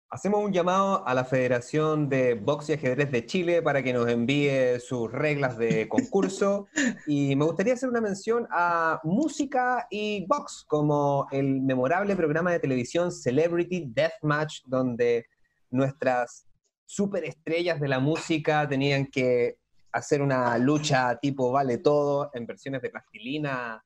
Hacemos 0.10 0.44
un 0.44 0.52
llamado 0.52 1.08
a 1.08 1.14
la 1.14 1.24
Federación 1.24 2.10
de 2.10 2.34
Box 2.34 2.68
y 2.68 2.74
Ajedrez 2.74 3.10
de 3.10 3.26
Chile 3.26 3.62
para 3.62 3.82
que 3.82 3.94
nos 3.94 4.10
envíe 4.10 4.82
sus 4.82 5.10
reglas 5.10 5.58
de 5.58 5.88
concurso. 5.88 6.68
y 7.08 7.38
me 7.38 7.46
gustaría 7.46 7.74
hacer 7.74 7.88
una 7.88 8.02
mención 8.02 8.46
a 8.52 9.00
música 9.06 9.88
y 9.90 10.26
box, 10.28 10.66
como 10.68 11.26
el 11.32 11.62
memorable 11.62 12.18
programa 12.18 12.52
de 12.52 12.60
televisión 12.60 13.14
Celebrity 13.14 13.86
Deathmatch, 13.88 14.64
donde 14.66 15.28
nuestras 15.70 16.46
superestrellas 16.86 17.80
de 17.80 17.88
la 17.88 18.02
música 18.02 18.68
tenían 18.68 19.06
que 19.06 19.56
hacer 19.98 20.22
una 20.22 20.58
lucha 20.58 21.18
tipo 21.22 21.52
vale 21.52 21.78
todo 21.80 22.30
en 22.34 22.46
versiones 22.46 22.82
de 22.82 22.90
plastilina 22.90 23.84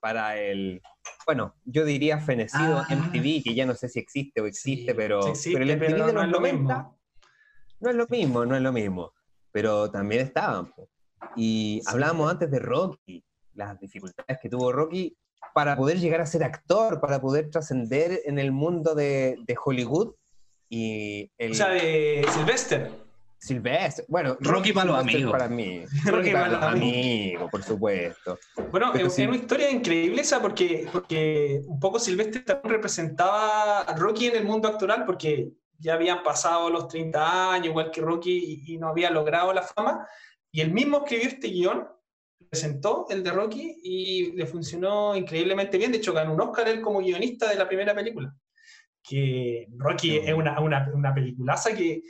para 0.00 0.36
el, 0.38 0.82
bueno, 1.26 1.54
yo 1.64 1.84
diría 1.84 2.18
fenecido 2.20 2.78
Ah. 2.78 2.86
MTV, 2.90 3.42
que 3.42 3.54
ya 3.54 3.64
no 3.66 3.74
sé 3.74 3.88
si 3.88 3.98
existe 3.98 4.40
o 4.40 4.46
existe, 4.46 4.92
Sí, 4.92 4.96
pero, 4.96 5.28
existe, 5.28 5.52
pero 5.58 5.64
el 5.64 5.70
MTV 5.78 5.86
pero 5.86 6.06
de 6.06 6.12
no 6.12 6.18
los 6.20 6.24
es 6.26 6.30
lo 6.32 6.40
90 6.40 6.74
mismo. 6.76 6.98
no 7.80 7.90
es 7.90 7.96
lo 7.96 8.06
mismo, 8.08 8.44
no 8.46 8.56
es 8.56 8.62
lo 8.62 8.72
mismo. 8.72 9.12
Pero 9.50 9.90
también 9.90 10.20
estaban. 10.22 10.70
Y 11.36 11.80
Sí. 11.82 11.90
hablábamos 11.90 12.30
antes 12.30 12.50
de 12.50 12.58
Rocky, 12.58 13.24
las 13.54 13.78
dificultades 13.80 14.38
que 14.42 14.48
tuvo 14.48 14.72
Rocky 14.72 15.16
para 15.54 15.76
poder 15.76 15.98
llegar 15.98 16.20
a 16.20 16.26
ser 16.26 16.42
actor, 16.44 17.00
para 17.00 17.20
poder 17.20 17.48
trascender 17.50 18.20
en 18.24 18.38
el 18.38 18.50
mundo 18.52 18.94
de, 18.94 19.36
de 19.46 19.56
Hollywood. 19.64 20.14
Y 20.68 21.30
el 21.38 21.52
O 21.52 21.54
sea, 21.54 21.68
de 21.68 22.26
Sylvester. 22.30 22.90
Sylvester, 23.44 24.06
bueno, 24.08 24.38
Rocky 24.40 24.72
para 24.72 24.86
los 24.86 24.98
amigos. 24.98 25.32
Para 25.32 25.48
mí. 25.48 25.84
Rocky 26.06 26.30
para 26.30 26.48
los 26.48 26.62
amigos, 26.62 27.50
por 27.50 27.62
supuesto. 27.62 28.38
Bueno, 28.70 28.88
Pero 28.90 29.08
es 29.08 29.14
sí. 29.14 29.24
una 29.24 29.36
historia 29.36 29.70
increíble 29.70 30.22
esa 30.22 30.40
porque, 30.40 30.88
porque 30.90 31.60
un 31.66 31.78
poco 31.78 31.98
Silvestre 31.98 32.40
también 32.40 32.76
representaba 32.76 33.82
a 33.82 33.94
Rocky 33.96 34.28
en 34.28 34.36
el 34.36 34.44
mundo 34.44 34.66
actoral 34.66 35.04
porque 35.04 35.50
ya 35.78 35.92
habían 35.92 36.22
pasado 36.22 36.70
los 36.70 36.88
30 36.88 37.52
años, 37.52 37.66
igual 37.66 37.90
que 37.90 38.00
Rocky, 38.00 38.62
y, 38.66 38.74
y 38.74 38.78
no 38.78 38.88
había 38.88 39.10
logrado 39.10 39.52
la 39.52 39.60
fama. 39.60 40.08
Y 40.50 40.62
él 40.62 40.72
mismo 40.72 41.04
escribió 41.04 41.28
este 41.28 41.48
guion, 41.48 41.86
presentó 42.48 43.04
el 43.10 43.22
de 43.22 43.30
Rocky 43.30 43.76
y 43.82 44.32
le 44.32 44.46
funcionó 44.46 45.14
increíblemente 45.14 45.76
bien. 45.76 45.92
De 45.92 45.98
hecho, 45.98 46.14
ganó 46.14 46.32
un 46.32 46.40
Oscar 46.40 46.66
él 46.68 46.80
como 46.80 47.00
guionista 47.00 47.50
de 47.50 47.56
la 47.56 47.68
primera 47.68 47.94
película. 47.94 48.34
Que 49.02 49.66
Rocky 49.76 50.16
es 50.16 50.32
una, 50.32 50.58
una, 50.60 50.90
una 50.94 51.12
peliculaza 51.12 51.74
que 51.74 52.00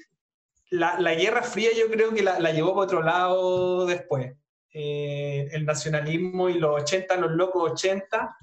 la, 0.71 0.99
la 1.01 1.15
Guerra 1.15 1.43
Fría 1.43 1.71
yo 1.79 1.89
creo 1.91 2.13
que 2.13 2.23
la, 2.23 2.39
la 2.41 2.51
llevó 2.53 2.75
por 2.75 2.85
otro 2.85 3.03
lado 3.03 3.87
después. 3.87 4.33
Eh, 4.77 5.49
el 5.53 5.65
nacionalismo 5.65 6.49
y 6.49 6.55
los 6.55 6.83
80, 6.83 7.17
los 7.17 7.31
locos 7.33 7.71
80, 7.73 8.37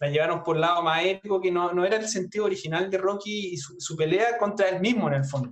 la 0.00 0.08
llevaron 0.08 0.42
por 0.42 0.56
el 0.56 0.62
lado 0.62 0.82
más 0.82 1.04
épico, 1.04 1.40
que 1.40 1.52
no, 1.52 1.72
no 1.72 1.84
era 1.84 1.96
el 1.96 2.08
sentido 2.08 2.44
original 2.46 2.90
de 2.90 2.98
Rocky 2.98 3.50
y 3.52 3.56
su, 3.56 3.78
su 3.80 3.96
pelea 3.96 4.36
contra 4.38 4.68
él 4.68 4.80
mismo 4.80 5.06
en 5.08 5.14
el 5.14 5.24
fondo. 5.24 5.50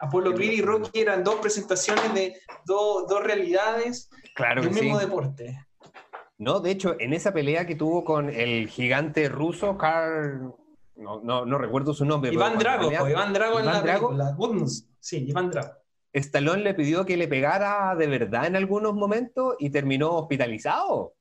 Apolo 0.00 0.34
Creed 0.34 0.52
y 0.52 0.62
Rocky 0.62 1.00
eran 1.00 1.22
dos 1.24 1.36
presentaciones 1.36 2.12
de 2.12 2.34
dos, 2.66 3.06
dos 3.08 3.22
realidades 3.22 4.10
Claro 4.34 4.60
de 4.62 4.68
que 4.68 4.74
un 4.74 4.80
mismo 4.80 4.98
sí. 4.98 5.06
deporte. 5.06 5.66
No, 6.38 6.58
de 6.60 6.72
hecho, 6.72 6.96
en 6.98 7.12
esa 7.12 7.32
pelea 7.32 7.66
que 7.66 7.76
tuvo 7.76 8.04
con 8.04 8.28
el 8.28 8.68
gigante 8.68 9.28
ruso, 9.28 9.78
Karl. 9.78 10.52
No, 10.96 11.20
no, 11.22 11.46
no 11.46 11.56
recuerdo 11.56 11.94
su 11.94 12.04
nombre. 12.04 12.30
pero 12.30 12.40
Iván 12.40 12.58
Drago, 12.58 12.88
pelea- 12.88 13.00
po, 13.00 13.08
Iván 13.08 13.32
Drago 13.32 13.58
en 13.60 13.64
Iván 13.64 13.74
la 13.76 13.80
Drago. 13.82 14.08
película. 14.08 14.36
Sí, 15.02 15.24
Iván 15.28 15.50
Drago. 15.50 15.72
Stallone 16.12 16.62
le 16.62 16.74
pidió 16.74 17.04
que 17.04 17.16
le 17.16 17.26
pegara 17.26 17.94
de 17.96 18.06
verdad 18.06 18.46
en 18.46 18.54
algunos 18.54 18.94
momentos 18.94 19.56
y 19.58 19.70
terminó 19.70 20.10
hospitalizado 20.12 21.14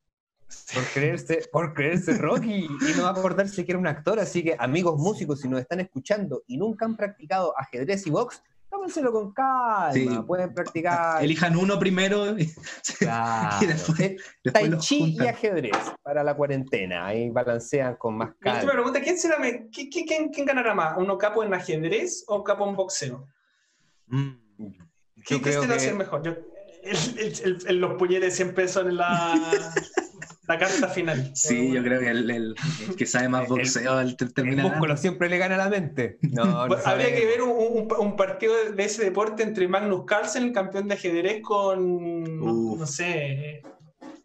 por 0.73 0.83
creerse, 0.93 1.47
por 1.51 1.73
creerse 1.73 2.17
Rocky 2.17 2.65
y 2.65 2.97
no 2.97 3.07
acordarse 3.07 3.65
que 3.65 3.71
era 3.71 3.79
un 3.79 3.87
actor. 3.87 4.19
Así 4.19 4.43
que, 4.43 4.55
amigos 4.59 4.99
músicos, 4.99 5.39
si 5.41 5.47
nos 5.47 5.61
están 5.61 5.79
escuchando 5.79 6.43
y 6.45 6.57
nunca 6.57 6.85
han 6.85 6.95
practicado 6.95 7.57
ajedrez 7.57 8.05
y 8.05 8.09
box, 8.11 8.43
tómenselo 8.69 9.11
con 9.13 9.31
calma. 9.33 9.93
Sí. 9.93 10.07
Pueden 10.27 10.53
practicar. 10.53 11.23
Elijan 11.23 11.55
uno 11.55 11.79
primero 11.79 12.37
y, 12.37 12.51
Claro. 12.99 13.55
y 13.61 13.65
después, 13.67 13.99
Eh, 14.01 14.17
después 14.43 14.69
Tai 14.69 14.77
chi 14.77 15.15
y 15.17 15.25
ajedrez 15.25 15.77
para 16.03 16.21
la 16.23 16.35
cuarentena. 16.35 17.07
Ahí 17.07 17.29
balancean 17.29 17.95
con 17.95 18.17
más 18.17 18.31
calma. 18.41 18.73
pregunta, 18.73 19.01
¿quién, 19.01 19.17
será, 19.17 19.37
quién 19.71 20.45
ganará 20.45 20.75
más? 20.75 20.97
¿Uno 20.97 21.17
capo 21.17 21.43
en 21.45 21.53
ajedrez 21.53 22.25
o 22.27 22.43
capo 22.43 22.67
en 22.67 22.75
boxeo? 22.75 23.27
Mm. 24.11 24.31
¿Qué, 25.25 25.35
Yo 25.35 25.37
qué 25.37 25.41
creo 25.41 25.61
se 25.61 25.67
va 25.67 25.73
a 25.73 25.77
que- 25.77 25.83
hacer 25.83 25.95
mejor? 25.95 26.23
Yo- 26.23 26.31
el- 26.83 27.19
el- 27.19 27.41
el- 27.43 27.57
el- 27.67 27.77
los 27.77 27.93
puñetes 27.95 28.35
siempre 28.35 28.67
son 28.67 28.95
la, 28.97 29.33
la 30.47 30.57
carta 30.57 30.87
final. 30.87 31.31
Sí, 31.35 31.71
yo 31.71 31.83
creo 31.83 31.99
que 31.99 32.09
el, 32.09 32.29
el- 32.29 32.55
el 32.87 32.95
que 32.95 33.05
sabe 33.05 33.29
más 33.29 33.41
El- 33.43 33.47
boxeo 33.49 33.99
el, 34.01 34.15
El 34.19 34.33
termina 34.33 34.63
músculo 34.63 34.97
siempre 34.97 35.29
le 35.29 35.37
gana 35.37 35.55
a 35.55 35.57
la 35.59 35.69
mente. 35.69 36.17
No, 36.21 36.67
no 36.67 36.75
Habría 36.85 37.13
que 37.15 37.25
ver 37.25 37.41
un, 37.43 37.51
un- 37.51 37.87
un 37.99 38.15
partido 38.15 38.53
de 38.71 38.83
ese 38.83 39.03
deporte 39.03 39.43
entre 39.43 39.67
Magnus 39.67 40.05
Carlsen, 40.05 40.43
el 40.43 40.53
campeón 40.53 40.87
de 40.87 40.95
ajedrez, 40.95 41.41
con, 41.43 42.39
no, 42.39 42.45
Uf. 42.53 42.79
no 42.79 42.85
sé, 42.87 43.61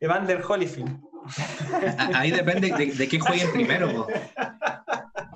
Evander 0.01 0.43
Holyfield. 0.47 0.99
Ahí 2.15 2.31
depende 2.31 2.71
de, 2.73 2.87
de 2.87 3.09
qué 3.09 3.19
jueguen 3.19 3.53
primero. 3.53 4.07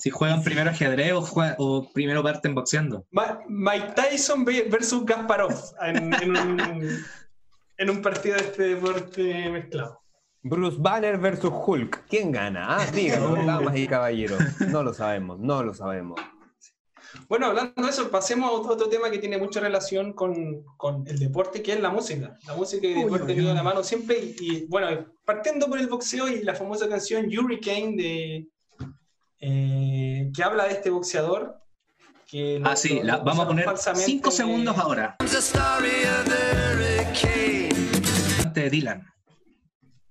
Si 0.01 0.11
juegan 0.11 0.43
primero 0.43 0.71
ajedrez 0.71 1.13
o, 1.13 1.23
juegan- 1.23 1.55
o 1.59 1.89
primero 1.93 2.23
parten 2.23 2.55
boxeando. 2.55 3.05
Ma- 3.11 3.41
Mike 3.49 3.93
Tyson 3.95 4.45
ve- 4.45 4.67
versus 4.71 5.05
Gasparov 5.05 5.53
en, 5.83 6.13
en 6.15 6.37
un, 6.37 6.61
en 7.79 7.91
un 7.91 8.03
partido 8.03 8.37
de 8.37 8.43
este 8.43 8.63
deporte 8.75 9.49
mezclado. 9.51 10.01
Bruce 10.43 10.79
Banner 10.81 11.19
versus 11.19 11.53
Hulk. 11.53 12.07
¿Quién 12.09 12.33
gana? 12.33 12.67
Ah, 12.79 12.87
díganos, 12.91 13.45
damas 13.47 13.77
y 13.77 13.87
caballeros. 13.87 14.41
No 14.69 14.83
lo 14.83 14.95
sabemos, 14.95 15.39
no 15.39 15.63
lo 15.63 15.75
sabemos. 15.75 16.19
Bueno, 17.29 17.47
hablando 17.47 17.83
de 17.83 17.91
eso, 17.91 18.09
pasemos 18.11 18.49
a 18.49 18.53
otro 18.73 18.89
tema 18.89 19.11
que 19.11 19.19
tiene 19.19 19.37
mucha 19.37 19.61
relación 19.61 20.13
con, 20.13 20.63
con 20.77 21.07
el 21.09 21.19
deporte, 21.19 21.61
que 21.61 21.73
es 21.73 21.81
la 21.81 21.91
música. 21.91 22.39
La 22.47 22.55
música 22.55 22.87
y 22.87 22.93
el 22.93 23.03
deporte 23.03 23.33
uy. 23.35 23.41
la 23.43 23.63
mano 23.63 23.83
siempre. 23.83 24.17
Y, 24.19 24.37
y, 24.41 24.67
bueno, 24.67 25.07
partiendo 25.25 25.67
por 25.67 25.79
el 25.79 25.89
boxeo 25.89 26.29
y 26.29 26.43
la 26.43 26.55
famosa 26.55 26.89
canción 26.89 27.27
Hurricane, 27.27 27.97
de, 27.97 28.47
eh, 29.41 30.31
que 30.35 30.43
habla 30.43 30.65
de 30.65 30.73
este 30.73 30.91
boxeador. 30.91 31.57
Que 32.27 32.61
Ah, 32.65 32.71
lo- 32.71 32.77
sí, 32.77 32.99
lo- 32.99 33.05
la- 33.05 33.17
lo 33.19 33.25
vamos 33.25 33.45
a 33.45 33.49
poner 33.49 33.65
falsamente 33.65 34.07
5 34.07 34.31
de- 34.31 34.37
segundos 34.37 34.79
ahora. 34.79 35.17
Antes 38.45 38.65
de 38.65 38.71
Dylan. 38.71 39.07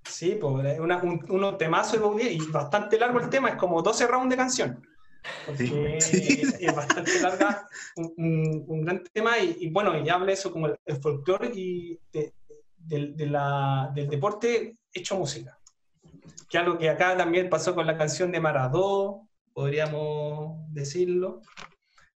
Sí, 0.04 0.36
pues, 0.40 0.66
es 0.66 0.80
una, 0.80 0.98
un, 1.02 1.24
unos 1.30 1.56
temazos 1.58 1.92
de 1.92 1.98
Bob 2.00 2.18
Dylan, 2.18 2.32
y 2.34 2.38
bastante 2.50 2.98
largo 2.98 3.20
el 3.20 3.28
tema, 3.30 3.48
es 3.50 3.56
como 3.56 3.80
12 3.82 4.06
rounds 4.06 4.30
de 4.30 4.36
canción. 4.36 4.86
Porque 5.46 5.98
Sí. 6.00 6.40
es, 6.42 6.56
es 6.60 6.74
bastante 6.74 7.20
larga, 7.20 7.66
un, 7.96 8.12
un- 8.16 8.64
un 8.66 8.84
gran 8.84 9.02
tema, 9.12 9.38
y, 9.38 9.56
y 9.60 9.70
bueno, 9.70 9.96
y 9.98 10.08
habla 10.08 10.32
eso 10.32 10.50
como 10.52 10.66
el, 10.66 10.76
el 10.84 10.96
folclore 11.00 11.50
y 11.54 11.98
de- 12.12 12.34
del- 12.76 13.16
de 13.16 13.26
la- 13.26 13.90
del 13.94 14.08
deporte 14.08 14.76
hecho 14.92 15.16
música. 15.16 15.58
Que 16.50 16.58
algo 16.58 16.76
que 16.76 16.90
acá 16.90 17.16
también 17.16 17.48
pasó 17.48 17.74
con 17.74 17.86
la 17.86 17.96
canción 17.96 18.30
de 18.32 18.40
Maradó, 18.40 19.28
podríamos 19.52 20.58
decirlo. 20.72 21.40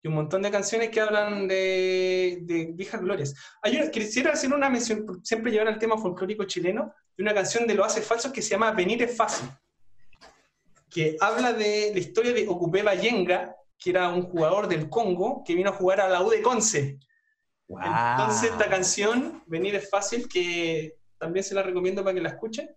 Y 0.02 0.08
un 0.08 0.14
montón 0.14 0.42
de 0.42 0.50
canciones 0.50 0.88
que 0.88 1.00
hablan 1.00 1.46
de, 1.46 2.38
de 2.42 2.72
viejas 2.72 3.00
glorias. 3.00 3.34
Hay 3.62 3.76
una- 3.76 3.90
quisiera 3.90 4.32
hacer 4.32 4.52
una 4.52 4.68
mención, 4.68 5.20
siempre 5.22 5.52
llevar 5.52 5.68
al 5.68 5.78
tema 5.78 5.96
folclórico 5.96 6.44
chileno, 6.44 6.92
de 7.16 7.22
una 7.22 7.34
canción 7.34 7.66
de 7.68 7.74
Los 7.74 7.86
Hace 7.86 8.00
Falsos 8.02 8.32
que 8.32 8.42
se 8.42 8.50
llama 8.50 8.72
Venir 8.72 9.02
es 9.02 9.16
Fácil. 9.16 9.48
que 10.90 11.16
habla 11.20 11.52
de 11.54 11.90
la 11.94 11.98
historia 12.00 12.32
de 12.34 12.46
Ocupé 12.46 12.82
Bayenga, 12.82 13.56
que 13.78 13.90
era 13.90 14.10
un 14.10 14.22
jugador 14.24 14.68
del 14.68 14.90
Congo 14.90 15.42
que 15.42 15.54
vino 15.54 15.70
a 15.70 15.72
jugar 15.72 16.00
a 16.02 16.08
la 16.08 16.20
U 16.22 16.28
de 16.28 16.42
Conce. 16.42 16.98
Entonces 17.68 18.50
esta 18.50 18.68
canción, 18.68 19.42
Venir 19.46 19.74
es 19.74 19.88
fácil, 19.88 20.28
que 20.28 20.96
también 21.16 21.44
se 21.44 21.54
la 21.54 21.62
recomiendo 21.62 22.04
para 22.04 22.14
que 22.14 22.20
la 22.20 22.28
escuchen, 22.28 22.68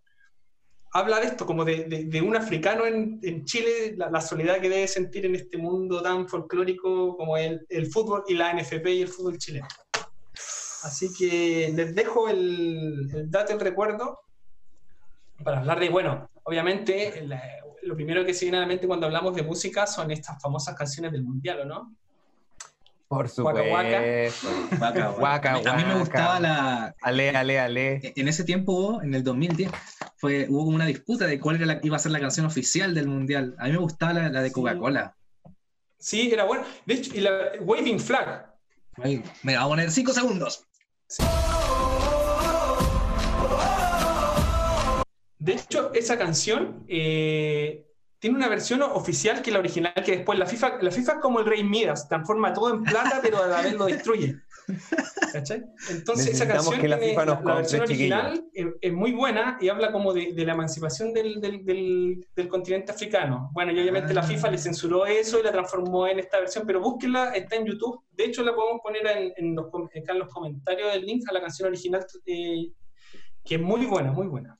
habla 0.95 1.19
de 1.19 1.27
esto, 1.27 1.45
como 1.45 1.65
de, 1.65 2.23
un 2.25 2.37
africano 2.37 2.85
en, 2.85 3.43
Chile, 3.43 3.95
la, 3.97 4.21
soledad 4.21 4.61
que 4.61 4.69
debe 4.69 4.87
sentir 4.87 5.25
en 5.25 5.35
este 5.35 5.57
mundo 5.57 6.01
tan 6.01 6.25
folclórico 6.29 7.17
como 7.17 7.35
el, 7.35 7.65
el 7.67 7.87
fútbol 7.87 8.23
y 8.29 8.33
la 8.33 8.53
NFP 8.53 8.87
y 8.87 9.01
el 9.01 9.09
fútbol 9.09 9.37
chileno. 9.37 9.67
Así 10.83 11.09
que 11.13 11.73
les 11.75 11.93
dejo 11.95 12.29
el, 12.29 13.09
el 13.13 13.29
dato, 13.29 13.51
el 13.51 13.59
recuerdo, 13.59 14.21
para 15.43 15.59
hablar 15.59 15.81
de, 15.81 15.89
bueno, 15.89 16.29
obviamente 16.43 17.27
lo 17.81 17.95
primero 17.95 18.23
que 18.23 18.33
se 18.33 18.45
viene 18.45 18.57
a 18.57 18.61
la 18.61 18.67
mente 18.67 18.87
cuando 18.87 19.05
hablamos 19.05 19.35
de 19.35 19.43
música 19.43 19.85
son 19.87 20.11
estas 20.11 20.41
famosas 20.41 20.75
canciones 20.75 21.11
del 21.11 21.23
Mundial, 21.23 21.59
¿o 21.59 21.65
no? 21.65 21.93
Por 23.09 23.27
supuesto. 23.27 23.69
Waka, 24.79 25.11
waka. 25.19 25.55
A 25.55 25.75
mí 25.75 25.83
me 25.83 25.99
gustaba 25.99 26.39
la... 26.39 26.95
Ale, 27.01 27.31
ale, 27.31 27.59
ale. 27.59 28.13
En 28.15 28.27
ese 28.29 28.45
tiempo, 28.45 29.01
en 29.01 29.13
el 29.13 29.23
2010, 29.23 29.71
fue, 30.16 30.47
hubo 30.49 30.66
como 30.66 30.76
una 30.76 30.86
disputa 30.86 31.28
de 31.28 31.39
cuál 31.39 31.57
era 31.57 31.66
la, 31.66 31.80
iba 31.84 31.95
a 31.95 31.99
ser 31.99 32.11
la 32.11 32.20
canción 32.20 32.45
oficial 32.45 32.93
del 32.93 33.07
Mundial. 33.07 33.55
A 33.59 33.66
mí 33.66 33.72
me 33.72 33.78
gustaba 33.78 34.13
la, 34.13 34.41
de 34.41 34.51
Coca-Cola. 34.51 35.16
Sí. 35.99 36.30
era 36.32 36.45
bueno. 36.45 36.63
De 36.86 36.93
hecho, 36.93 37.11
y 37.13 37.22
la 37.22 37.51
Waving 37.59 37.99
Flag. 37.99 38.53
Me 39.43 39.55
va 39.55 39.63
a 39.63 39.68
poner 39.68 39.91
cinco 39.91 40.13
segundos. 40.13 40.66
De 45.38 45.53
hecho, 45.53 45.93
esa 45.93 46.18
canción 46.18 46.84
eh, 46.88 47.84
tiene 48.26 48.38
una 48.39 48.49
versión 48.49 48.82
oficial 48.82 49.43
que 49.43 49.51
la 49.51 49.59
original, 49.59 49.93
que 50.03 50.17
después 50.17 50.39
la 50.39 50.47
FIFA, 50.47 50.82
la 50.82 50.89
FIFA 50.89 51.11
es 51.11 51.19
como 51.19 51.41
el 51.41 51.45
rey 51.45 51.63
Midas, 51.63 52.09
transforma 52.09 52.51
todo 52.53 52.73
en 52.73 52.82
plata, 52.82 53.19
pero 53.21 53.43
a 53.43 53.45
la 53.45 53.61
vez 53.61 53.73
lo 53.73 53.86
destruye. 53.86 54.36
¿Cachai? 55.32 55.63
Entonces 55.91 56.30
esa 56.30 56.47
canción, 56.47 56.82
que 56.82 56.88
la, 56.88 56.97
FIFA 56.97 57.26
nos 57.26 57.45
la 57.45 57.53
versión 57.53 57.82
original 57.82 58.43
es, 58.51 58.93
muy 58.93 59.11
buena 59.11 59.59
y 59.61 59.69
habla 59.69 59.91
como 59.91 60.11
de, 60.11 60.34
la 60.43 60.53
emancipación 60.53 61.13
del, 61.13 61.39
del, 61.39 62.47
continente 62.49 62.91
africano. 62.91 63.51
Bueno, 63.53 63.71
y 63.73 63.80
obviamente 63.80 64.11
la 64.11 64.23
FIFA 64.23 64.49
le 64.49 64.57
censuró 64.57 65.05
eso 65.05 65.39
y 65.39 65.43
la 65.43 65.51
transformó 65.51 66.07
en 66.07 66.17
esta 66.17 66.39
versión, 66.39 66.63
pero 66.65 66.82
búsquenla, 66.82 67.30
está 67.36 67.57
en 67.57 67.67
YouTube. 67.67 68.05
De 68.09 68.26
hecho, 68.26 68.41
la 68.41 68.55
podemos 68.55 68.82
poner 68.82 69.05
en, 69.05 69.34
en 69.38 69.55
los, 69.55 69.67
acá 69.67 70.13
en 70.13 70.17
los 70.19 70.34
comentarios 70.34 70.91
del 70.93 71.05
link 71.05 71.30
a 71.30 71.32
la 71.32 71.41
canción 71.41 71.67
original, 71.67 72.03
eh, 72.26 72.71
que 73.43 73.53
es 73.53 73.61
muy 73.61 73.86
buena, 73.86 74.11
muy 74.11 74.26
buena. 74.26 74.59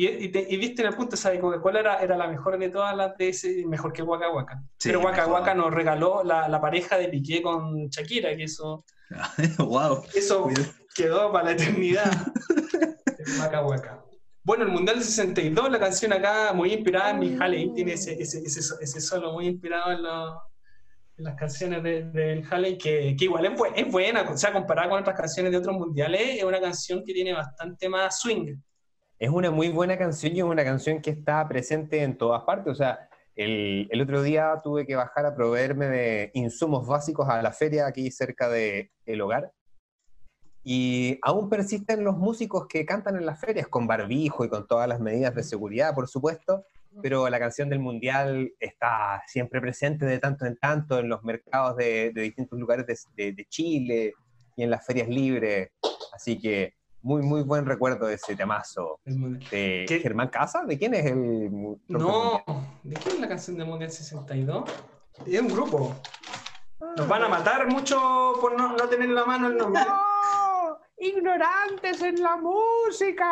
Y, 0.00 0.06
y, 0.06 0.56
viste 0.56 0.82
en 0.82 0.88
el 0.88 0.94
punto, 0.94 1.16
¿sabes? 1.16 1.40
Coca-Cola 1.40 1.80
era, 1.80 1.96
era, 1.96 2.16
la 2.16 2.28
mejor 2.28 2.56
de 2.56 2.68
todas 2.68 2.96
las 2.96 3.18
de 3.18 3.30
ese, 3.30 3.66
mejor 3.66 3.92
que 3.92 4.00
Waka 4.00 4.30
Waka. 4.30 4.62
Pero 4.80 5.00
Waka 5.00 5.26
Waka 5.26 5.54
nos 5.54 5.74
regaló 5.74 6.22
la, 6.22 6.46
la, 6.46 6.60
pareja 6.60 6.96
de 6.96 7.08
Piqué 7.08 7.42
con 7.42 7.88
Shakira, 7.88 8.36
que 8.36 8.44
eso. 8.44 8.84
wow. 9.58 10.04
Eso 10.14 10.50
quedó 10.94 11.32
para 11.32 11.46
la 11.46 11.50
eternidad. 11.50 12.12
Waka 13.40 13.60
Waka. 13.66 14.04
Bueno, 14.44 14.66
el 14.66 14.70
Mundial 14.70 15.02
62, 15.02 15.68
la 15.68 15.80
canción 15.80 16.12
acá 16.12 16.52
muy 16.52 16.74
inspirada 16.74 17.10
en 17.10 17.18
mi 17.18 17.36
Halley, 17.36 17.74
tiene 17.74 17.94
ese, 17.94 18.12
ese, 18.22 18.38
ese, 18.38 18.60
ese, 18.80 19.00
solo 19.00 19.32
muy 19.32 19.48
inspirado 19.48 19.90
en, 19.90 19.98
en 21.16 21.24
las 21.24 21.34
canciones 21.34 21.82
del 21.82 22.12
de, 22.12 22.44
Halley, 22.48 22.78
que, 22.78 23.16
que, 23.18 23.24
igual 23.24 23.46
es, 23.46 23.52
es 23.74 23.90
buena, 23.90 24.22
o 24.22 24.38
sea, 24.38 24.52
comparada 24.52 24.90
con 24.90 25.00
otras 25.00 25.16
canciones 25.16 25.50
de 25.50 25.58
otros 25.58 25.76
mundiales, 25.76 26.36
es 26.38 26.44
una 26.44 26.60
canción 26.60 27.02
que 27.04 27.12
tiene 27.12 27.32
bastante 27.32 27.88
más 27.88 28.20
swing 28.20 28.54
es 29.18 29.30
una 29.30 29.50
muy 29.50 29.68
buena 29.68 29.98
canción 29.98 30.34
y 30.34 30.38
es 30.38 30.44
una 30.44 30.64
canción 30.64 31.02
que 31.02 31.10
está 31.10 31.46
presente 31.48 32.02
en 32.02 32.16
todas 32.16 32.42
partes. 32.44 32.72
O 32.72 32.74
sea, 32.74 33.08
el, 33.34 34.00
otro 34.00 34.22
día 34.22 34.60
tuve 34.62 34.86
que 34.86 34.96
bajar 34.96 35.26
a 35.26 35.34
proveerme 35.34 35.86
de 35.86 36.30
insumos 36.34 36.86
básicos 36.86 37.28
a 37.28 37.42
la 37.42 37.52
feria 37.52 37.86
aquí 37.86 38.10
cerca 38.10 38.48
del 38.48 38.90
el 39.06 39.20
hogar. 39.20 39.52
Y 40.62 41.18
aún 41.22 41.48
persisten 41.48 42.04
los 42.04 42.16
músicos 42.16 42.66
que 42.68 42.84
cantan 42.84 43.16
en 43.16 43.26
las 43.26 43.40
ferias 43.40 43.68
con 43.68 43.86
barbijo 43.86 44.44
y 44.44 44.48
con 44.48 44.66
todas 44.66 44.88
las 44.88 45.00
medidas 45.00 45.34
de 45.34 45.42
seguridad, 45.42 45.94
por 45.94 46.08
supuesto, 46.08 46.64
pero 47.00 47.28
la 47.28 47.38
canción 47.38 47.70
del 47.70 47.78
Mundial 47.78 48.52
está 48.60 49.22
siempre 49.26 49.60
presente 49.60 50.04
de 50.04 50.18
tanto 50.18 50.46
en 50.46 50.56
tanto 50.56 50.98
en 50.98 51.08
los 51.08 51.22
mercados 51.22 51.76
de, 51.76 52.12
de 52.12 52.22
distintos 52.22 52.58
lugares 52.58 53.06
de, 53.14 53.32
de 53.32 53.44
Chile 53.46 54.14
y 54.56 54.62
en 54.62 54.70
las 54.70 54.84
ferias 54.84 55.08
libres. 55.08 55.70
Así 56.12 56.38
que 56.38 56.74
muy, 57.08 57.22
muy 57.22 57.42
buen 57.42 57.64
recuerdo 57.64 58.06
de 58.06 58.14
ese 58.16 58.36
temazo. 58.36 59.00
¿De 59.06 60.00
Germán 60.02 60.28
Casa? 60.28 60.64
¿De 60.66 60.78
quién 60.78 60.92
es 60.92 61.06
el.? 61.06 61.50
No, 61.88 62.44
¿de 62.82 62.94
quién 62.96 63.14
es 63.14 63.20
la 63.20 63.28
canción 63.28 63.56
de 63.56 63.64
Mundial 63.64 63.90
62? 63.90 64.70
Es 65.24 65.40
un 65.40 65.48
grupo. 65.48 65.96
Nos 66.98 67.08
van 67.08 67.22
a 67.22 67.28
matar 67.28 67.66
mucho 67.66 68.34
por 68.42 68.58
no, 68.58 68.76
tener 68.88 69.08
en 69.08 69.14
la 69.14 69.24
mano 69.24 69.48
el 69.48 69.56
nombre. 69.56 69.80
¡No! 69.82 70.78
¡Ignorantes 70.98 72.02
en 72.02 72.22
la 72.22 72.36
música! 72.36 73.24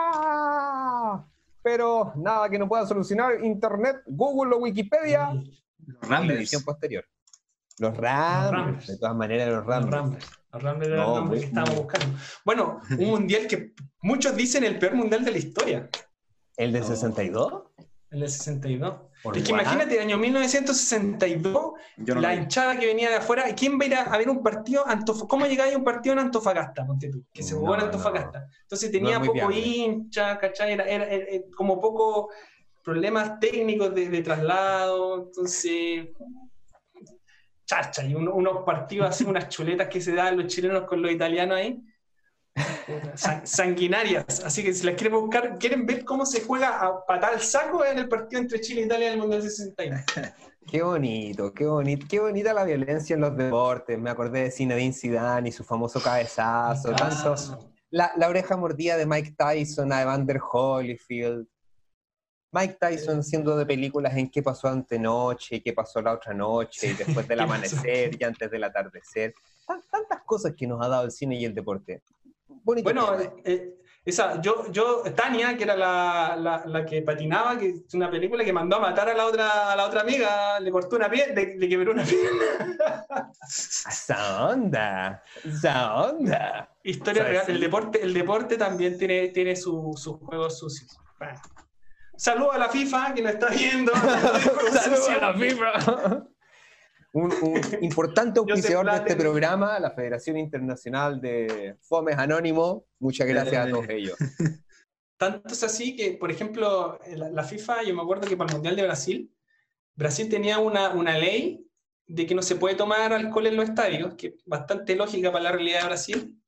Pero 1.60 2.14
nada 2.16 2.48
que 2.48 2.58
no 2.58 2.66
pueda 2.66 2.86
solucionar 2.86 3.44
Internet, 3.44 3.98
Google 4.06 4.54
o 4.54 4.58
Wikipedia. 4.60 5.34
Los 5.84 6.08
Ramblers. 6.08 6.64
posterior. 6.64 7.04
Los 7.78 7.94
Ramblers. 7.94 8.86
De 8.86 8.96
todas 8.96 9.14
maneras, 9.14 9.50
los 9.50 9.66
Ramblers. 9.66 10.26
Bueno, 12.44 12.80
un 12.98 13.11
mundial 13.11 13.46
que 13.46 13.72
muchos 14.02 14.36
dicen 14.36 14.64
el 14.64 14.78
peor 14.78 14.94
mundial 14.94 15.24
de 15.24 15.30
la 15.30 15.38
historia. 15.38 15.88
¿El 16.57 16.72
del 16.72 16.84
62? 16.84 17.64
El 18.11 18.20
del 18.20 18.30
62. 18.30 18.94
Es 19.34 19.42
que 19.42 19.50
imagínate, 19.50 20.00
año 20.00 20.18
1962, 20.18 21.72
la 21.96 22.34
hinchada 22.34 22.78
que 22.78 22.86
venía 22.86 23.09
de 23.09 23.16
afuera, 23.16 23.44
¿quién 23.57 23.78
va 23.78 23.84
a 23.84 23.86
ir 23.86 23.94
a, 23.94 24.16
ver 24.16 24.28
un 24.28 24.42
partido? 24.42 24.84
¿Cómo 25.28 25.46
llegaba 25.46 25.72
a 25.72 25.76
un 25.76 25.84
partido 25.84 26.12
en 26.12 26.20
Antofagasta? 26.20 26.86
que 27.32 27.42
se 27.42 27.54
jugó 27.54 27.74
en 27.74 27.82
Antofagasta. 27.82 28.46
Entonces 28.62 28.90
tenía 28.90 29.20
poco 29.20 29.50
hincha, 29.50 30.38
¿cachai? 30.38 30.72
Era, 30.72 30.86
como 31.57 31.80
poco 31.80 32.30
problemas 32.84 33.40
técnicos 33.40 33.94
de, 33.94 34.09
de 34.09 34.22
traslado. 34.22 35.24
Entonces, 35.24 36.09
charcha 37.66 38.04
y 38.04 38.14
unos 38.14 38.64
partidos 38.64 39.10
así, 39.10 39.24
unas 39.24 39.48
chuletas 39.48 39.88
que 39.88 40.00
se 40.00 40.14
dan 40.14 40.36
los 40.36 40.46
chilenos 40.46 40.84
con 40.84 41.02
los 41.02 41.10
italianos 41.10 41.58
ahí. 41.58 41.82
sanguinarias. 43.44 44.40
Así 44.44 44.62
que 44.62 44.72
si 44.72 44.86
las 44.86 44.94
quieren 44.94 45.20
buscar, 45.20 45.58
quieren 45.58 45.84
ver 45.84 46.04
cómo 46.04 46.24
se 46.24 46.42
juega 46.42 46.80
a 46.80 47.04
patar 47.04 47.34
el 47.34 47.40
saco 47.40 47.84
en 47.84 47.98
el 47.98 48.08
partido 48.08 48.40
entre 48.40 48.60
Chile 48.60 48.82
e 48.82 48.84
Italia 48.86 49.08
en 49.08 49.14
el 49.14 49.20
Mundial 49.20 49.42
69. 49.42 50.04
Qué 50.66 50.82
bonito, 50.82 51.54
qué 51.54 51.64
bonito, 51.64 52.06
qué 52.10 52.18
bonita 52.18 52.52
la 52.52 52.64
violencia 52.64 53.14
en 53.14 53.20
los 53.20 53.36
deportes. 53.36 53.96
Me 54.00 54.10
acordé 54.10 54.42
de 54.42 54.50
Zinedine 54.50 54.92
Zidane 54.92 55.50
y 55.50 55.52
su 55.52 55.62
famoso 55.62 56.00
cabezazo, 56.00 56.92
tanto 56.92 57.36
la, 57.90 58.10
la, 58.16 58.28
oreja 58.28 58.56
mordida 58.56 58.96
de 58.96 59.06
Mike 59.06 59.36
Tyson 59.38 59.92
a 59.92 60.02
Evander 60.02 60.40
Holyfield. 60.50 61.46
Mike 62.53 62.76
Tyson 62.80 63.22
siendo 63.22 63.57
de 63.57 63.66
películas 63.66 64.16
en 64.16 64.30
qué 64.30 64.42
pasó 64.42 64.68
antenoche, 64.68 65.62
qué 65.62 65.72
pasó 65.72 66.01
la 66.01 66.14
otra 66.14 66.32
noche, 66.32 66.94
después 66.94 67.26
del 67.28 67.40
amanecer 67.40 68.16
y 68.18 68.24
antes 68.24 68.51
del 68.51 68.64
atardecer. 68.64 69.34
Tantas 69.66 70.22
cosas 70.24 70.55
que 70.57 70.66
nos 70.66 70.84
ha 70.84 70.88
dado 70.88 71.05
el 71.05 71.11
cine 71.11 71.36
y 71.36 71.44
el 71.44 71.55
deporte. 71.55 72.03
bueno, 72.64 73.16
eh, 73.44 73.74
esa, 74.07 74.40
yo, 74.40 74.70
yo, 74.70 75.03
Tania, 75.16 75.57
que 75.57 75.64
era 75.64 75.76
la, 75.76 76.62
la, 76.64 76.86
que 76.86 77.03
patinaba, 77.03 77.59
que 77.59 77.70
es 77.70 77.94
una 77.94 78.09
película 78.09 78.44
que 78.44 78.53
mandó 78.53 78.76
a 78.76 78.80
matar 78.80 79.09
a 79.09 79.14
la 79.14 79.26
otra, 79.26 79.72
a 79.72 79.74
la 79.74 79.84
otra 79.84 80.03
amiga, 80.03 80.61
le 80.61 80.70
cortó 80.70 80.94
una 80.94 81.11
pierna, 81.11 81.34
le, 81.34 81.68
quebró 81.68 81.90
una 81.90 82.05
pierna. 82.05 83.09
¡Esa 83.42 84.47
onda! 84.47 85.24
¡Esa 85.44 86.05
onda! 86.05 86.70
Historia 86.84 87.24
real. 87.24 87.44
El 87.49 87.59
deporte, 87.59 88.01
el 88.01 88.14
deporte 88.14 88.57
también 88.57 88.97
tiene, 88.97 89.28
tiene 89.30 89.57
sus 89.57 90.07
juegos 90.07 90.57
sucios. 90.61 90.97
Saludos 92.16 92.54
a 92.54 92.58
la 92.58 92.68
FIFA 92.68 93.14
que 93.14 93.22
nos 93.22 93.32
está 93.32 93.48
viendo. 93.48 93.92
Saludos 94.72 95.08
a 95.10 95.18
la 95.18 95.34
FIFA. 95.34 96.26
Un, 97.12 97.32
importante 97.82 98.40
auspiciador 98.40 98.90
de 98.90 98.96
este 98.96 99.16
programa, 99.16 99.78
la 99.78 99.90
Federación 99.90 100.36
Internacional 100.36 101.20
de 101.20 101.76
Fomes 101.82 102.16
Anónimo. 102.18 102.86
Muchas 102.98 103.26
gracias 103.26 103.66
a 103.66 103.70
todos 103.70 103.88
ellos. 103.88 104.16
Tanto 105.18 105.52
es 105.52 105.62
así 105.62 105.96
que, 105.96 106.12
por 106.12 106.30
ejemplo, 106.30 106.98
la, 107.06 107.42
FIFA, 107.42 107.84
yo 107.84 107.94
me 107.94 108.02
acuerdo 108.02 108.28
que 108.28 108.36
para 108.36 108.48
el 108.48 108.56
Mundial 108.56 108.76
de 108.76 108.82
Brasil, 108.82 109.34
Brasil 109.94 110.28
tenía 110.28 110.58
una, 110.58 110.90
una 110.90 111.16
ley 111.16 111.66
de 112.06 112.26
que 112.26 112.34
no 112.34 112.42
se 112.42 112.56
puede 112.56 112.74
tomar 112.74 113.14
alcohol 113.14 113.46
en 113.46 113.56
los 113.56 113.68
estadios, 113.68 114.14
que 114.14 114.26
es 114.28 114.34
bastante 114.44 114.94
lógica 114.94 115.32
para 115.32 115.44
la 115.44 115.52
realidad 115.52 115.80
de 115.80 115.86
Brasil. 115.86 116.42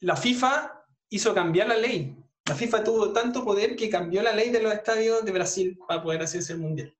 La 0.00 0.16
FIFA 0.16 0.84
hizo 1.10 1.34
cambiar 1.34 1.68
la 1.68 1.76
ley 1.76 2.21
la 2.46 2.54
FIFA 2.54 2.84
tuvo 2.84 3.12
tanto 3.12 3.44
poder 3.44 3.76
que 3.76 3.88
cambió 3.88 4.22
la 4.22 4.32
ley 4.32 4.50
de 4.50 4.62
los 4.62 4.72
estadios 4.72 5.24
de 5.24 5.32
Brasil 5.32 5.78
para 5.86 6.02
poder 6.02 6.22
hacerse 6.22 6.52
el 6.52 6.58
mundial. 6.58 6.94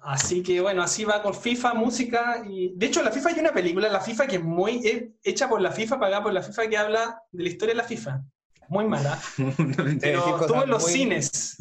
Así 0.00 0.42
que 0.42 0.60
bueno, 0.60 0.82
así 0.82 1.04
va 1.04 1.22
con 1.22 1.34
FIFA, 1.34 1.74
música 1.74 2.42
y... 2.48 2.72
De 2.74 2.86
hecho, 2.86 3.02
la 3.02 3.10
FIFA 3.10 3.28
hay 3.30 3.40
una 3.40 3.52
película, 3.52 3.88
la 3.90 4.00
FIFA, 4.00 4.26
que 4.26 4.36
es 4.36 4.42
muy 4.42 5.12
hecha 5.22 5.48
por 5.48 5.60
la 5.60 5.70
FIFA, 5.70 5.98
pagada 5.98 6.22
por 6.22 6.32
la 6.32 6.42
FIFA, 6.42 6.68
que 6.68 6.78
habla 6.78 7.22
de 7.30 7.42
la 7.42 7.48
historia 7.48 7.74
de 7.74 7.82
la 7.82 7.86
FIFA. 7.86 8.22
Muy 8.68 8.86
mala. 8.86 9.18
Pero 10.00 10.40
estuvo 10.40 10.62
en 10.62 10.70
los 10.70 10.82
muy- 10.82 10.92
cines. 10.92 11.56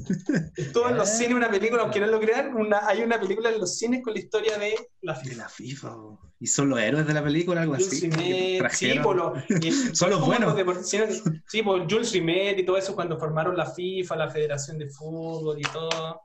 Estuvo 0.55 0.89
en 0.89 0.97
los 0.97 1.09
cines 1.09 1.33
una 1.33 1.49
película, 1.49 1.83
aunque 1.83 1.99
no 1.99 2.07
lo 2.07 2.19
crean, 2.19 2.53
una, 2.55 2.87
hay 2.87 3.01
una 3.01 3.19
película 3.19 3.49
en 3.49 3.59
los 3.59 3.77
cines 3.77 4.03
con 4.03 4.13
la 4.13 4.19
historia 4.19 4.57
de 4.57 4.75
la 5.01 5.13
De 5.13 5.19
FIFA. 5.21 5.35
la 5.37 5.49
FIFA. 5.49 5.95
Y 6.39 6.47
son 6.47 6.69
los 6.69 6.79
héroes 6.79 7.07
de 7.07 7.13
la 7.13 7.23
película, 7.23 7.61
algo 7.61 7.73
Jules 7.73 7.87
así. 7.87 8.09
Rimet, 8.09 8.71
sí, 8.71 8.99
por 8.99 9.15
lo- 9.15 9.33
Son 9.93 10.09
los 10.11 10.23
buenos. 10.25 10.55
Sí, 11.47 11.61
por 11.63 11.89
Jules 11.91 12.11
Rimet 12.11 12.59
y 12.59 12.63
todo 12.65 12.77
eso 12.77 12.93
cuando 12.93 13.17
formaron 13.19 13.57
la 13.57 13.65
FIFA, 13.65 14.15
la 14.17 14.29
Federación 14.29 14.77
de 14.77 14.87
Fútbol 14.89 15.59
y 15.59 15.63
todo. 15.63 16.21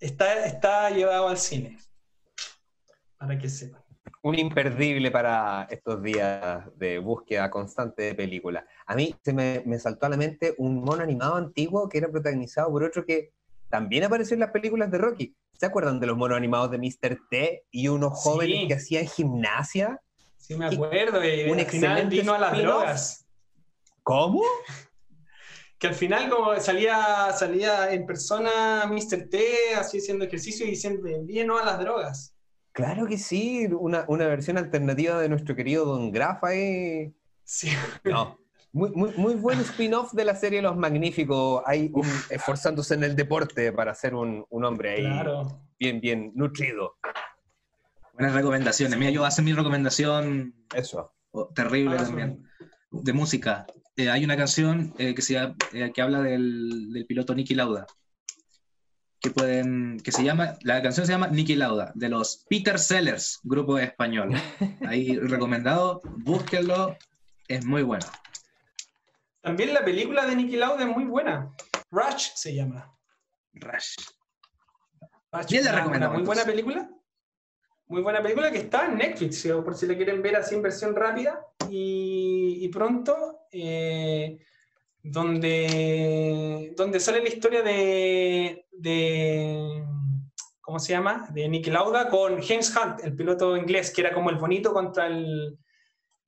Está, 0.00 0.46
está 0.46 0.90
llevado 0.90 1.28
al 1.28 1.38
cine. 1.38 1.78
Para 3.18 3.38
que 3.38 3.48
sepan. 3.48 3.83
Un 4.22 4.38
imperdible 4.38 5.10
para 5.10 5.66
estos 5.70 6.02
días 6.02 6.64
de 6.76 6.98
búsqueda 6.98 7.50
constante 7.50 8.02
de 8.02 8.14
películas. 8.14 8.64
A 8.86 8.94
mí 8.94 9.14
se 9.22 9.32
me, 9.32 9.62
me 9.66 9.78
saltó 9.78 10.06
a 10.06 10.08
la 10.10 10.16
mente 10.16 10.54
un 10.58 10.82
mono 10.82 11.02
animado 11.02 11.36
antiguo 11.36 11.88
que 11.88 11.98
era 11.98 12.08
protagonizado 12.08 12.70
por 12.70 12.84
otro 12.84 13.04
que 13.04 13.32
también 13.68 14.04
apareció 14.04 14.34
en 14.34 14.40
las 14.40 14.50
películas 14.50 14.90
de 14.90 14.98
Rocky. 14.98 15.36
¿Se 15.58 15.66
acuerdan 15.66 16.00
de 16.00 16.06
los 16.06 16.16
monos 16.16 16.36
animados 16.36 16.70
de 16.70 16.78
Mr. 16.78 17.18
T 17.30 17.64
y 17.70 17.88
unos 17.88 18.22
Sí. 18.22 18.28
jóvenes 18.28 18.68
que 18.68 18.74
hacían 18.74 19.06
gimnasia? 19.06 20.00
Sí, 20.36 20.54
me 20.54 20.66
acuerdo. 20.66 21.24
Y 21.24 21.50
Un 21.50 21.60
al 21.60 21.66
final 21.66 22.06
vino 22.08 22.34
a 22.34 22.38
las 22.38 22.58
drogas. 22.58 23.26
¿Cómo? 24.02 24.42
Que 25.78 25.88
al 25.88 25.94
final 25.94 26.28
como 26.30 26.58
salía, 26.60 27.32
salía 27.32 27.92
en 27.92 28.06
persona 28.06 28.84
Mr. 28.86 29.28
T, 29.28 29.74
así 29.76 29.98
haciendo 29.98 30.24
ejercicio 30.24 30.66
y 30.66 30.70
diciendo, 30.70 31.02
vino 31.22 31.58
a 31.58 31.64
las 31.64 31.78
drogas. 31.78 32.34
Claro 32.74 33.06
que 33.06 33.18
sí, 33.18 33.66
una, 33.66 34.04
una 34.08 34.26
versión 34.26 34.58
alternativa 34.58 35.20
de 35.20 35.28
nuestro 35.28 35.54
querido 35.54 35.84
Don 35.84 36.10
Grafa. 36.10 36.48
Sí. 37.44 37.68
No. 38.04 38.36
Muy, 38.72 38.90
muy, 38.90 39.12
muy 39.16 39.34
buen 39.36 39.60
spin-off 39.60 40.12
de 40.12 40.24
la 40.24 40.34
serie 40.34 40.60
Los 40.60 40.76
Magníficos, 40.76 41.62
ahí 41.66 41.88
un- 41.94 42.04
esforzándose 42.30 42.94
en 42.94 43.04
el 43.04 43.14
deporte 43.14 43.72
para 43.72 43.94
ser 43.94 44.16
un, 44.16 44.44
un 44.50 44.64
hombre 44.64 44.90
ahí 44.96 45.02
Claro. 45.02 45.60
bien, 45.78 46.00
bien 46.00 46.32
nutrido. 46.34 46.96
Buenas 48.14 48.34
recomendaciones. 48.34 48.98
Mira, 48.98 49.12
yo 49.12 49.20
voy 49.20 49.26
a 49.26 49.28
hacer 49.28 49.44
mi 49.44 49.52
recomendación 49.52 50.52
Eso. 50.74 51.12
oh, 51.30 51.46
terrible 51.54 51.94
Ah, 51.96 52.02
también. 52.04 52.42
De 52.90 53.12
música. 53.12 53.66
Eh, 53.96 54.10
hay 54.10 54.24
una 54.24 54.36
canción 54.36 54.92
eh, 54.98 55.14
que, 55.14 55.22
se, 55.22 55.36
eh, 55.72 55.92
que 55.94 56.02
habla 56.02 56.20
del, 56.22 56.92
del 56.92 57.06
piloto 57.06 57.32
Nicky 57.36 57.54
Lauda. 57.54 57.86
Que 59.24 59.30
pueden. 59.30 60.00
que 60.00 60.12
se 60.12 60.22
llama. 60.22 60.58
La 60.64 60.82
canción 60.82 61.06
se 61.06 61.12
llama 61.12 61.28
Nicky 61.28 61.56
Lauda, 61.56 61.92
de 61.94 62.10
los 62.10 62.44
Peter 62.46 62.78
Sellers, 62.78 63.40
grupo 63.42 63.78
español. 63.78 64.34
Ahí 64.86 65.16
recomendado, 65.18 66.02
búsquenlo, 66.18 66.94
es 67.48 67.64
muy 67.64 67.82
bueno. 67.82 68.04
También 69.40 69.72
la 69.72 69.82
película 69.82 70.26
de 70.26 70.36
Nicky 70.36 70.56
Lauda 70.56 70.82
es 70.84 70.94
muy 70.94 71.04
buena. 71.04 71.50
Rush 71.90 72.32
se 72.34 72.54
llama. 72.54 72.94
Rush. 73.54 73.96
Rush, 75.32 75.46
Bien 75.48 75.64
la 75.64 75.72
recomendamos, 75.72 76.18
Muy 76.18 76.26
buena 76.26 76.44
película. 76.44 76.90
Muy 77.86 78.02
buena 78.02 78.22
película 78.22 78.50
que 78.50 78.58
está 78.58 78.84
en 78.84 78.98
Netflix, 78.98 79.38
¿sí? 79.38 79.48
por 79.48 79.74
si 79.74 79.86
la 79.86 79.96
quieren 79.96 80.20
ver 80.20 80.36
así 80.36 80.54
en 80.54 80.60
versión 80.60 80.94
rápida. 80.94 81.40
Y, 81.70 82.58
y 82.60 82.68
pronto, 82.68 83.46
eh, 83.50 84.38
donde, 85.04 86.72
donde 86.76 86.98
sale 86.98 87.22
la 87.22 87.28
historia 87.28 87.62
de, 87.62 88.66
de. 88.72 89.84
¿Cómo 90.62 90.78
se 90.78 90.94
llama? 90.94 91.28
De 91.30 91.46
Nicky 91.46 91.70
Lauda 91.70 92.08
con 92.08 92.40
James 92.42 92.74
Hunt, 92.74 93.04
el 93.04 93.14
piloto 93.14 93.54
inglés, 93.54 93.92
que 93.92 94.00
era 94.00 94.14
como 94.14 94.30
el 94.30 94.36
bonito 94.36 94.72
contra 94.72 95.06
el, 95.06 95.58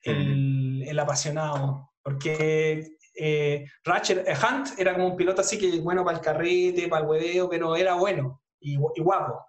el, 0.03 0.85
el 0.87 0.99
apasionado. 0.99 1.91
Porque 2.03 2.99
eh, 3.15 3.65
Ratchet, 3.83 4.29
eh, 4.29 4.35
Hunt 4.35 4.79
era 4.79 4.93
como 4.93 5.07
un 5.09 5.17
piloto 5.17 5.41
así 5.41 5.57
que 5.57 5.81
bueno 5.81 6.05
para 6.05 6.19
el 6.19 6.23
carrete, 6.23 6.87
para 6.87 7.03
el 7.03 7.09
hueveo, 7.09 7.49
pero 7.49 7.75
era 7.77 7.95
bueno 7.95 8.43
y, 8.61 8.75
y 8.75 9.01
guapo. 9.01 9.47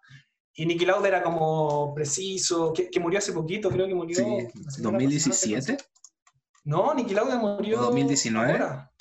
Y 0.54 0.66
Nicky 0.66 0.86
Lauda 0.86 1.10
era 1.10 1.22
como 1.22 1.94
preciso, 1.94 2.72
que, 2.72 2.90
que 2.90 3.00
murió 3.00 3.20
hace 3.20 3.34
poquito, 3.34 3.70
creo 3.70 3.88
que 3.88 3.94
murió. 3.94 4.16
Sí, 4.16 4.48
la 4.64 4.72
semana 4.72 4.98
2017. 5.00 5.74
pasada, 5.74 5.90
No, 6.64 6.94
Nicky 6.94 7.14
Lauda 7.14 7.38
murió. 7.38 7.82
¿O 7.82 7.84
2019? 7.84 8.52
ahora. 8.54 8.92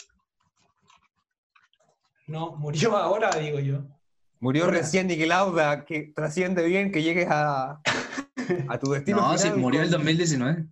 No, 2.26 2.56
murió 2.56 2.96
ahora, 2.96 3.30
digo 3.38 3.60
yo. 3.60 3.82
Murió 4.40 4.64
Hola. 4.64 4.78
recién 4.78 5.06
Niki 5.06 5.26
Lauda, 5.26 5.84
que 5.84 6.12
trasciende 6.14 6.64
bien, 6.66 6.90
que 6.92 7.02
llegues 7.02 7.28
a, 7.30 7.80
a 8.68 8.78
tu 8.78 8.90
destino. 8.92 9.18
No, 9.32 9.38
sí, 9.38 9.48
murió 9.56 9.80
con- 9.80 9.84
el 9.86 9.90
2019. 9.90 10.66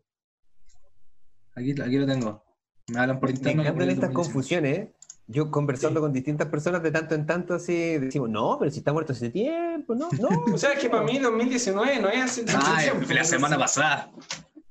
Aquí, 1.57 1.71
aquí 1.81 1.97
lo 1.99 2.07
tengo. 2.07 2.45
Me 2.89 2.99
hablan 3.01 3.21
por 3.21 3.31
Me 3.31 3.37
interno. 3.37 3.63
que 3.63 3.69
encantan 3.69 3.89
estas 3.91 4.11
2019. 4.13 4.15
confusiones. 4.15 4.79
¿eh? 4.79 4.95
Yo 5.27 5.51
conversando 5.51 6.01
Sí. 6.01 6.03
con 6.03 6.13
distintas 6.13 6.49
personas 6.49 6.83
de 6.83 6.91
tanto 6.91 7.15
en 7.15 7.25
tanto 7.25 7.55
así, 7.55 7.97
decimos, 7.99 8.29
no, 8.29 8.59
pero 8.59 8.71
si 8.71 8.79
está 8.81 8.93
muerto 8.93 9.13
hace 9.15 9.31
tiempo, 9.31 9.95
no, 9.95 10.09
no. 10.21 10.29
O 10.55 10.59
sea, 10.59 10.73
es 10.73 10.81
que 10.81 10.91
para 10.91 11.03
mí 11.05 11.19
2019 11.21 12.01
no 12.01 12.09
es 12.11 12.23
hace 12.23 12.45
tanto 12.45 12.67
Ah, 12.69 12.79
tiempo. 12.83 13.07
fue 13.07 13.15
la 13.15 13.25
semana 13.25 13.57
pasada. 13.57 14.11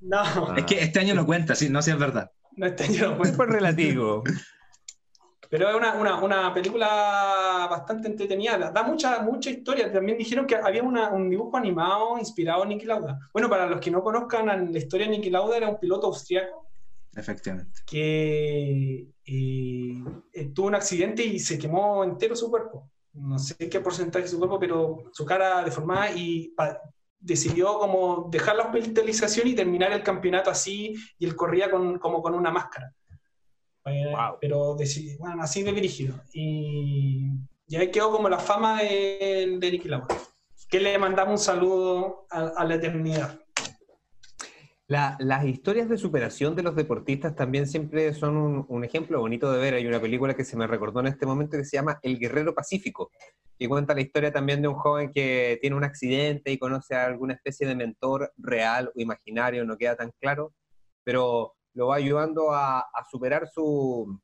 No, 0.01 0.19
Ah. 0.19 0.53
Es 0.57 0.65
que 0.65 0.79
este 0.81 0.99
año 0.99 1.15
no 1.15 1.25
cuenta, 1.25 1.55
sí, 1.55 1.69
no, 1.69 1.81
sí 1.81 1.89
es 1.91 1.97
verdad. 1.97 2.29
no 2.57 2.67
este 2.67 2.83
año 2.83 3.11
no 3.11 3.17
cuenta. 3.17 3.35
Súper 3.37 3.49
relativo. 3.49 4.23
Pero 5.53 5.69
es 5.69 5.75
una, 5.75 5.93
una, 5.93 6.19
una 6.19 6.51
película 6.51 7.67
bastante 7.69 8.07
entretenida, 8.07 8.57
da- 8.71 8.81
mucha, 8.81 9.19
mucha 9.21 9.51
historia. 9.51 9.91
También 9.93 10.17
dijeron 10.17 10.47
que 10.47 10.55
había 10.55 10.81
una- 10.81 11.09
un 11.11 11.29
dibujo 11.29 11.55
animado 11.57 12.17
inspirado 12.17 12.63
en 12.63 12.69
Niki 12.69 12.85
Lauda. 12.87 13.19
Bueno, 13.31 13.47
para 13.51 13.67
los 13.67 13.79
que 13.79 13.91
no 13.91 14.01
conozcan 14.01 14.47
la 14.73 14.77
historia 14.79 15.05
de 15.05 15.11
Niki 15.11 15.29
Lauda, 15.29 15.55
era 15.57 15.69
un 15.69 15.77
piloto 15.79 16.07
austriaco 16.07 16.69
Efectivamente. 17.15 17.81
que 17.85 19.09
eh, 19.25 20.03
eh, 20.33 20.45
tuvo 20.55 20.65
un 20.69 20.73
accidente 20.75 21.23
y 21.23 21.37
se 21.37 21.59
quemó 21.59 22.03
entero 22.03 22.35
su 22.35 22.49
cuerpo. 22.49 22.89
No 23.13 23.37
sé 23.37 23.55
qué 23.69 23.79
porcentaje 23.79 24.23
de 24.23 24.29
su 24.31 24.39
cuerpo, 24.39 24.57
pero 24.59 25.03
su 25.11 25.23
cara 25.23 25.63
deformada 25.63 26.09
y 26.13 26.51
decidió 27.19 27.77
como 27.77 28.27
dejar 28.31 28.55
la 28.55 28.63
hospitalización 28.63 29.47
y 29.49 29.53
terminar 29.53 29.91
el 29.91 30.01
campeonato 30.01 30.49
así 30.49 30.95
y 31.19 31.25
él 31.25 31.35
corría 31.35 31.69
con, 31.69 31.99
como 31.99 32.23
con 32.23 32.33
una 32.33 32.49
máscara. 32.49 32.91
Eh, 33.85 34.11
Wow. 34.11 34.37
Pero 34.39 34.77
bueno, 35.19 35.43
así 35.43 35.63
de 35.63 35.73
dirigido. 35.73 36.15
Y, 36.33 37.27
y 37.67 37.75
ahí 37.75 37.91
quedó 37.91 38.11
como 38.11 38.29
la 38.29 38.39
fama 38.39 38.81
de, 38.81 39.57
de 39.59 39.71
Niki 39.71 39.87
Lauda. 39.89 40.07
Que 40.69 40.79
le 40.79 40.97
mandamos 40.97 41.39
un 41.39 41.45
saludo 41.45 42.25
a, 42.31 42.47
a 42.57 42.63
la 42.65 42.75
eternidad. 42.75 43.39
La- 44.87 45.15
las 45.19 45.45
historias 45.45 45.87
de 45.89 45.97
superación 45.97 46.55
de 46.55 46.63
los 46.63 46.75
deportistas 46.75 47.35
también 47.35 47.67
siempre 47.67 48.13
son 48.13 48.35
un, 48.37 48.65
un 48.67 48.83
ejemplo 48.83 49.19
bonito 49.19 49.51
de 49.51 49.59
ver. 49.59 49.73
Hay 49.75 49.87
una 49.87 50.01
película 50.01 50.33
que 50.35 50.43
se 50.43 50.57
me 50.57 50.67
recordó 50.67 50.99
en 50.99 51.07
este 51.07 51.25
momento 51.25 51.57
que 51.57 51.65
se 51.65 51.77
llama 51.77 51.99
El 52.03 52.19
Guerrero 52.19 52.53
Pacífico, 52.53 53.09
y 53.57 53.67
cuenta 53.67 53.93
la 53.93 54.01
historia 54.01 54.31
también 54.31 54.61
de 54.61 54.67
un 54.67 54.75
joven 54.75 55.11
que 55.11 55.57
tiene 55.61 55.75
un 55.75 55.83
accidente 55.83 56.51
y 56.51 56.57
conoce 56.57 56.95
a 56.95 57.05
alguna 57.05 57.33
especie 57.33 57.65
de 57.67 57.75
mentor 57.75 58.33
real 58.37 58.91
o 58.93 58.99
imaginario, 58.99 59.63
no 59.63 59.77
queda 59.77 59.95
tan 59.95 60.11
claro, 60.19 60.53
pero 61.03 61.55
lo 61.73 61.87
va 61.87 61.95
ayudando 61.95 62.51
a, 62.51 62.79
a 62.79 63.05
superar 63.09 63.47
su, 63.47 64.19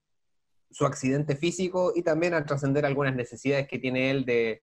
su 0.72 0.86
accidente 0.86 1.36
físico 1.36 1.93
y 1.95 2.04
también 2.04 2.34
a 2.34 2.45
trascender 2.45 2.86
algunas 2.86 3.16
necesidades 3.16 3.68
que 3.68 3.80
tiene 3.80 4.12
él 4.12 4.26
de 4.26 4.64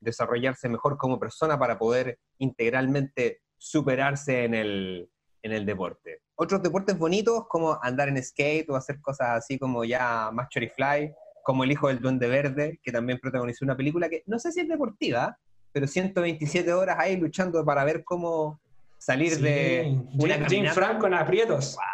desarrollarse 0.00 0.68
mejor 0.68 0.98
como 0.98 1.18
persona 1.18 1.58
para 1.58 1.78
poder 1.78 2.18
integralmente 2.38 3.40
superarse 3.56 4.44
en 4.44 4.54
el, 4.54 5.08
en 5.42 5.52
el 5.52 5.64
deporte. 5.64 6.20
Otros 6.34 6.62
deportes 6.62 6.98
bonitos 6.98 7.46
como 7.48 7.78
andar 7.82 8.08
en 8.08 8.22
skate 8.22 8.68
o 8.70 8.76
hacer 8.76 9.00
cosas 9.00 9.28
así 9.30 9.58
como 9.58 9.84
ya 9.84 10.30
más 10.32 10.48
chorifly, 10.48 11.12
como 11.42 11.62
El 11.64 11.72
hijo 11.72 11.88
del 11.88 12.00
duende 12.00 12.26
verde, 12.26 12.80
que 12.82 12.90
también 12.90 13.18
protagonizó 13.20 13.64
una 13.64 13.76
película 13.76 14.08
que 14.08 14.22
no 14.26 14.38
sé 14.38 14.50
si 14.50 14.60
es 14.60 14.68
deportiva, 14.68 15.38
pero 15.72 15.86
127 15.86 16.72
horas 16.72 16.96
ahí 16.98 17.16
luchando 17.16 17.64
para 17.64 17.84
ver 17.84 18.02
cómo 18.02 18.60
salir 18.98 19.34
Sí, 19.34 19.42
de 19.42 20.00
una 20.18 20.38
caminata. 20.38 20.74
Franco 20.74 21.06
en 21.06 21.14
aprietos. 21.14 21.76
Wow, 21.76 21.84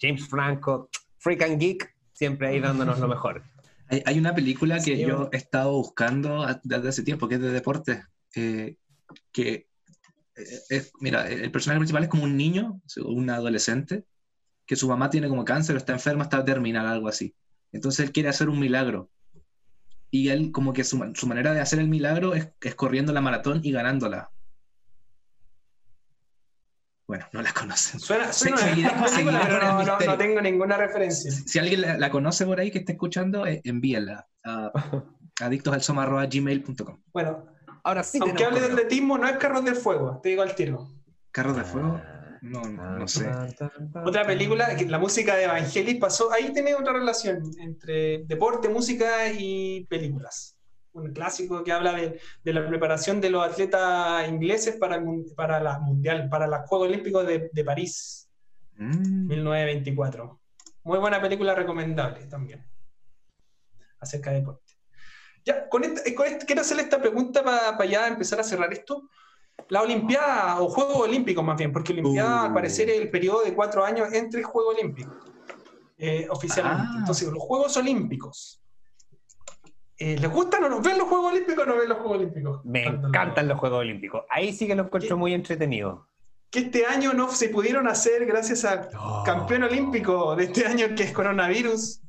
James 0.00 0.28
Franco, 0.28 0.88
Freak 1.18 1.42
and 1.42 1.58
Geek, 1.60 1.94
siempre 2.12 2.48
ahí 2.48 2.60
dándonos 2.60 2.98
lo 2.98 3.08
mejor. 3.08 3.42
Hay, 3.88 4.02
hay 4.06 4.18
una 4.18 4.34
película 4.34 4.76
que 4.76 4.96
Sí, 4.96 5.00
yo 5.02 5.28
he 5.32 5.36
estado 5.36 5.72
buscando 5.72 6.46
desde 6.62 6.88
hace 6.88 7.02
tiempo, 7.02 7.28
que 7.28 7.34
es 7.36 7.40
de 7.40 7.50
deporte, 7.50 8.04
eh, 8.34 8.76
que 9.32 9.66
eh, 10.34 10.60
es- 10.70 10.92
mira, 11.00 11.28
el 11.28 11.50
personaje 11.50 11.78
principal 11.80 12.02
es 12.04 12.08
como 12.08 12.24
un 12.24 12.36
niño, 12.36 12.80
un 13.04 13.28
adolescente, 13.30 14.04
que 14.66 14.76
su 14.76 14.88
mamá 14.88 15.10
tiene 15.10 15.28
como 15.28 15.44
cáncer, 15.44 15.76
está 15.76 15.92
enferma, 15.92 16.22
está 16.24 16.44
terminal, 16.44 16.86
algo 16.86 17.08
así. 17.08 17.34
Entonces 17.72 18.06
él 18.06 18.12
quiere 18.12 18.28
hacer 18.30 18.48
un 18.48 18.58
milagro. 18.58 19.10
Y 20.10 20.28
él 20.28 20.52
como 20.52 20.72
que 20.72 20.84
su, 20.84 20.96
ma- 20.98 21.12
su 21.14 21.26
manera 21.26 21.52
de 21.52 21.60
hacer 21.60 21.78
el 21.78 21.88
milagro 21.88 22.34
es, 22.34 22.48
es 22.60 22.74
corriendo 22.74 23.12
la 23.12 23.20
maratón 23.20 23.60
y 23.62 23.72
ganándola. 23.72 24.30
Bueno, 27.12 27.26
no 27.32 27.42
la 27.42 27.52
conocen. 27.52 28.00
Suena, 28.00 28.32
suena 28.32 28.56
seguirá- 28.58 28.92
una 28.94 29.04
película, 29.04 29.08
seguirá 29.08 29.40
pero 29.46 29.60
con 29.60 29.80
el 29.80 29.86
no, 29.86 29.98
no- 29.98 30.06
no 30.06 30.16
tengo 30.18 30.40
ninguna 30.40 30.76
referencia. 30.78 31.30
Si 31.30 31.58
alguien 31.58 31.82
la, 31.82 31.98
la 31.98 32.10
conoce 32.10 32.46
por 32.46 32.58
ahí 32.58 32.70
que 32.70 32.78
esté 32.78 32.92
escuchando, 32.92 33.46
eh, 33.46 33.60
envíenla 33.64 34.26
a 34.44 34.72
adictosalsoma.gmail.com. 35.42 37.02
Bueno, 37.12 37.46
Ahora 37.84 38.02
sí. 38.02 38.18
aunque 38.22 38.44
hable 38.44 38.60
de 38.60 38.66
atletismo, 38.66 39.18
no 39.18 39.26
es 39.28 39.36
carros 39.36 39.64
del 39.64 39.74
fuego, 39.76 40.20
te 40.22 40.30
digo 40.30 40.42
al 40.42 40.54
tiro. 40.54 40.88
Carros 41.32 41.56
de 41.56 41.64
fuego. 41.64 42.00
Ah, 42.02 42.38
No, 42.42 42.62
no 42.62 43.06
sé. 43.08 43.28
Otra 44.04 44.24
película, 44.24 44.68
la 44.86 44.98
música 44.98 45.34
de 45.36 45.44
Evangelis 45.44 45.96
pasó, 45.96 46.32
ahí 46.32 46.52
tiene 46.52 46.74
otra 46.74 46.92
relación 46.94 47.42
entre 47.60 48.24
deporte, 48.24 48.68
música 48.68 49.30
y 49.36 49.84
películas. 49.86 50.56
Un 50.94 51.12
clásico 51.12 51.64
que 51.64 51.72
habla 51.72 51.92
de, 51.94 52.20
de 52.44 52.52
la 52.52 52.66
preparación 52.68 53.20
de 53.20 53.30
los 53.30 53.42
atletas 53.46 54.28
ingleses 54.28 54.76
para, 54.76 54.96
el 54.96 55.24
para 55.34 55.58
la 55.60 55.78
mundial, 55.78 56.28
para 56.28 56.46
los 56.46 56.60
Juegos 56.68 56.88
Olímpicos 56.88 57.26
de, 57.26 57.50
de 57.52 57.64
París, 57.64 58.18
Mm. 58.74 59.28
1924. 59.28 60.40
Muy 60.84 60.98
buena 60.98 61.20
película 61.20 61.54
recomendable 61.54 62.26
también. 62.26 62.66
Acerca 64.00 64.30
de 64.30 64.40
deporte. 64.40 64.72
Ya, 65.44 65.68
con 65.68 65.84
esta- 65.84 66.00
eh, 66.08 66.14
con 66.14 66.26
esta- 66.26 66.46
quiero 66.46 66.62
hacerle 66.62 66.84
esta 66.84 66.98
pregunta 67.00 67.42
para 67.44 67.84
ya 67.84 68.08
empezar 68.08 68.40
a 68.40 68.44
cerrar 68.44 68.72
esto. 68.72 69.08
La 69.68 69.82
Olimpiada, 69.82 70.60
o 70.60 70.68
Juegos 70.68 70.96
Olímpicos 70.96 71.44
más 71.44 71.56
bien, 71.58 71.70
porque 71.72 71.92
Olimpiada 71.92 72.42
Uh. 72.42 72.46
al 72.46 72.54
parecer 72.54 72.88
es 72.90 72.98
el 73.00 73.10
periodo 73.10 73.42
de 73.44 73.54
cuatro 73.54 73.84
años 73.84 74.10
entre 74.12 74.42
Juegos 74.42 74.74
Olímpicos, 74.74 75.14
eh, 75.98 76.26
oficialmente. 76.30 76.86
Ah. 76.88 76.96
Entonces, 77.00 77.28
los 77.28 77.42
Juegos 77.42 77.76
Olímpicos. 77.76 78.61
Eh, 80.02 80.16
¿Les 80.18 80.30
gustan 80.30 80.64
o 80.64 80.68
no? 80.68 80.80
¿Ven 80.80 80.98
los 80.98 81.08
Juegos 81.08 81.32
Olímpicos 81.32 81.64
o 81.64 81.66
no 81.66 81.76
ven 81.76 81.88
los 81.88 81.98
Juegos 81.98 82.16
Olímpicos? 82.18 82.64
Me 82.64 82.82
Cuando 82.84 83.02
lo- 83.02 83.08
encantan 83.08 83.48
los 83.48 83.58
Juegos 83.58 83.78
Olímpicos. 83.80 84.24
Ahí 84.30 84.52
sí 84.52 84.66
que 84.66 84.74
lo 84.74 84.84
encuentro 84.84 85.08
¿Qué? 85.16 85.20
muy 85.20 85.34
entretenido. 85.34 86.06
Que 86.50 86.60
este 86.60 86.84
año 86.86 87.12
no 87.14 87.28
se 87.30 87.48
pudieron 87.48 87.88
hacer 87.88 88.26
gracias 88.26 88.64
al 88.64 88.88
Oh. 88.98 89.22
campeón 89.24 89.62
olímpico 89.64 90.36
de 90.36 90.44
este 90.44 90.66
año 90.66 90.86
que 90.96 91.04
es 91.04 91.12
coronavirus. 91.12 92.00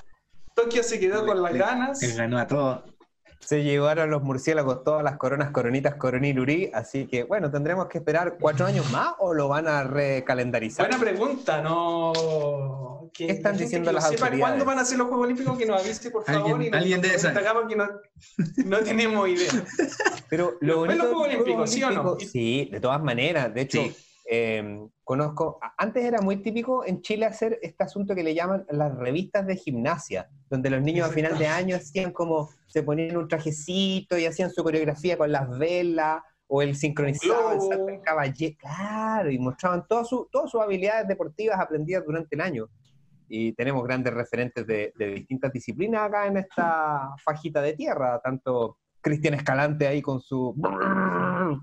Tokio 0.56 0.84
se 0.84 1.00
quedó 1.00 1.26
con 1.26 1.42
las 1.42 1.54
Le- 1.54 1.60
ganas. 1.60 2.04
Él 2.04 2.16
ganó 2.16 2.38
a 2.40 2.46
todos. 2.48 2.82
Se 3.46 3.62
llevaron 3.64 4.10
los 4.10 4.24
murciélagos 4.24 4.84
todas 4.84 5.04
las 5.04 5.18
coronas, 5.18 5.52
coronitas, 5.52 5.96
coroniluri, 5.96 6.72
así 6.74 7.08
que 7.08 7.24
bueno, 7.24 7.52
tendremos 7.52 7.88
que 7.88 7.98
esperar 7.98 8.38
cuatro 8.40 8.66
años 8.66 8.90
más 8.92 9.14
o 9.20 9.34
lo 9.34 9.48
van 9.48 9.68
a 9.68 9.84
recalendarizar. 9.84 10.88
Buena 10.88 11.04
pregunta, 11.04 11.62
no. 11.62 13.10
¿Qué 13.14 13.30
están 13.30 13.58
diciendo 13.58 13.92
que 13.92 13.96
las 13.96 14.06
sepa 14.10 14.26
autoridades? 14.26 14.40
¿Cuándo 14.42 14.66
van 14.66 14.80
a 14.80 14.86
ser 14.86 14.98
los 14.98 15.08
Juegos 15.08 15.26
Olímpicos? 15.26 15.58
Que 15.58 15.66
nos 15.66 15.82
avise, 15.84 16.10
por 16.10 16.24
favor. 16.24 16.52
Alguien- 16.54 16.68
y 16.68 16.70
nos- 16.72 16.82
alguien 17.26 17.38
acá 17.38 17.54
porque 17.54 17.76
no, 17.76 17.88
no 18.66 18.80
tenemos 18.80 19.30
idea. 19.30 19.52
Pero 20.30 20.58
¿Ven 20.60 20.70
lo 20.70 20.78
bonito 20.80 20.98
los 20.98 21.08
de 21.10 21.14
Juegos 21.14 21.28
Olímpicos, 21.28 21.70
sí 21.72 21.84
o 21.84 21.92
no? 21.92 22.18
Sí, 22.20 22.70
de 22.72 22.80
todas 22.80 23.04
maneras. 23.04 23.54
De 23.54 23.62
hecho, 23.62 23.84
Sí. 23.84 23.96
Eh, 24.36 24.88
conozco, 25.04 25.60
antes 25.78 26.04
era 26.04 26.20
muy 26.22 26.38
típico 26.38 26.84
en 26.86 27.02
Chile 27.02 27.26
hacer 27.28 27.60
este 27.62 27.84
asunto 27.84 28.16
que 28.16 28.24
le 28.24 28.34
llaman 28.34 28.66
las 28.70 28.96
revistas 28.96 29.46
de 29.46 29.56
gimnasia, 29.56 30.28
donde 30.50 30.72
los 30.72 30.82
niños 30.82 31.08
a 31.08 31.14
final 31.14 31.38
de 31.38 31.46
año 31.48 31.76
hacían 31.76 32.12
como, 32.12 32.50
se 32.66 32.82
ponían 32.82 33.16
un 33.18 33.28
trajecito 33.28 34.18
y 34.18 34.26
hacían 34.26 34.50
su 34.50 34.64
coreografía 34.64 35.18
con 35.18 35.32
las 35.32 35.48
velas 35.60 36.24
o 36.48 36.62
el 36.64 36.76
sincronizado, 36.76 37.88
el 37.90 38.02
caballé, 38.02 38.56
claro, 38.58 39.30
y 39.30 39.38
mostraban 39.38 39.86
todas 39.88 40.08
su- 40.08 40.28
todas 40.32 40.50
sus 40.50 40.62
habilidades 40.62 41.08
deportivas 41.08 41.60
aprendidas 41.60 42.04
durante 42.06 42.36
el 42.36 42.42
año. 42.42 42.66
Y 43.28 43.54
tenemos 43.54 43.84
grandes 43.84 44.14
referentes 44.14 44.66
de, 44.66 44.94
de 44.96 45.08
distintas 45.14 45.52
disciplinas 45.54 46.02
acá 46.08 46.28
en 46.28 46.38
esta 46.38 47.12
fajita 47.24 47.62
de 47.62 47.74
tierra, 47.74 48.20
tanto 48.24 48.78
Cristian 49.02 49.34
Escalante 49.36 49.86
ahí 49.88 50.02
con 50.02 50.20
su, 50.22 50.56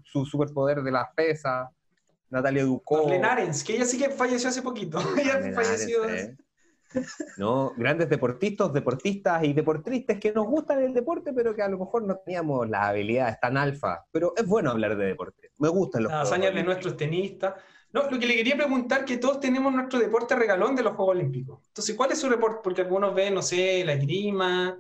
su 0.05 0.25
superpoder 0.25 0.83
de 0.83 0.91
las 0.91 1.09
pesas, 1.15 1.69
Natalia 2.31 2.65
Ducó. 2.65 3.03
Marlene 3.03 3.27
Arens, 3.27 3.65
que 3.65 3.75
ella 3.75 3.85
sí 3.85 3.99
que 3.99 4.11
falleció 4.11 4.49
hace 4.49 4.63
poquito. 4.63 4.99
ella 5.19 5.53
falleció. 5.55 6.09
¿eh? 6.09 6.37
¿no? 7.37 7.73
Grandes 7.77 8.09
deportistas, 8.09 8.73
deportistas 8.73 9.45
y 9.45 9.53
deportistas 9.53 10.19
que 10.19 10.33
nos 10.33 10.47
gustan 10.47 10.83
el 10.83 10.95
deporte, 10.95 11.33
pero 11.33 11.55
que 11.55 11.63
a 11.63 11.69
lo 11.69 11.79
mejor 11.79 12.05
no 12.05 12.17
teníamos 12.17 12.69
las 12.69 12.83
habilidades 12.83 13.39
tan 13.41 13.57
alfa. 13.57 14.05
Pero 14.11 14.33
es 14.37 14.47
bueno 14.47 14.71
hablar 14.71 14.97
de 14.97 15.07
deporte. 15.07 15.51
Me 15.59 15.69
gustan 15.69 16.05
los 16.05 16.13
Las 16.13 16.29
Juegos 16.29 16.33
hazañas 16.33 16.55
de 16.55 16.63
nuestros 16.65 16.97
tenistas. 16.97 17.55
No, 17.93 18.09
lo 18.09 18.19
que 18.19 18.27
le 18.27 18.37
quería 18.37 18.57
preguntar 18.57 19.05
que 19.05 19.17
todos 19.17 19.41
tenemos 19.41 19.73
nuestro 19.73 19.99
deporte 19.99 20.37
regalón 20.37 20.77
de 20.77 20.83
los 20.83 20.95
Juegos 20.95 21.17
Olímpicos. 21.17 21.67
Entonces, 21.67 21.97
¿cuál 21.97 22.13
es 22.13 22.21
su 22.21 22.29
reporte? 22.29 22.61
Porque 22.63 22.83
algunos 22.83 23.15
ven, 23.15 23.35
no 23.35 23.43
sé, 23.43 23.85
la 23.85 23.95
esgrima. 23.95 24.79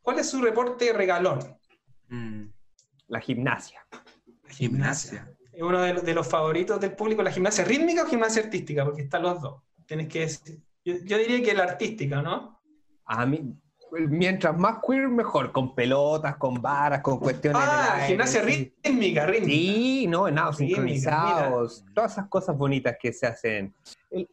¿Cuál 0.00 0.18
es 0.18 0.30
su 0.30 0.40
reporte 0.40 0.92
regalón? 0.92 1.40
Mm. 2.08 2.44
La 3.08 3.20
gimnasia. 3.20 3.86
La 4.44 4.50
Gimnasia. 4.50 5.30
Es 5.60 5.64
uno 5.66 5.82
de 5.82 5.92
los, 5.92 6.02
de 6.02 6.14
los 6.14 6.26
favoritos 6.26 6.80
del 6.80 6.92
público, 6.92 7.22
la 7.22 7.30
gimnasia 7.30 7.66
rítmica 7.66 8.04
o 8.04 8.06
gimnasia 8.06 8.42
artística, 8.42 8.82
porque 8.82 9.02
están 9.02 9.20
los 9.20 9.42
dos. 9.42 9.62
Tienes 9.84 10.08
que 10.08 10.20
decir. 10.20 10.58
Yo, 10.82 10.94
yo 11.04 11.18
diría 11.18 11.42
que 11.42 11.52
la 11.52 11.64
artística, 11.64 12.22
¿no? 12.22 12.58
A 13.04 13.26
mí, 13.26 13.42
mientras 14.08 14.56
más 14.56 14.78
queer, 14.82 15.08
mejor. 15.08 15.52
Con 15.52 15.74
pelotas, 15.74 16.38
con 16.38 16.62
varas, 16.62 17.02
con 17.02 17.18
cuestiones. 17.18 17.60
Ah, 17.62 17.96
aire, 17.96 18.06
gimnasia 18.06 18.42
sí. 18.42 18.72
rítmica, 18.82 19.26
rítmica. 19.26 19.52
Sí, 19.52 20.06
no, 20.08 20.30
nada, 20.30 20.50
Sí, 20.54 20.64
sincronizados, 20.64 21.84
todas 21.94 22.12
esas 22.12 22.28
cosas 22.28 22.56
bonitas 22.56 22.96
que 22.98 23.12
se 23.12 23.26
hacen. 23.26 23.74
El- 24.10 24.30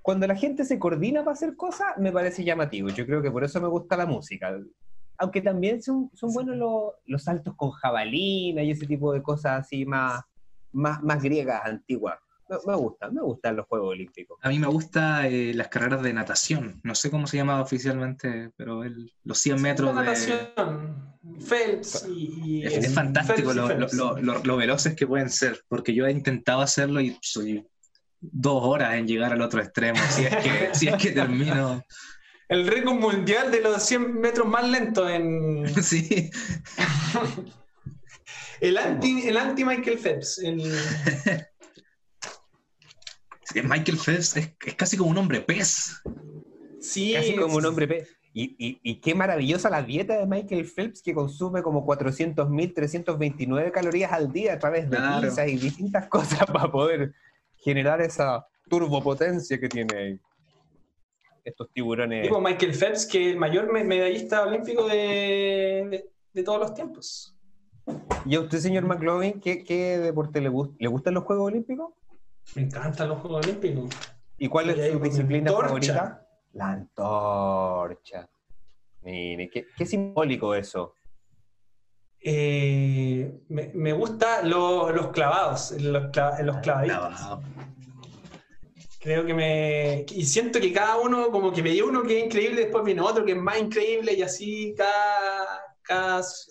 cuando 0.00 0.26
la 0.26 0.34
gente 0.34 0.64
se 0.64 0.78
coordina 0.78 1.20
para 1.22 1.34
hacer 1.34 1.56
cosas, 1.56 1.88
me 1.98 2.10
parece 2.10 2.42
llamativo. 2.42 2.88
Yo 2.88 3.04
creo 3.04 3.20
que 3.20 3.30
por 3.30 3.44
eso 3.44 3.60
me 3.60 3.68
gusta 3.68 3.98
la 3.98 4.06
música. 4.06 4.58
Aunque 5.18 5.42
también 5.42 5.82
son, 5.82 6.10
son 6.14 6.32
buenos 6.32 6.56
los, 6.56 6.94
los 7.04 7.22
saltos 7.22 7.54
con 7.54 7.70
jabalina 7.72 8.62
y 8.62 8.70
ese 8.70 8.86
tipo 8.86 9.12
de 9.12 9.22
cosas 9.22 9.60
así 9.60 9.84
más, 9.84 10.22
más, 10.72 11.02
más 11.02 11.22
griegas, 11.22 11.62
antiguas. 11.64 12.18
Me, 12.48 12.56
me 12.66 12.76
gustan, 12.76 13.14
me 13.14 13.22
gustan 13.22 13.56
los 13.56 13.66
Juegos 13.66 13.90
Olímpicos. 13.90 14.38
A 14.42 14.48
mí 14.48 14.58
me 14.58 14.66
gustan 14.66 15.56
las 15.56 15.68
carreras 15.68 16.02
de 16.02 16.12
natación. 16.12 16.80
No 16.82 16.94
sé 16.96 17.08
cómo 17.10 17.26
se 17.28 17.36
llama 17.36 17.60
oficialmente, 17.60 18.50
pero 18.56 18.82
el- 18.82 19.12
los 19.24 19.38
100 19.38 19.62
metros 19.62 19.90
de... 19.90 19.94
natación, 19.94 21.14
Phelps 21.48 22.06
y... 22.08 22.64
Es, 22.64 22.72
es 22.74 22.92
fantástico 22.92 23.50
Phelps 23.50 23.54
y 23.54 23.56
lo, 23.56 23.62
lo- 23.68 23.68
Phelps. 23.88 23.92
lo- 23.94 24.16
lo- 24.20 24.38
lo 24.44 24.56
veloces 24.56 24.96
que 24.96 25.06
pueden 25.06 25.30
ser, 25.30 25.62
porque 25.68 25.94
yo 25.94 26.06
he 26.06 26.10
intentado 26.10 26.60
hacerlo 26.60 27.00
y 27.00 27.16
soy 27.22 27.64
dos 28.20 28.62
horas 28.64 28.94
en 28.94 29.06
llegar 29.06 29.32
al 29.32 29.42
otro 29.42 29.60
extremo, 29.62 29.98
si 30.10 30.24
es 30.24 30.36
que, 30.36 30.70
si 30.74 30.88
es 30.88 30.96
que 30.96 31.10
termino. 31.12 31.82
El 32.48 32.66
récord 32.66 32.94
mundial 32.96 33.52
de 33.52 33.60
los 33.60 33.80
100 33.84 34.20
metros 34.20 34.48
más 34.48 34.68
lentos 34.68 35.08
en... 35.08 35.68
Sí, 35.84 36.30
El 38.60 38.76
anti, 38.78 39.26
el 39.28 39.36
anti 39.36 39.64
Michael 39.64 39.98
Phelps. 39.98 40.38
El... 40.38 40.56
Michael 43.64 43.98
Phelps 43.98 44.36
es, 44.36 44.54
es 44.64 44.74
casi 44.74 44.96
como 44.96 45.10
un 45.10 45.18
hombre 45.18 45.40
pez. 45.40 46.00
Sí, 46.80 47.12
Casi 47.14 47.34
como 47.36 47.56
un 47.56 47.66
hombre 47.66 47.88
pez. 47.88 48.16
Y, 48.32 48.54
y- 48.64 48.78
y 48.84 49.00
qué 49.00 49.12
maravillosa 49.14 49.68
la 49.70 49.82
dieta 49.82 50.16
de 50.18 50.26
Michael 50.26 50.64
Phelps 50.64 51.02
que 51.02 51.12
consume 51.14 51.62
como 51.62 51.84
400.329 51.84 53.72
calorías 53.72 54.12
al 54.12 54.30
día 54.32 54.52
a 54.54 54.58
través 54.60 54.88
de 54.88 54.96
Claro. 54.96 55.28
pizzas 55.28 55.48
y 55.48 55.56
distintas 55.56 56.06
cosas 56.08 56.46
para 56.46 56.70
poder 56.70 57.12
generar 57.56 58.00
esa 58.00 58.46
turbopotencia 58.68 59.58
que 59.58 59.68
tiene 59.68 59.96
ahí. 59.98 60.20
Estos 61.44 61.72
tiburones. 61.72 62.22
Tipo 62.22 62.40
Michael 62.40 62.72
Phelps, 62.74 63.04
que 63.06 63.26
es 63.26 63.32
el 63.32 63.38
mayor 63.38 63.72
me- 63.72 63.82
medallista 63.82 64.42
olímpico 64.46 64.86
de, 64.86 65.88
de- 65.90 66.04
de 66.32 66.42
todos 66.44 66.60
los 66.60 66.72
tiempos. 66.74 67.34
¿Y 68.26 68.34
a 68.36 68.40
usted, 68.40 68.58
señor 68.58 68.84
McLovin, 68.84 69.40
qué, 69.40 69.64
qué 69.64 69.98
deporte 69.98 70.40
le 70.40 70.48
gusta? 70.48 70.74
¿Le 70.78 70.88
gustan 70.88 71.14
los 71.14 71.24
Juegos 71.24 71.46
Olímpicos? 71.48 71.92
Me 72.54 72.62
encantan 72.62 73.08
los 73.08 73.18
Juegos 73.20 73.46
Olímpicos. 73.46 73.90
¿Y 74.38 74.48
cuál 74.48 74.70
es 74.70 74.92
su 74.92 74.98
disciplina 75.00 75.50
favorita? 75.52 76.26
La 76.52 76.70
antorcha. 76.72 78.28
Mire, 79.02 79.48
qué, 79.48 79.66
qué 79.76 79.86
simbólico 79.86 80.54
eso. 80.54 80.94
Eh, 82.22 83.40
me, 83.48 83.70
me 83.74 83.92
gusta 83.94 84.42
lo- 84.42 84.90
los 84.90 85.08
clavados, 85.08 85.70
los, 85.80 86.04
cla- 86.12 86.38
los 86.42 86.56
clavaditos. 86.58 87.38
Creo 89.00 89.24
que 89.24 89.32
me. 89.32 90.04
Y 90.10 90.26
siento 90.26 90.60
que 90.60 90.72
cada 90.72 90.98
uno, 90.98 91.30
como 91.30 91.50
que 91.52 91.62
veía 91.62 91.84
uno 91.84 92.02
que 92.02 92.18
es 92.18 92.24
increíble, 92.26 92.62
después 92.62 92.84
viene 92.84 93.00
otro 93.00 93.24
que 93.24 93.32
es 93.32 93.38
más 93.38 93.58
increíble, 93.58 94.12
y 94.12 94.20
así 94.22 94.74
cada. 94.76 95.69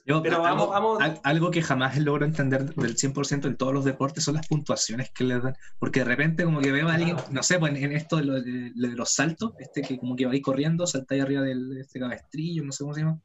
Yo, 0.05 0.21
Pero 0.21 0.45
algo, 0.45 0.67
vamos, 0.67 0.69
vamos. 0.69 1.01
al- 1.01 1.19
algo 1.23 1.51
que 1.51 1.61
jamás 1.61 1.97
logro 1.97 2.25
entender 2.25 2.73
del 2.75 2.95
100% 2.97 3.47
en 3.47 3.55
todos 3.57 3.73
los 3.73 3.85
deportes 3.85 4.23
son 4.23 4.35
las 4.35 4.47
puntuaciones 4.47 5.11
que 5.11 5.23
le 5.23 5.39
dan. 5.39 5.55
Porque 5.79 5.99
de 5.99 6.05
repente 6.05 6.43
como 6.43 6.59
que 6.61 6.71
veo 6.71 6.87
a 6.89 6.93
alguien, 6.95 7.15
no 7.31 7.41
sé, 7.43 7.57
pues 7.59 7.73
en, 7.75 7.91
esto 7.93 8.17
de, 8.17 8.23
lo- 8.25 8.41
de- 8.41 8.71
de 8.75 8.87
los 8.95 9.13
saltos, 9.13 9.53
este 9.59 9.81
que 9.81 9.97
como 9.97 10.15
que 10.15 10.25
va 10.25 10.31
ahí 10.33 10.41
corriendo, 10.41 10.85
saltáis 10.87 11.21
arriba 11.23 11.41
del, 11.41 11.69
de 11.69 11.81
este 11.81 11.99
cabestrillo, 11.99 12.63
no 12.63 12.71
sé 12.71 12.83
cómo 12.83 12.93
se 12.93 13.01
llama. 13.01 13.19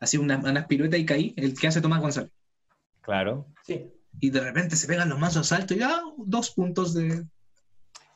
Así 0.00 0.16
una, 0.16 0.38
unas 0.38 0.66
piruetas 0.66 0.98
y 1.00 1.06
caí, 1.06 1.34
el 1.36 1.58
que 1.58 1.68
hace 1.68 1.80
Tomás 1.80 2.00
González. 2.00 2.30
Claro. 3.00 3.46
Sí. 3.64 3.90
Y 4.20 4.30
de 4.30 4.40
repente 4.40 4.76
se 4.76 4.86
pegan 4.86 5.08
los 5.08 5.18
mazos 5.18 5.48
saltos 5.48 5.76
y 5.76 5.80
ya, 5.80 6.00
dos 6.16 6.50
puntos 6.50 6.94
de... 6.94 7.26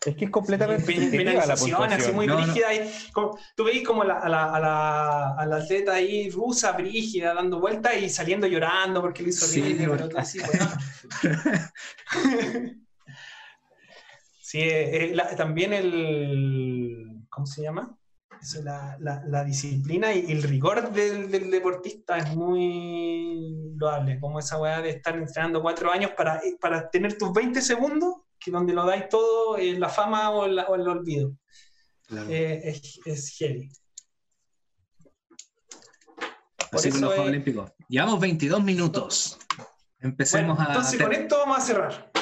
Es 0.06 0.14
que 0.16 0.26
es 0.26 0.30
completamente 0.30 0.84
penalización, 1.10 1.92
así 1.92 2.12
muy 2.12 2.26
No, 2.28 2.38
no. 2.38 2.44
brígida. 2.44 2.72
y 2.72 2.88
tú 3.56 3.64
veis 3.64 3.84
como 3.86 4.04
la, 4.04 4.18
a, 4.20 4.28
la, 4.28 4.54
a, 4.54 4.60
la, 4.60 5.34
a 5.34 5.46
la 5.46 5.56
atleta 5.56 5.94
ahí 5.94 6.30
rusa, 6.30 6.70
brígida, 6.72 7.34
dando 7.34 7.58
vueltas 7.58 7.96
y 8.00 8.08
saliendo 8.08 8.46
llorando 8.46 9.00
porque 9.00 9.24
lo 9.24 9.30
hizo 9.30 9.44
Sí, 9.46 9.60
horrible. 9.60 9.88
pero 9.88 10.08
tú 10.08 10.16
decís, 10.16 10.42
bueno. 10.46 10.70
sí, 14.40 14.60
eh, 14.62 15.10
la- 15.14 15.34
también 15.36 15.72
el. 15.72 17.24
¿Cómo 17.28 17.46
se 17.46 17.62
llama? 17.62 17.96
Eso, 18.40 18.62
la, 18.62 18.96
la- 19.00 19.22
la 19.26 19.42
disciplina 19.44 20.14
y 20.14 20.30
el 20.30 20.42
rigor 20.44 20.92
del, 20.92 21.28
del 21.30 21.50
deportista 21.50 22.18
es 22.18 22.34
muy 22.36 23.72
loable. 23.76 24.20
Como 24.20 24.38
esa 24.38 24.60
weá 24.60 24.80
de 24.80 24.90
estar 24.90 25.16
entrenando 25.16 25.60
cuatro 25.60 25.90
años 25.90 26.12
para, 26.16 26.40
para 26.60 26.88
tener 26.88 27.18
tus 27.18 27.32
20 27.32 27.60
segundos 27.60 28.14
que 28.38 28.50
donde 28.50 28.72
lo 28.72 28.84
dais 28.86 29.08
todo 29.08 29.58
en 29.58 29.80
la 29.80 29.88
fama 29.88 30.30
o, 30.30 30.46
en 30.46 30.56
la- 30.56 30.64
o 30.66 30.74
el 30.74 30.86
olvido. 30.88 31.32
Claro. 32.06 32.28
Eh, 32.30 32.60
es, 32.64 33.00
es 33.04 33.36
heavy. 33.38 33.68
por 36.70 36.78
Así 36.80 36.90
con 36.90 37.00
los 37.00 37.08
Juegos 37.10 37.24
es- 37.26 37.30
Olímpicos. 37.30 37.72
Llevamos 37.88 38.20
22 38.20 38.62
minutos. 38.62 39.38
Empecemos 40.00 40.56
Bueno, 40.56 40.70
a. 40.70 40.74
entonces 40.74 41.02
con 41.02 41.12
esto 41.12 41.38
vamos 41.38 41.58
a 41.58 41.60
cerrar. 41.62 42.12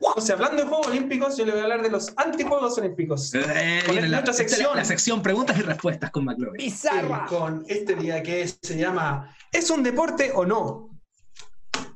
Entonces, 0.00 0.30
hablando 0.32 0.62
de 0.62 0.68
Juegos 0.68 0.86
Olímpicos, 0.88 1.36
yo 1.36 1.46
le 1.46 1.52
voy 1.52 1.60
a 1.60 1.62
hablar 1.64 1.82
de 1.82 1.90
los 1.90 2.12
antijuegos 2.16 2.76
olímpicos. 2.76 3.32
Eh, 3.34 3.82
Con 3.86 3.94
viene 3.94 4.08
la, 4.08 4.20
nuestra 4.20 4.32
esta 4.32 4.42
es 4.44 4.50
la- 4.50 4.56
sección. 4.56 4.76
la 4.76 4.84
sección 4.84 5.22
preguntas 5.22 5.58
y 5.58 5.62
respuestas 5.62 6.10
con 6.10 6.24
McLovin. 6.26 6.56
¡Bizarra! 6.58 7.24
con 7.26 7.64
este 7.68 7.94
día 7.94 8.22
que 8.22 8.46
se 8.46 8.76
llama 8.76 9.34
¿Es 9.50 9.70
un 9.70 9.82
deporte 9.82 10.30
o 10.34 10.44
no? 10.44 10.93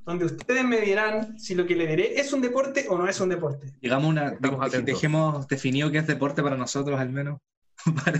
Donde 0.08 0.24
ustedes 0.24 0.64
me 0.64 0.80
dirán 0.80 1.38
si 1.38 1.54
lo 1.54 1.66
que 1.66 1.76
le 1.76 1.86
diré 1.86 2.18
es 2.18 2.32
un 2.32 2.40
deporte 2.40 2.86
o 2.88 2.96
no 2.96 3.06
es 3.06 3.20
un 3.20 3.28
deporte. 3.28 3.74
Llegamos 3.82 4.06
a 4.06 4.08
una. 4.08 4.28
Estamos 4.28 4.60
de- 4.60 4.66
atentos. 4.66 4.86
dejemos 4.94 5.46
definido 5.48 5.90
qué 5.92 5.98
es 5.98 6.06
deporte 6.06 6.42
para 6.42 6.56
nosotros, 6.56 6.98
al 6.98 7.10
menos. 7.10 7.40
para 8.04 8.18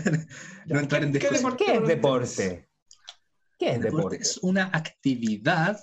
no 0.67 0.81
entrar 0.81 1.03
en 1.03 1.13
¿Qué 1.15 1.19
discusión. 1.21 1.57
¿Qué 1.57 1.73
es 1.73 1.87
deporte? 1.89 2.69
¿Qué 3.59 3.71
es 3.71 3.81
Deporte 3.81 3.97
deporte? 3.97 4.17
es 4.19 4.37
una 4.43 4.65
actividad 4.67 5.81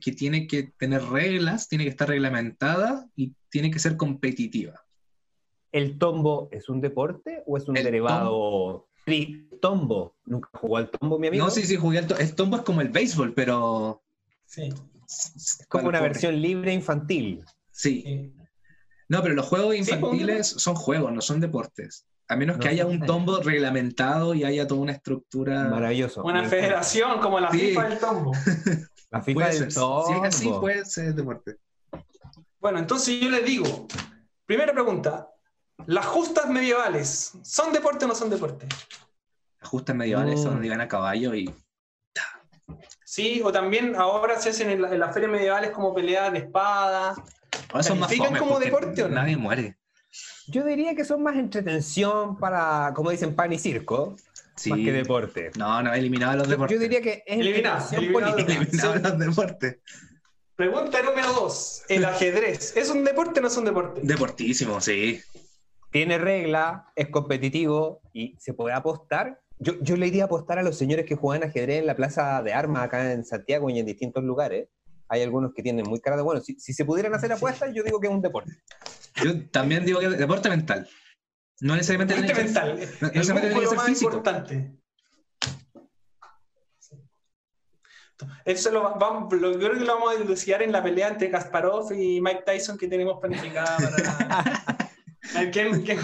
que 0.00 0.10
tiene 0.10 0.48
que 0.48 0.64
tener 0.76 1.04
reglas, 1.04 1.68
tiene 1.68 1.84
que 1.84 1.90
estar 1.90 2.08
reglamentada 2.08 3.08
y 3.14 3.32
tiene 3.48 3.70
que 3.70 3.78
ser 3.78 3.96
competitiva. 3.96 4.84
¿El 5.70 5.98
tombo 5.98 6.48
es 6.50 6.68
un 6.68 6.80
deporte 6.80 7.44
o 7.46 7.56
es 7.56 7.68
un 7.68 7.76
El 7.76 7.84
derivado? 7.84 8.88
Tri- 9.06 9.48
Tombo. 9.60 10.16
¿Nunca 10.26 10.48
jugó 10.54 10.78
al 10.78 10.90
tombo, 10.90 11.16
mi 11.20 11.28
amigo? 11.28 11.44
No, 11.44 11.50
sí, 11.52 11.62
sí, 11.62 11.76
jugué 11.76 11.98
al 11.98 12.08
to- 12.08 12.18
El 12.18 12.34
tombo 12.34 12.56
es 12.56 12.62
como 12.62 12.80
el 12.80 12.88
béisbol, 12.88 13.32
pero. 13.34 14.02
Sí, 14.44 14.68
Es 15.36 15.66
como 15.68 15.88
una 15.88 16.00
versión 16.00 16.40
libre 16.40 16.72
infantil. 16.72 17.44
Sí. 17.70 18.34
No, 19.08 19.22
pero 19.22 19.34
los 19.34 19.46
juegos 19.46 19.74
Sí, 19.74 19.78
infantiles 19.80 20.46
son 20.48 20.74
juegos, 20.74 21.12
no 21.12 21.20
son 21.20 21.40
deportes. 21.40 22.06
A 22.28 22.36
menos 22.36 22.56
que 22.58 22.68
haya 22.68 22.86
un 22.86 23.00
tombo 23.04 23.40
reglamentado 23.40 24.32
y 24.34 24.44
haya 24.44 24.66
toda 24.66 24.80
una 24.80 24.92
estructura. 24.92 25.64
Maravilloso. 25.68 26.22
Una 26.22 26.44
federación 26.44 27.20
como 27.20 27.38
la 27.40 27.50
Sí. 27.50 27.58
FIFA 27.58 27.88
del 27.88 27.98
tombo. 27.98 28.32
La 29.10 29.20
FIFA 29.20 29.34
Puede 29.34 29.48
del 29.60 29.70
ser. 29.70 29.74
tombo. 29.74 30.06
Si 30.06 30.12
es 30.14 30.22
así, 30.22 30.48
puede 30.58 30.84
ser 30.86 31.14
deporte. 31.14 31.56
Bueno, 32.58 32.78
entonces 32.78 33.20
yo 33.20 33.28
les 33.28 33.44
digo, 33.44 33.86
primera 34.46 34.72
pregunta, 34.72 35.28
¿las 35.86 36.06
justas 36.06 36.48
medievales 36.48 37.32
son 37.42 37.74
deporte 37.74 38.06
o 38.06 38.08
no 38.08 38.14
son 38.14 38.30
deporte? 38.30 38.66
Las 39.60 39.68
justas 39.68 39.94
medievales 39.94 40.40
son 40.40 40.52
donde 40.54 40.68
iban 40.68 40.80
a 40.80 40.88
caballo 40.88 41.34
y. 41.34 41.52
Sí, 43.12 43.42
o 43.44 43.52
también 43.52 43.94
ahora 43.94 44.40
se 44.40 44.48
hacen 44.48 44.70
en, 44.70 44.80
la- 44.80 44.90
en 44.90 44.98
las 44.98 45.12
ferias 45.12 45.30
medievales 45.30 45.70
como 45.72 45.94
peleas 45.94 46.32
de 46.32 46.38
espada. 46.38 47.14
Ahora 47.68 47.82
son 47.82 47.98
más 47.98 48.08
¿Califican 48.08 48.38
fome 48.38 48.38
como 48.38 48.58
deporte 48.58 49.02
o 49.02 49.08
no? 49.10 49.16
Nadie 49.16 49.36
muere. 49.36 49.76
Yo 50.46 50.64
diría 50.64 50.94
que 50.94 51.04
son 51.04 51.22
más 51.22 51.36
entretención 51.36 52.38
para, 52.38 52.90
como 52.94 53.10
dicen, 53.10 53.34
pan 53.36 53.52
y 53.52 53.58
circo, 53.58 54.16
Sí. 54.56 54.70
más 54.70 54.78
que 54.78 54.92
deporte. 54.92 55.50
No, 55.58 55.82
no, 55.82 55.92
eliminaba 55.92 56.36
los 56.36 56.48
deportes. 56.48 56.74
yo 56.74 56.80
diría 56.80 57.02
que 57.02 57.22
es 57.26 57.38
Eliminado, 57.38 57.80
entretención 57.84 58.02
eliminado. 58.02 58.32
política. 58.34 58.62
Eliminaba 58.62 58.96
los 59.10 59.18
deportes. 59.18 59.76
Pregunta 60.56 61.02
número 61.02 61.32
dos, 61.34 61.82
el 61.90 62.06
ajedrez, 62.06 62.74
¿es 62.78 62.88
un 62.88 63.04
deporte 63.04 63.40
o 63.40 63.42
no 63.42 63.48
es 63.48 63.56
un 63.58 63.66
deporte? 63.66 64.00
Deportísimo, 64.04 64.80
sí. 64.80 65.20
Tiene 65.90 66.16
regla, 66.16 66.86
es 66.96 67.08
competitivo 67.10 68.00
y 68.14 68.36
se 68.38 68.54
puede 68.54 68.74
apostar. 68.74 69.41
Yo, 69.62 69.74
yo 69.80 69.96
le 69.96 70.06
iría 70.08 70.24
a 70.24 70.26
apostar 70.26 70.58
a 70.58 70.62
los 70.62 70.76
señores 70.76 71.06
que 71.06 71.14
juegan 71.14 71.48
ajedrez 71.48 71.78
en 71.80 71.86
la 71.86 71.94
plaza 71.94 72.42
de 72.42 72.52
armas 72.52 72.84
acá 72.84 73.12
en 73.12 73.24
Santiago 73.24 73.70
y 73.70 73.78
en 73.78 73.86
distintos 73.86 74.24
lugares. 74.24 74.68
Hay 75.08 75.22
algunos 75.22 75.52
que 75.54 75.62
tienen 75.62 75.86
muy 75.88 76.00
cara 76.00 76.16
de 76.16 76.22
bueno. 76.22 76.40
Si, 76.40 76.58
si 76.58 76.72
se 76.72 76.84
pudieran 76.84 77.14
hacer 77.14 77.30
apuestas, 77.32 77.72
yo 77.74 77.82
digo 77.82 78.00
que 78.00 78.08
es 78.08 78.12
un 78.12 78.22
deporte. 78.22 78.52
Yo 79.22 79.46
también 79.50 79.84
digo 79.84 80.00
que 80.00 80.06
es 80.06 80.18
deporte 80.18 80.48
mental. 80.48 80.88
No 81.60 81.74
necesariamente 81.76 82.14
Deporte 82.14 82.34
tiene 82.34 82.48
que 82.48 82.52
ser- 82.54 82.74
mental, 82.74 82.88
no- 83.00 83.08
no 83.08 83.24
ser 83.68 83.76
más 83.76 83.86
físico. 83.86 84.10
importante. 84.10 84.72
Eso 88.44 88.70
lo, 88.70 88.82
va- 88.84 88.94
vamos, 88.94 89.32
lo- 89.32 89.58
creo 89.58 89.72
que 89.72 89.80
lo 89.80 89.94
vamos 89.94 90.14
a 90.14 90.18
dilucidar 90.18 90.62
en 90.62 90.70
la 90.72 90.82
pelea 90.82 91.08
entre 91.08 91.30
Kasparov 91.30 91.92
y 91.92 92.20
Mike 92.20 92.42
Tyson 92.46 92.78
que 92.78 92.86
tenemos 92.86 93.18
planificada 93.20 93.76
para... 93.78 94.88
¿quién- 95.52 95.82
quién- 95.82 95.98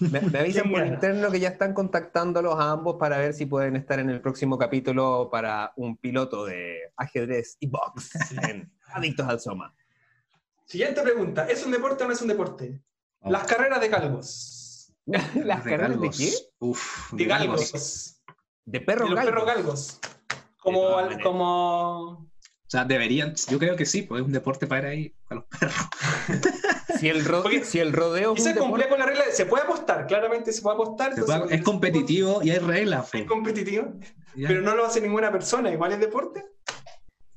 Me, 0.00 0.20
me 0.20 0.38
avisan 0.40 0.64
¿Quién 0.64 0.72
por 0.72 0.86
interno 0.86 1.30
que 1.30 1.38
ya 1.40 1.50
están 1.50 1.72
contactándolos 1.72 2.54
a 2.58 2.72
ambos 2.72 2.96
para 2.98 3.18
ver 3.18 3.32
si 3.32 3.46
pueden 3.46 3.76
estar 3.76 4.00
en 4.00 4.10
el 4.10 4.20
próximo 4.20 4.58
capítulo 4.58 5.28
para 5.30 5.72
un 5.76 5.96
piloto 5.96 6.44
de 6.46 6.92
ajedrez 6.96 7.56
y 7.60 7.68
box 7.68 8.10
en 8.42 8.72
Adictos 8.92 9.28
al 9.28 9.38
Soma. 9.40 9.72
Siguiente 10.66 11.00
pregunta, 11.02 11.46
¿es 11.48 11.64
un 11.64 11.70
deporte 11.72 12.02
o 12.04 12.06
no 12.08 12.12
es 12.12 12.20
un 12.22 12.28
deporte? 12.28 12.82
Oh. 13.20 13.30
Las 13.30 13.44
carreras 13.46 13.80
de 13.80 13.88
galgos. 13.88 14.92
¿Las 15.06 15.64
De 15.64 15.70
carreras 15.70 15.90
de 16.00 16.08
galgos. 16.08 16.16
qué? 16.18 16.32
Uf, 16.58 17.12
De 17.12 17.24
galgos. 17.24 18.20
De 18.64 18.78
De 18.78 18.84
perros 18.84 19.08
los 19.10 19.16
galgos. 19.16 19.32
perros 19.34 19.46
galgos. 19.54 20.00
Como, 20.58 20.98
al- 20.98 21.22
como 21.22 22.00
O 22.10 22.30
sea, 22.66 22.84
deberían, 22.84 23.34
yo 23.48 23.58
creo 23.60 23.76
que 23.76 23.86
sí, 23.86 24.02
pues 24.02 24.20
es 24.22 24.26
un 24.26 24.32
deporte 24.32 24.66
para 24.66 24.92
ir 24.92 25.14
a 25.30 25.36
los 25.36 25.44
perros. 25.44 25.74
Si 26.98 27.08
el, 27.08 27.24
ro- 27.24 27.42
Porque- 27.42 27.64
si 27.64 27.78
el 27.80 27.92
rodeo 27.92 28.34
Y 28.36 28.40
se 28.40 28.54
cumple 28.54 28.84
deporte, 28.84 28.88
con 28.88 28.98
la 28.98 29.06
regla, 29.06 29.24
de- 29.26 29.32
se 29.32 29.46
puede 29.46 29.64
apostar, 29.64 30.06
claramente 30.06 30.52
se 30.52 30.62
puede 30.62 30.74
apostar. 30.74 31.14
Se 31.14 31.20
entonces, 31.20 31.42
puede- 31.44 31.54
es 31.56 31.62
competitivo 31.62 32.40
y 32.42 32.50
hay 32.50 32.58
reglas. 32.58 33.14
Es 33.14 33.24
competitivo, 33.26 33.92
Ya. 34.34 34.48
pero 34.48 34.60
no 34.62 34.74
lo 34.74 34.84
hace 34.86 35.00
ninguna 35.00 35.30
persona, 35.32 35.70
igual 35.70 35.92
es 35.92 36.00
deporte. 36.00 36.44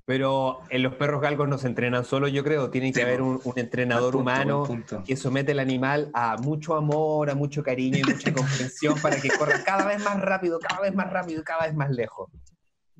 pero 0.04 0.60
en 0.70 0.84
los 0.84 0.96
perros 0.96 1.22
galgos 1.22 1.48
no 1.48 1.58
se 1.58 1.68
entrenan 1.68 2.04
solo, 2.04 2.28
yo 2.28 2.44
creo. 2.44 2.70
Tiene 2.70 2.92
que 2.92 3.00
Sí, 3.00 3.02
haber 3.06 3.22
un, 3.22 3.40
un 3.46 3.54
entrenador 3.60 4.12
punto, 4.14 4.20
humano 4.20 4.68
que 5.06 5.16
somete 5.16 5.54
al 5.54 5.60
animal 5.60 6.10
a 6.14 6.36
mucho 6.38 6.76
amor, 6.76 7.30
a 7.30 7.36
mucho 7.36 7.64
cariño 7.64 8.00
y 8.00 8.04
mucha 8.04 8.34
comprensión 8.70 9.00
para 9.00 9.22
que 9.22 9.30
corra 9.30 9.64
cada 9.64 9.86
vez 9.86 10.04
más 10.04 10.20
rápido, 10.20 10.60
cada 10.60 10.82
vez 10.82 10.94
más 10.94 11.10
rápido 11.10 11.40
y 11.42 11.44
cada 11.46 11.66
vez 11.68 11.76
más 11.76 11.92
lejos. 11.92 12.30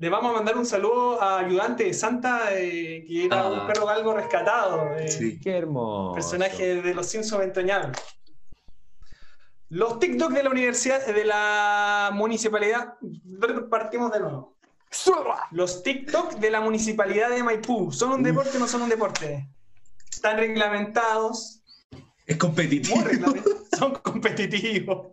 Le 0.02 0.08
vamos 0.08 0.32
a 0.32 0.34
mandar 0.34 0.56
un 0.56 0.66
saludo 0.66 1.22
a 1.22 1.38
Ayudante 1.38 1.84
de 1.84 1.94
Santa, 1.94 2.52
eh, 2.58 3.04
que 3.06 3.26
era 3.26 3.42
Ah. 3.42 3.48
un 3.52 3.66
perro 3.68 3.86
galgo 3.86 4.12
rescatado, 4.12 4.96
eh, 4.96 5.06
Sí. 5.08 5.38
Qué 5.38 5.56
hermoso. 5.58 6.14
personaje 6.14 6.82
de 6.82 6.92
los 6.92 7.06
Simpsons 7.06 7.44
entrañables. 7.44 7.96
Los 9.68 10.00
TikTok 10.00 10.32
de 10.32 10.42
la 10.42 10.50
universidad, 10.50 11.06
de 11.06 11.24
la 11.24 12.10
municipalidad, 12.14 12.94
partimos 13.70 14.10
de 14.10 14.18
nuevo. 14.18 14.56
Los 15.52 15.84
TikTok 15.84 16.32
de 16.34 16.50
la 16.50 16.60
municipalidad 16.60 17.30
de 17.30 17.44
Maipú, 17.44 17.92
¿son 17.92 18.10
un 18.10 18.24
deporte 18.24 18.56
o 18.56 18.58
no 18.60 18.66
son 18.66 18.82
un 18.82 18.88
deporte? 18.88 19.48
Están 20.10 20.36
reglamentados, 20.36 21.61
Es 22.26 22.36
competitivo. 22.36 23.02
son 23.78 23.92
competitivos. 23.94 25.12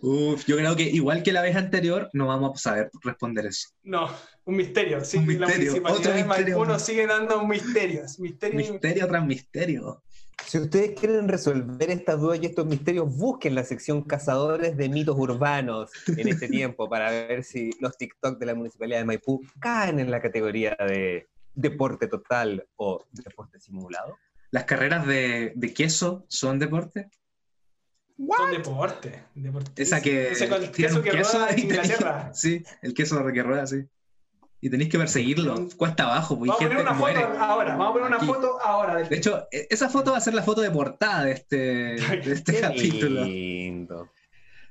Uf, 0.00 0.44
yo 0.46 0.56
creo 0.56 0.74
que 0.76 0.82
igual 0.84 1.22
que 1.22 1.32
la 1.32 1.42
vez 1.42 1.56
anterior, 1.56 2.08
no 2.12 2.26
vamos 2.26 2.52
a 2.54 2.70
saber 2.70 2.90
responder 3.02 3.46
eso. 3.46 3.68
No, 3.82 4.08
un 4.44 4.56
misterio. 4.56 5.04
Sí, 5.04 5.18
Un 5.18 5.26
la 5.38 5.46
misterio, 5.46 5.72
municipalidad 5.72 5.98
otro 5.98 6.12
de 6.12 6.24
Maipú 6.24 6.44
misterio. 6.44 6.64
nos 6.64 6.82
sigue 6.82 7.06
dando 7.06 7.46
misterios. 7.46 8.18
Misterios. 8.18 8.70
Misterio 8.70 9.06
tras 9.06 9.24
misterio. 9.26 10.02
Si 10.46 10.58
ustedes 10.58 10.98
quieren 10.98 11.28
resolver 11.28 11.90
estas 11.90 12.18
dudas 12.18 12.40
y 12.42 12.46
estos 12.46 12.66
misterios, 12.66 13.14
busquen 13.14 13.54
la 13.54 13.62
sección 13.62 14.02
Cazadores 14.02 14.76
de 14.76 14.88
Mitos 14.88 15.16
Urbanos 15.16 15.90
en 16.16 16.28
este 16.28 16.48
tiempo 16.48 16.88
para 16.88 17.10
ver 17.10 17.44
si 17.44 17.70
los 17.78 17.96
TikTok 17.96 18.38
de 18.38 18.46
la 18.46 18.54
Municipalidad 18.54 18.98
de 19.00 19.04
Maipú 19.04 19.42
caen 19.60 20.00
en 20.00 20.10
la 20.10 20.20
categoría 20.20 20.76
de 20.80 21.28
deporte 21.54 22.06
total 22.08 22.66
o 22.76 23.04
deporte 23.12 23.60
simulado. 23.60 24.16
¿Las 24.50 24.64
carreras 24.64 25.06
de, 25.06 25.52
de 25.54 25.74
queso 25.74 26.24
son 26.28 26.58
deporte? 26.58 27.08
Son 28.36 28.50
deporte. 28.50 29.22
deporte. 29.34 29.82
Esa 29.82 30.00
que 30.02 30.32
Ese 30.32 30.48
con 30.48 30.62
el 30.62 30.70
queso 30.70 31.00
que 31.02 31.10
rueda 31.12 31.50
en 31.50 31.58
Inglaterra. 31.58 32.30
Sí, 32.34 32.62
el 32.82 32.92
queso 32.94 33.24
que 33.32 33.42
rueda, 33.42 33.66
sí. 33.66 33.84
Y 34.62 34.68
tenéis 34.68 34.90
que 34.90 34.98
perseguirlo, 34.98 35.68
cuesta 35.78 36.02
abajo, 36.04 36.36
porque 36.38 36.50
Vamos 36.50 36.62
a 36.62 36.68
poner 36.68 36.82
una 36.82 36.90
foto 36.94 37.00
muere. 37.00 37.38
ahora. 37.38 37.70
Vamos 37.76 37.88
a 37.88 37.92
poner 37.92 38.06
una 38.08 38.16
Aquí. 38.18 38.26
foto 38.26 38.58
ahora. 38.62 38.96
del- 38.96 39.08
De 39.08 39.16
hecho, 39.16 39.48
e- 39.50 39.66
esa 39.70 39.88
foto 39.88 40.10
va 40.12 40.18
a 40.18 40.20
ser 40.20 40.34
la 40.34 40.42
foto 40.42 40.60
de 40.60 40.70
portada 40.70 41.24
de 41.24 41.32
este, 41.32 41.56
de 42.26 42.32
este 42.32 42.52
Qué 42.54 42.60
capítulo. 42.60 43.24
lindo. 43.24 44.10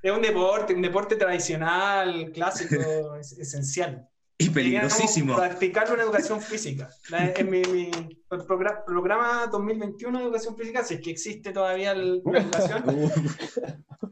Es 0.03 0.11
un 0.11 0.21
deporte, 0.21 0.75
un 0.75 0.81
deporte 0.83 1.15
tradicional, 1.15 2.31
clásico, 2.31 3.15
es- 3.19 3.31
esencial. 3.39 4.07
Y 4.41 4.49
peligrosísimo. 4.51 5.35
Practicarlo 5.35 5.95
en 5.95 5.99
educación 6.01 6.41
física. 6.41 6.89
En 7.11 7.49
mi, 7.49 7.61
mi- 7.63 7.91
el 8.31 8.39
progra- 8.47 8.85
programa 8.85 9.47
2021 9.51 10.17
de 10.17 10.23
educación 10.25 10.55
física, 10.55 10.81
si 10.83 10.93
es 10.95 11.01
que 11.01 11.11
existe 11.11 11.51
todavía 11.51 11.91
el- 11.91 12.21
la 12.23 12.39
educación, 12.39 12.83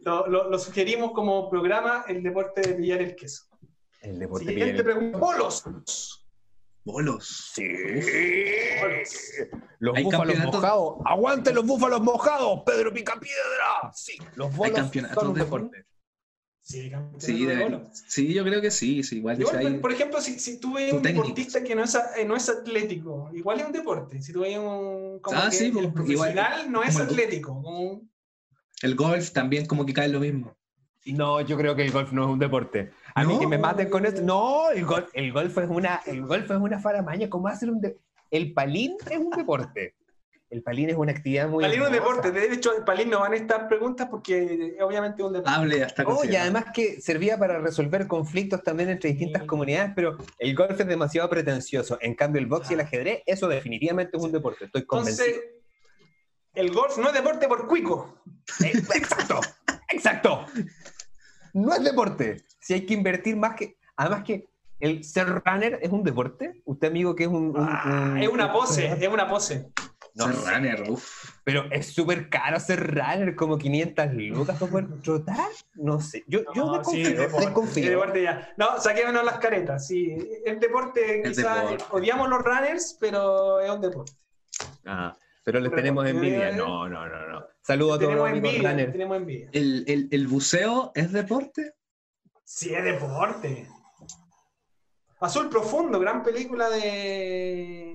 lo, 0.00 0.26
lo- 0.26 0.50
lo 0.50 0.58
sugerimos 0.58 1.12
como 1.12 1.48
programa 1.48 2.04
el 2.08 2.22
deporte 2.22 2.60
de 2.60 2.74
pillar 2.74 3.00
el 3.00 3.16
queso. 3.16 3.44
El 4.02 4.18
deporte 4.18 4.46
Siguiente 4.48 4.82
pillar- 4.82 4.84
pregunta. 4.84 5.18
Bolos. 5.18 5.64
Bolos. 6.84 7.50
Sí. 7.54 7.66
Bolos. 8.80 9.08
Los 9.78 9.96
Hay 9.96 10.04
búfalos 10.04 10.34
campeonatos- 10.34 10.54
mojados. 10.60 10.94
¡Aguante 11.06 11.52
los 11.54 11.66
búfalos 11.66 12.00
mojados, 12.02 12.60
Pedro 12.66 12.92
Picapiedra! 12.92 13.90
Sí, 13.94 14.18
los 14.36 14.54
bolos 14.54 14.76
campeonatos 14.76 15.18
son 15.22 15.28
un 15.28 15.34
de 15.34 15.40
deporte. 15.44 15.84
Sí, 16.68 16.90
Sí, 17.16 17.46
de 17.46 17.80
sí, 17.94 18.34
yo 18.34 18.44
creo 18.44 18.60
que 18.60 18.70
sí. 18.70 19.02
sí 19.02 19.16
igual 19.16 19.40
Igual, 19.40 19.80
por- 19.80 19.90
ejemplo, 19.92 20.20
si, 20.20 20.38
si 20.38 20.60
tú 20.60 20.74
ves 20.74 20.92
un 20.92 21.02
deportista 21.02 21.64
que 21.64 21.74
no 21.74 21.82
es, 21.82 21.94
eh, 21.94 22.26
no 22.26 22.36
es 22.36 22.46
atlético, 22.50 23.30
igual 23.32 23.60
es 23.60 23.66
un 23.66 23.72
deporte. 23.72 24.20
Si 24.20 24.34
tú 24.34 24.40
ves 24.40 24.58
un 24.58 25.18
como 25.22 25.38
Ah, 25.38 25.48
que 25.50 25.56
sí, 25.56 25.64
el 25.66 25.72
pues, 25.72 25.84
igual, 26.10 26.34
profesional 26.34 26.70
no 26.70 26.82
es 26.82 26.94
el- 26.96 27.02
atlético, 27.02 27.62
como 27.62 27.80
un- 27.80 28.10
El 28.82 28.94
golf 28.96 29.30
también 29.32 29.64
como 29.64 29.86
que 29.86 29.94
cae 29.94 30.08
lo 30.10 30.20
mismo. 30.20 30.54
No, 31.06 31.40
yo 31.40 31.56
creo 31.56 31.74
que 31.74 31.84
el 31.86 31.90
golf 31.90 32.12
no 32.12 32.24
es 32.24 32.28
un 32.28 32.38
deporte. 32.38 32.90
A 33.14 33.24
mí 33.24 33.38
que 33.38 33.46
me 33.46 33.56
maten 33.56 33.88
con 33.88 34.04
esto. 34.04 34.20
No, 34.20 34.68
el 34.70 34.84
golf, 34.84 35.08
el 35.14 35.32
golf 35.32 35.56
es 35.56 35.70
una, 35.70 36.02
el 36.04 36.20
golf 36.20 36.50
es 36.50 36.56
una 36.58 36.78
faramaña. 36.78 37.30
¿Cómo 37.30 37.48
hacer 37.48 37.70
un 37.70 37.80
de- 37.80 37.96
El 38.30 38.52
palín 38.52 38.94
es 39.10 39.16
un 39.18 39.30
deporte. 39.30 39.94
El 40.50 40.62
palín 40.62 40.88
es 40.88 40.96
una 40.96 41.12
actividad 41.12 41.46
muy. 41.48 41.62
Palín 41.62 41.82
es 41.82 41.86
un 41.88 41.92
deporte. 41.92 42.30
De 42.32 42.46
hecho, 42.54 42.70
Palín 42.86 43.10
no 43.10 43.20
van 43.20 43.34
a 43.34 43.36
estas 43.36 43.64
preguntas 43.64 44.08
porque 44.10 44.76
obviamente 44.80 45.20
es 45.20 45.26
un 45.26 45.34
deporte. 45.34 45.54
Hable 45.54 45.84
hasta 45.84 46.04
Oh, 46.06 46.24
y 46.24 46.34
además 46.36 46.66
que 46.72 47.00
servía 47.02 47.38
para 47.38 47.58
resolver 47.60 48.06
conflictos 48.06 48.62
también 48.62 48.88
entre 48.88 49.10
distintas 49.10 49.42
Sí. 49.42 49.46
comunidades, 49.46 49.92
pero 49.94 50.16
el 50.38 50.54
golf 50.54 50.80
es 50.80 50.86
demasiado 50.86 51.28
pretencioso. 51.28 51.98
En 52.00 52.14
cambio, 52.14 52.40
el 52.40 52.46
box 52.46 52.70
y 52.70 52.74
el 52.74 52.80
ajedrez, 52.80 53.22
eso 53.26 53.46
definitivamente 53.46 54.16
es 54.16 54.22
un 54.22 54.32
deporte. 54.32 54.64
Estoy 54.64 54.86
convencido. 54.86 55.26
Entonces, 55.26 55.50
el 56.54 56.72
golf 56.72 56.96
no 56.96 57.08
es 57.08 57.14
deporte 57.14 57.46
por 57.46 57.66
cuico. 57.68 58.22
Eh, 58.64 58.72
exacto, 58.74 59.40
exacto. 59.90 60.46
No 61.52 61.74
es 61.74 61.84
deporte. 61.84 62.42
Si 62.60 62.72
hay 62.72 62.86
que 62.86 62.94
invertir 62.94 63.36
más 63.36 63.54
que. 63.54 63.76
Además 63.96 64.24
que 64.24 64.48
el 64.80 65.04
ser 65.04 65.28
runner 65.44 65.78
es 65.82 65.90
un 65.90 66.02
deporte. 66.04 66.62
Usted, 66.64 66.88
amigo, 66.88 67.14
que 67.14 67.24
es 67.24 67.28
un. 67.28 67.48
un- 67.50 67.56
Ah, 67.58 68.12
un- 68.12 68.18
es 68.22 68.28
una 68.28 68.46
un- 68.46 68.52
pose, 68.52 68.86
es 68.86 69.08
una 69.08 69.28
pose. 69.28 69.70
No 70.18 70.24
Ser 70.26 70.34
sé, 70.34 70.50
runner, 70.50 70.90
uf. 70.90 71.30
Pero 71.44 71.64
es 71.70 71.94
súper 71.94 72.28
caro 72.28 72.58
ser 72.60 72.94
runner, 72.94 73.34
como 73.36 73.56
500 73.56 74.12
lucas 74.14 74.58
para 74.58 74.70
poder 74.70 75.00
trotar. 75.00 75.48
No 75.74 76.00
sé. 76.00 76.24
Yo, 76.26 76.40
yo 76.54 76.66
No, 76.66 76.84
sí, 76.84 77.02
desconfío. 77.02 77.08
es 77.08 77.18
deporte, 77.18 77.46
desconfío. 77.46 77.84
es 77.84 77.90
deporte 77.90 78.22
ya. 78.24 78.54
No, 78.56 78.80
saquémonos 78.80 79.24
las 79.24 79.38
caretas. 79.38 79.86
Sí, 79.86 80.16
el 80.44 80.58
deporte, 80.60 81.22
quizás 81.24 81.76
odiamos 81.90 82.28
los 82.28 82.42
runners, 82.42 82.96
pero 83.00 83.60
es 83.60 83.70
un 83.70 83.80
deporte. 83.80 84.12
Ah, 84.84 85.16
pero 85.44 85.60
les 85.60 85.70
Pero 85.70 85.80
tenemos 85.82 86.06
envidia. 86.06 86.50
No, 86.52 86.88
no, 86.88 87.08
no, 87.08 87.26
no. 87.28 87.44
Saludos 87.62 87.96
a 87.96 88.00
todos 88.00 88.14
los 88.16 88.28
amigos 88.28 88.48
envidia, 88.50 88.70
runners. 88.70 88.92
tenemos 88.92 89.16
envidia. 89.16 89.48
¿El, 89.52 89.84
el, 89.86 90.08
el 90.10 90.26
buceo 90.26 90.92
es 90.94 91.12
deporte? 91.12 91.74
Sí, 92.44 92.74
es 92.74 92.82
deporte. 92.84 93.68
Azul 95.20 95.48
Profundo, 95.48 95.98
gran 96.00 96.22
película 96.22 96.68
de. 96.70 97.87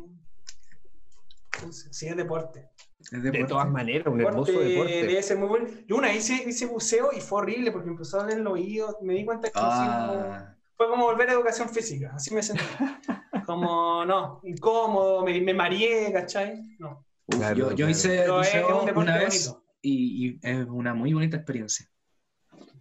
Sí, 1.72 2.08
es 2.08 2.16
deporte. 2.18 2.70
Es 3.00 3.12
De 3.12 3.20
deporte. 3.32 3.46
todas 3.46 3.70
maneras, 3.70 4.08
un 4.08 4.22
hermoso 4.22 4.52
Deporte 4.52 4.70
deporte. 4.70 5.08
Debe 5.08 5.24
ser 5.24 5.38
muy 5.38 5.48
bueno. 5.48 5.68
Yo 5.88 5.96
una 5.98 6.08
vez 6.10 6.30
hice, 6.30 6.50
hice 6.50 6.66
buceo 6.66 7.12
y 7.16 7.22
fue 7.22 7.40
horrible 7.42 7.72
porque 7.72 7.88
me 7.88 7.94
empezó 7.94 8.20
a 8.20 8.24
doler 8.24 8.40
el 8.40 8.48
oído. 8.48 8.98
Me 9.02 9.14
di 9.14 9.26
cuenta 9.26 9.48
que 9.50 9.54
Ah, 9.62 10.56
fue 10.76 10.88
como 10.88 11.06
volver 11.06 11.30
a 11.30 11.34
educación 11.34 11.70
física. 11.70 12.12
Así 12.16 12.34
me 12.34 12.42
sentí. 12.44 12.64
Como, 13.46 14.06
no, 14.06 14.40
incómodo, 14.46 15.22
me, 15.26 15.42
me 15.42 15.54
mareé, 15.54 16.14
¿cachai? 16.14 16.78
No. 16.80 17.06
uf, 17.26 17.36
Claro, 17.38 17.56
yo, 17.58 17.70
yo 17.72 17.76
claro. 17.76 17.92
hice 17.92 18.10
Pero 18.20 18.42
es, 18.42 18.48
es 18.56 18.62
buceo 18.62 18.80
un 18.80 18.86
deporte 18.86 19.10
una 19.12 19.18
vez 19.18 19.48
bonito. 19.50 19.66
y, 19.82 20.28
y 20.30 20.40
es 20.42 20.66
una 20.70 20.94
muy 20.94 21.14
bonita 21.14 21.36
experiencia. 21.38 21.86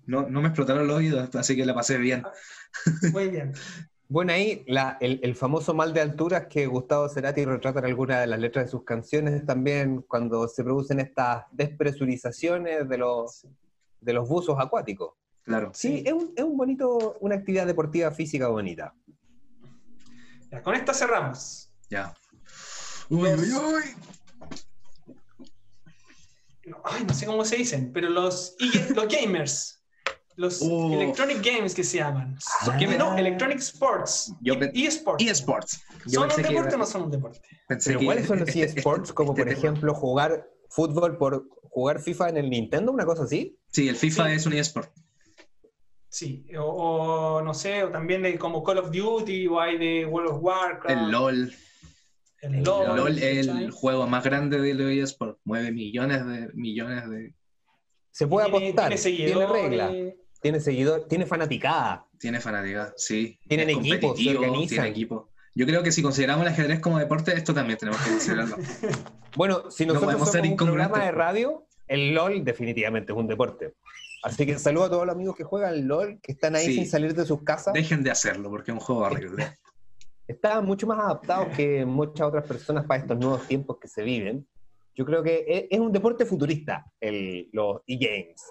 No, 0.07 0.29
no 0.29 0.41
me 0.41 0.49
explotaron 0.49 0.87
los 0.87 0.97
oídos, 0.99 1.35
así 1.35 1.57
que 1.57 1.65
la 1.67 1.75
pasé 1.75 1.99
bien. 1.99 2.23
Muy 3.13 3.29
bien. 3.29 3.53
Bueno, 4.13 4.35
ahí 4.35 4.63
la- 4.67 4.99
el, 5.01 5.21
el 5.23 5.35
famoso 5.35 5.73
mal 5.73 5.95
de 5.95 6.03
alturas 6.03 6.47
que 6.47 6.67
Gustavo 6.67 7.09
Cerati 7.09 7.47
retrata 7.47 7.79
en 7.79 7.87
algunas 7.87 8.21
de 8.21 8.27
las 8.27 8.39
letras 8.39 8.67
de 8.67 8.71
sus 8.71 8.85
canciones 8.85 9.47
también 9.47 10.03
cuando 10.03 10.47
se 10.49 10.63
producen 10.63 11.01
estas 11.01 11.45
despresurizaciones 11.51 12.87
de 12.91 12.99
los, 12.99 13.47
de 14.03 14.13
los 14.13 14.29
buzos 14.29 14.57
acuáticos. 14.61 15.15
Claro. 15.45 15.71
Sí, 15.73 15.89
Sí. 16.01 16.03
Es, 16.07 16.13
un, 16.13 16.31
es 16.37 16.45
un 16.45 16.59
bonito, 16.59 17.17
una 17.21 17.37
actividad 17.37 17.67
deportiva 17.67 18.11
física 18.11 18.49
bonita. 18.49 18.95
Ya, 20.51 20.63
con 20.63 20.75
esta 20.75 20.93
cerramos. 20.93 21.73
Ya. 21.89 22.13
Uy, 23.09 23.31
uy, 23.31 23.51
uy. 23.51 23.83
No, 26.67 26.77
Ay, 26.85 27.05
no 27.07 27.15
sé 27.15 27.25
cómo 27.25 27.47
se 27.47 27.57
dicen, 27.57 27.93
pero 27.95 28.11
los, 28.11 28.57
los 28.95 29.09
gamers. 29.09 29.82
Los. 30.43 30.61
Electronic 30.61 31.43
Games 31.45 31.75
que 31.75 31.83
se 31.85 31.99
llaman. 31.99 32.37
Ah. 32.63 32.77
Que 32.79 32.87
no, 32.87 33.17
Electronic 33.17 33.59
Sports. 33.59 34.35
E- 34.45 34.73
eSports. 34.87 35.25
eSports. 35.25 35.83
¿Son 36.07 36.31
un 36.31 36.43
deporte 36.43 36.75
o 36.75 36.79
no 36.79 36.87
son 36.87 37.03
un 37.05 37.11
deporte? 37.11 37.41
pensé 37.69 37.97
que- 37.97 38.05
¿cuáles 38.05 38.27
son 38.27 38.41
los 38.41 38.49
eSports? 38.57 39.13
Como 39.13 39.35
por 39.35 39.45
tema. 39.45 39.57
ejemplo 39.57 39.95
jugar 39.95 40.47
fútbol 40.69 41.17
por 41.17 41.47
jugar 41.71 42.01
FIFA 42.01 42.29
en 42.31 42.37
el 42.39 42.51
Nintendo, 42.51 42.93
una 42.93 43.05
cosa 43.07 43.23
así. 43.25 43.57
Sí, 43.69 43.89
el 43.89 43.97
FIFA 43.97 44.27
Sí. 44.27 44.33
es 44.33 44.47
un 44.47 44.53
eSport. 44.53 44.91
Sí, 46.09 46.45
o, 46.59 46.65
o 46.65 47.43
no 47.43 47.55
sé, 47.55 47.85
o 47.85 47.91
también 47.91 48.23
de 48.23 48.39
como 48.39 48.63
Call 48.63 48.79
of 48.79 48.91
Duty, 48.91 49.47
o 49.47 49.59
hay 49.61 49.79
de 49.79 50.05
World 50.05 50.31
of 50.33 50.39
Warcraft. 50.43 50.91
El 50.91 51.11
LOL. 51.11 51.53
El 52.43 52.55
El 52.57 52.63
LOL. 52.65 52.97
LOL 52.97 53.19
es 53.19 53.47
el 53.47 53.71
juego 53.71 54.07
más 54.07 54.23
grande 54.25 54.61
de 54.61 54.75
los 54.75 54.91
eSports. 54.91 55.39
Mueve 55.45 55.73
millones 55.73 56.27
de 56.27 56.51
millones 56.55 57.09
de. 57.09 57.35
Se 58.11 58.27
puede 58.27 58.47
apostar, 58.49 58.95
tiene 58.95 59.47
regla, 59.47 59.91
tiene 60.43 60.61
seguidor, 60.61 61.07
tiene 61.09 61.25
fanaticada. 61.25 62.07
Tiene 62.19 62.41
fanática, 62.41 62.93
sí. 62.97 63.39
Tienen 63.49 63.71
Es 63.71 63.77
equipos, 63.79 64.19
se 64.19 64.37
organizan. 64.37 64.69
Tiene 64.69 64.89
equipo. 64.89 65.29
Yo 65.55 65.67
creo 65.67 65.83
que 65.83 65.93
si 65.93 66.03
consideramos 66.03 66.47
el 66.47 66.53
ajedrez 66.53 66.81
como 66.81 66.99
deporte, 66.99 67.33
esto 67.35 67.55
también 67.55 67.79
tenemos 67.79 68.01
que 68.03 68.11
considerarlo. 68.11 68.57
Bueno, 69.35 69.71
si 69.71 69.87
No 69.87 69.95
nosotros 69.95 70.29
ser 70.31 70.43
somos 70.45 70.51
un 70.51 70.57
programa 70.67 71.05
de 71.07 71.11
radio, 71.11 71.65
el 71.89 72.13
LOL 72.13 72.45
definitivamente 72.45 73.13
es 73.13 73.19
un 73.19 73.27
deporte. 73.27 73.73
Así 74.23 74.45
que 74.45 74.59
saludo 74.59 74.85
a 74.85 74.91
todos 74.91 75.07
los 75.07 75.15
amigos 75.15 75.35
que 75.37 75.43
juegan 75.45 75.89
LOL, 75.89 76.21
que 76.21 76.33
están 76.33 76.55
ahí 76.55 76.67
Sí. 76.67 76.75
sin 76.75 76.87
salir 76.87 77.15
de 77.15 77.25
sus 77.25 77.43
casas. 77.43 77.73
Dejen 77.73 78.03
de 78.03 78.11
hacerlo 78.11 78.51
porque 78.51 78.73
es 78.73 78.75
un 78.75 78.81
juego 78.81 79.01
horrible. 79.03 79.57
Están 80.29 80.67
mucho 80.67 80.87
más 80.87 80.99
adaptados 80.99 81.49
que 81.57 81.85
muchas 81.87 82.27
otras 82.27 82.45
personas 82.45 82.85
para 82.85 83.01
estos 83.01 83.19
nuevos 83.19 83.47
tiempos 83.49 83.79
que 83.81 83.89
se 83.89 84.03
viven. 84.03 84.47
Yo 84.95 85.07
creo 85.07 85.23
que 85.23 85.45
es, 85.49 85.65
es 85.71 85.81
un 85.81 85.91
deporte 85.93 86.27
futurista, 86.27 86.85
el, 87.01 87.49
los 87.53 87.81
e-games. 87.87 88.43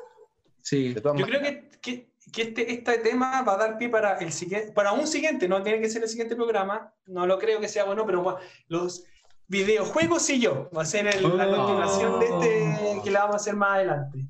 Sí. 0.63 0.93
Yo 0.93 1.25
creo 1.25 1.41
que, 1.41 1.69
que, 1.81 2.11
que 2.31 2.41
este, 2.43 2.71
este 2.73 2.97
tema 2.99 3.41
va 3.41 3.53
a 3.53 3.57
dar 3.57 3.77
pie 3.77 3.89
para, 3.89 4.17
el 4.19 4.31
siguiente, 4.31 4.71
para 4.71 4.91
un 4.93 5.07
siguiente, 5.07 5.47
no 5.47 5.61
tiene 5.63 5.81
que 5.81 5.89
ser 5.89 6.03
el 6.03 6.09
siguiente 6.09 6.35
programa, 6.35 6.93
no 7.07 7.25
lo 7.25 7.37
creo 7.39 7.59
que 7.59 7.67
sea 7.67 7.83
bueno, 7.83 8.05
pero 8.05 8.37
los 8.67 9.03
videojuegos 9.47 10.29
y 10.29 10.39
yo, 10.39 10.69
va 10.75 10.83
a 10.83 10.85
ser 10.85 11.07
el- 11.07 11.37
la 11.37 11.47
Oh. 11.47 11.55
continuación 11.57 12.19
de 12.19 12.25
este 12.27 13.01
que 13.03 13.11
la 13.11 13.21
vamos 13.21 13.35
a 13.35 13.37
hacer 13.37 13.55
más 13.55 13.75
adelante. 13.77 14.25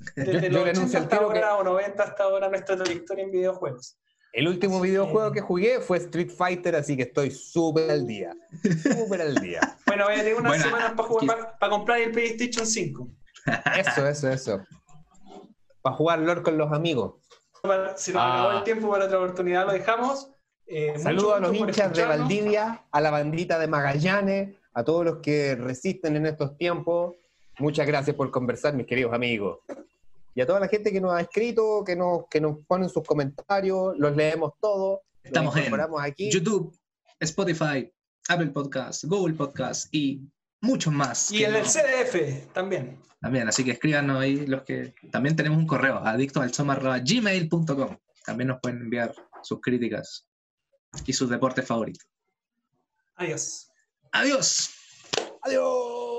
Desde 0.16 0.50
Yo 0.50 0.64
los 0.64 0.68
anuncio 0.68 0.98
80 0.98 0.98
al 0.98 1.02
hasta 1.02 1.32
que- 1.32 1.38
ahora 1.42 1.56
o 1.56 1.64
90 1.64 2.02
hasta 2.02 2.22
ahora 2.24 2.48
nuestra 2.48 2.76
trayectoria 2.76 3.24
en 3.24 3.30
videojuegos. 3.32 3.98
El 4.32 4.46
último 4.46 4.80
videojuego 4.80 5.32
que- 5.32 5.40
que 5.40 5.46
jugué 5.46 5.80
fue 5.80 5.96
Street 5.98 6.30
Fighter, 6.30 6.76
así 6.76 6.96
que 6.96 7.04
estoy 7.04 7.30
súper 7.30 7.90
al 7.90 8.06
día. 8.06 8.32
Súper 8.82 9.22
al 9.22 9.34
día. 9.36 9.60
Bueno, 9.86 10.04
voy 10.04 10.14
a 10.14 10.18
tener 10.18 10.34
unas 10.34 10.50
Bueno, 10.52 10.64
semanas 10.64 10.92
para, 10.94 11.08
jugar, 11.08 11.56
para 11.58 11.70
comprar 11.70 11.98
el 12.00 12.12
PlayStation 12.12 12.66
5. 12.66 13.08
Eso, 13.78 14.06
eso, 14.06 14.28
eso. 14.28 14.60
Para 15.82 15.96
jugar 15.96 16.18
LOL 16.20 16.42
con 16.42 16.58
los 16.58 16.72
amigos. 16.72 17.14
Se 17.96 18.12
nos 18.12 18.22
Ah. 18.22 18.34
acabó 18.44 18.58
el 18.58 18.64
tiempo 18.64 18.90
para 18.90 19.06
otra 19.06 19.18
oportunidad, 19.18 19.66
lo 19.66 19.72
dejamos. 19.72 20.30
Eh, 20.66 20.98
Saludos 20.98 21.34
a 21.36 21.40
los 21.40 21.54
hinchas 21.54 21.92
de. 21.92 22.04
Valdivia, 22.04 22.84
a 22.90 23.00
la 23.00 23.10
bandita 23.10 23.58
de 23.58 23.66
Magallanes, 23.66 24.54
a 24.74 24.84
todos 24.84 25.04
los 25.04 25.16
que 25.18 25.56
resisten 25.56 26.16
en 26.16 26.26
estos 26.26 26.56
tiempos. 26.56 27.16
Muchas 27.58 27.86
gracias 27.86 28.14
por 28.14 28.30
conversar, 28.30 28.74
mis 28.74 28.86
queridos 28.86 29.12
amigos. 29.12 29.58
Y 30.34 30.40
a 30.40 30.46
toda 30.46 30.60
la 30.60 30.68
gente 30.68 30.92
que 30.92 31.00
nos 31.00 31.12
ha 31.12 31.20
escrito, 31.20 31.82
que 31.84 31.96
nos, 31.96 32.26
que 32.28 32.40
nos 32.40 32.58
ponen 32.66 32.88
sus 32.88 33.02
comentarios, 33.02 33.96
los 33.98 34.14
leemos 34.14 34.52
todos. 34.60 35.00
Estamos 35.24 35.56
en 35.56 35.74
aquí. 36.00 36.30
YouTube, 36.30 36.72
Spotify, 37.18 37.92
Apple 38.28 38.48
Podcast, 38.48 39.04
Google 39.04 39.34
Podcast 39.34 39.92
y 39.92 40.20
muchos 40.60 40.92
más. 40.92 41.30
Y 41.30 41.44
en 41.44 41.54
el 41.54 41.64
CDF 41.64 42.52
también. 42.52 42.98
También, 43.20 43.48
así 43.48 43.64
que 43.64 43.72
escríbanos 43.72 44.20
ahí 44.20 44.46
los 44.46 44.62
que. 44.62 44.94
También 45.10 45.34
tenemos 45.36 45.58
un 45.58 45.66
correo, 45.66 45.98
adictosalsoma.gmail.com. 45.98 47.96
También 48.24 48.48
nos 48.48 48.60
pueden 48.60 48.82
enviar 48.82 49.14
sus 49.42 49.60
críticas 49.60 50.26
y 51.06 51.12
sus 51.12 51.28
deportes 51.28 51.66
favoritos. 51.66 52.06
Adiós. 53.16 53.70
Adiós. 54.12 54.70
Adiós. 55.42 56.17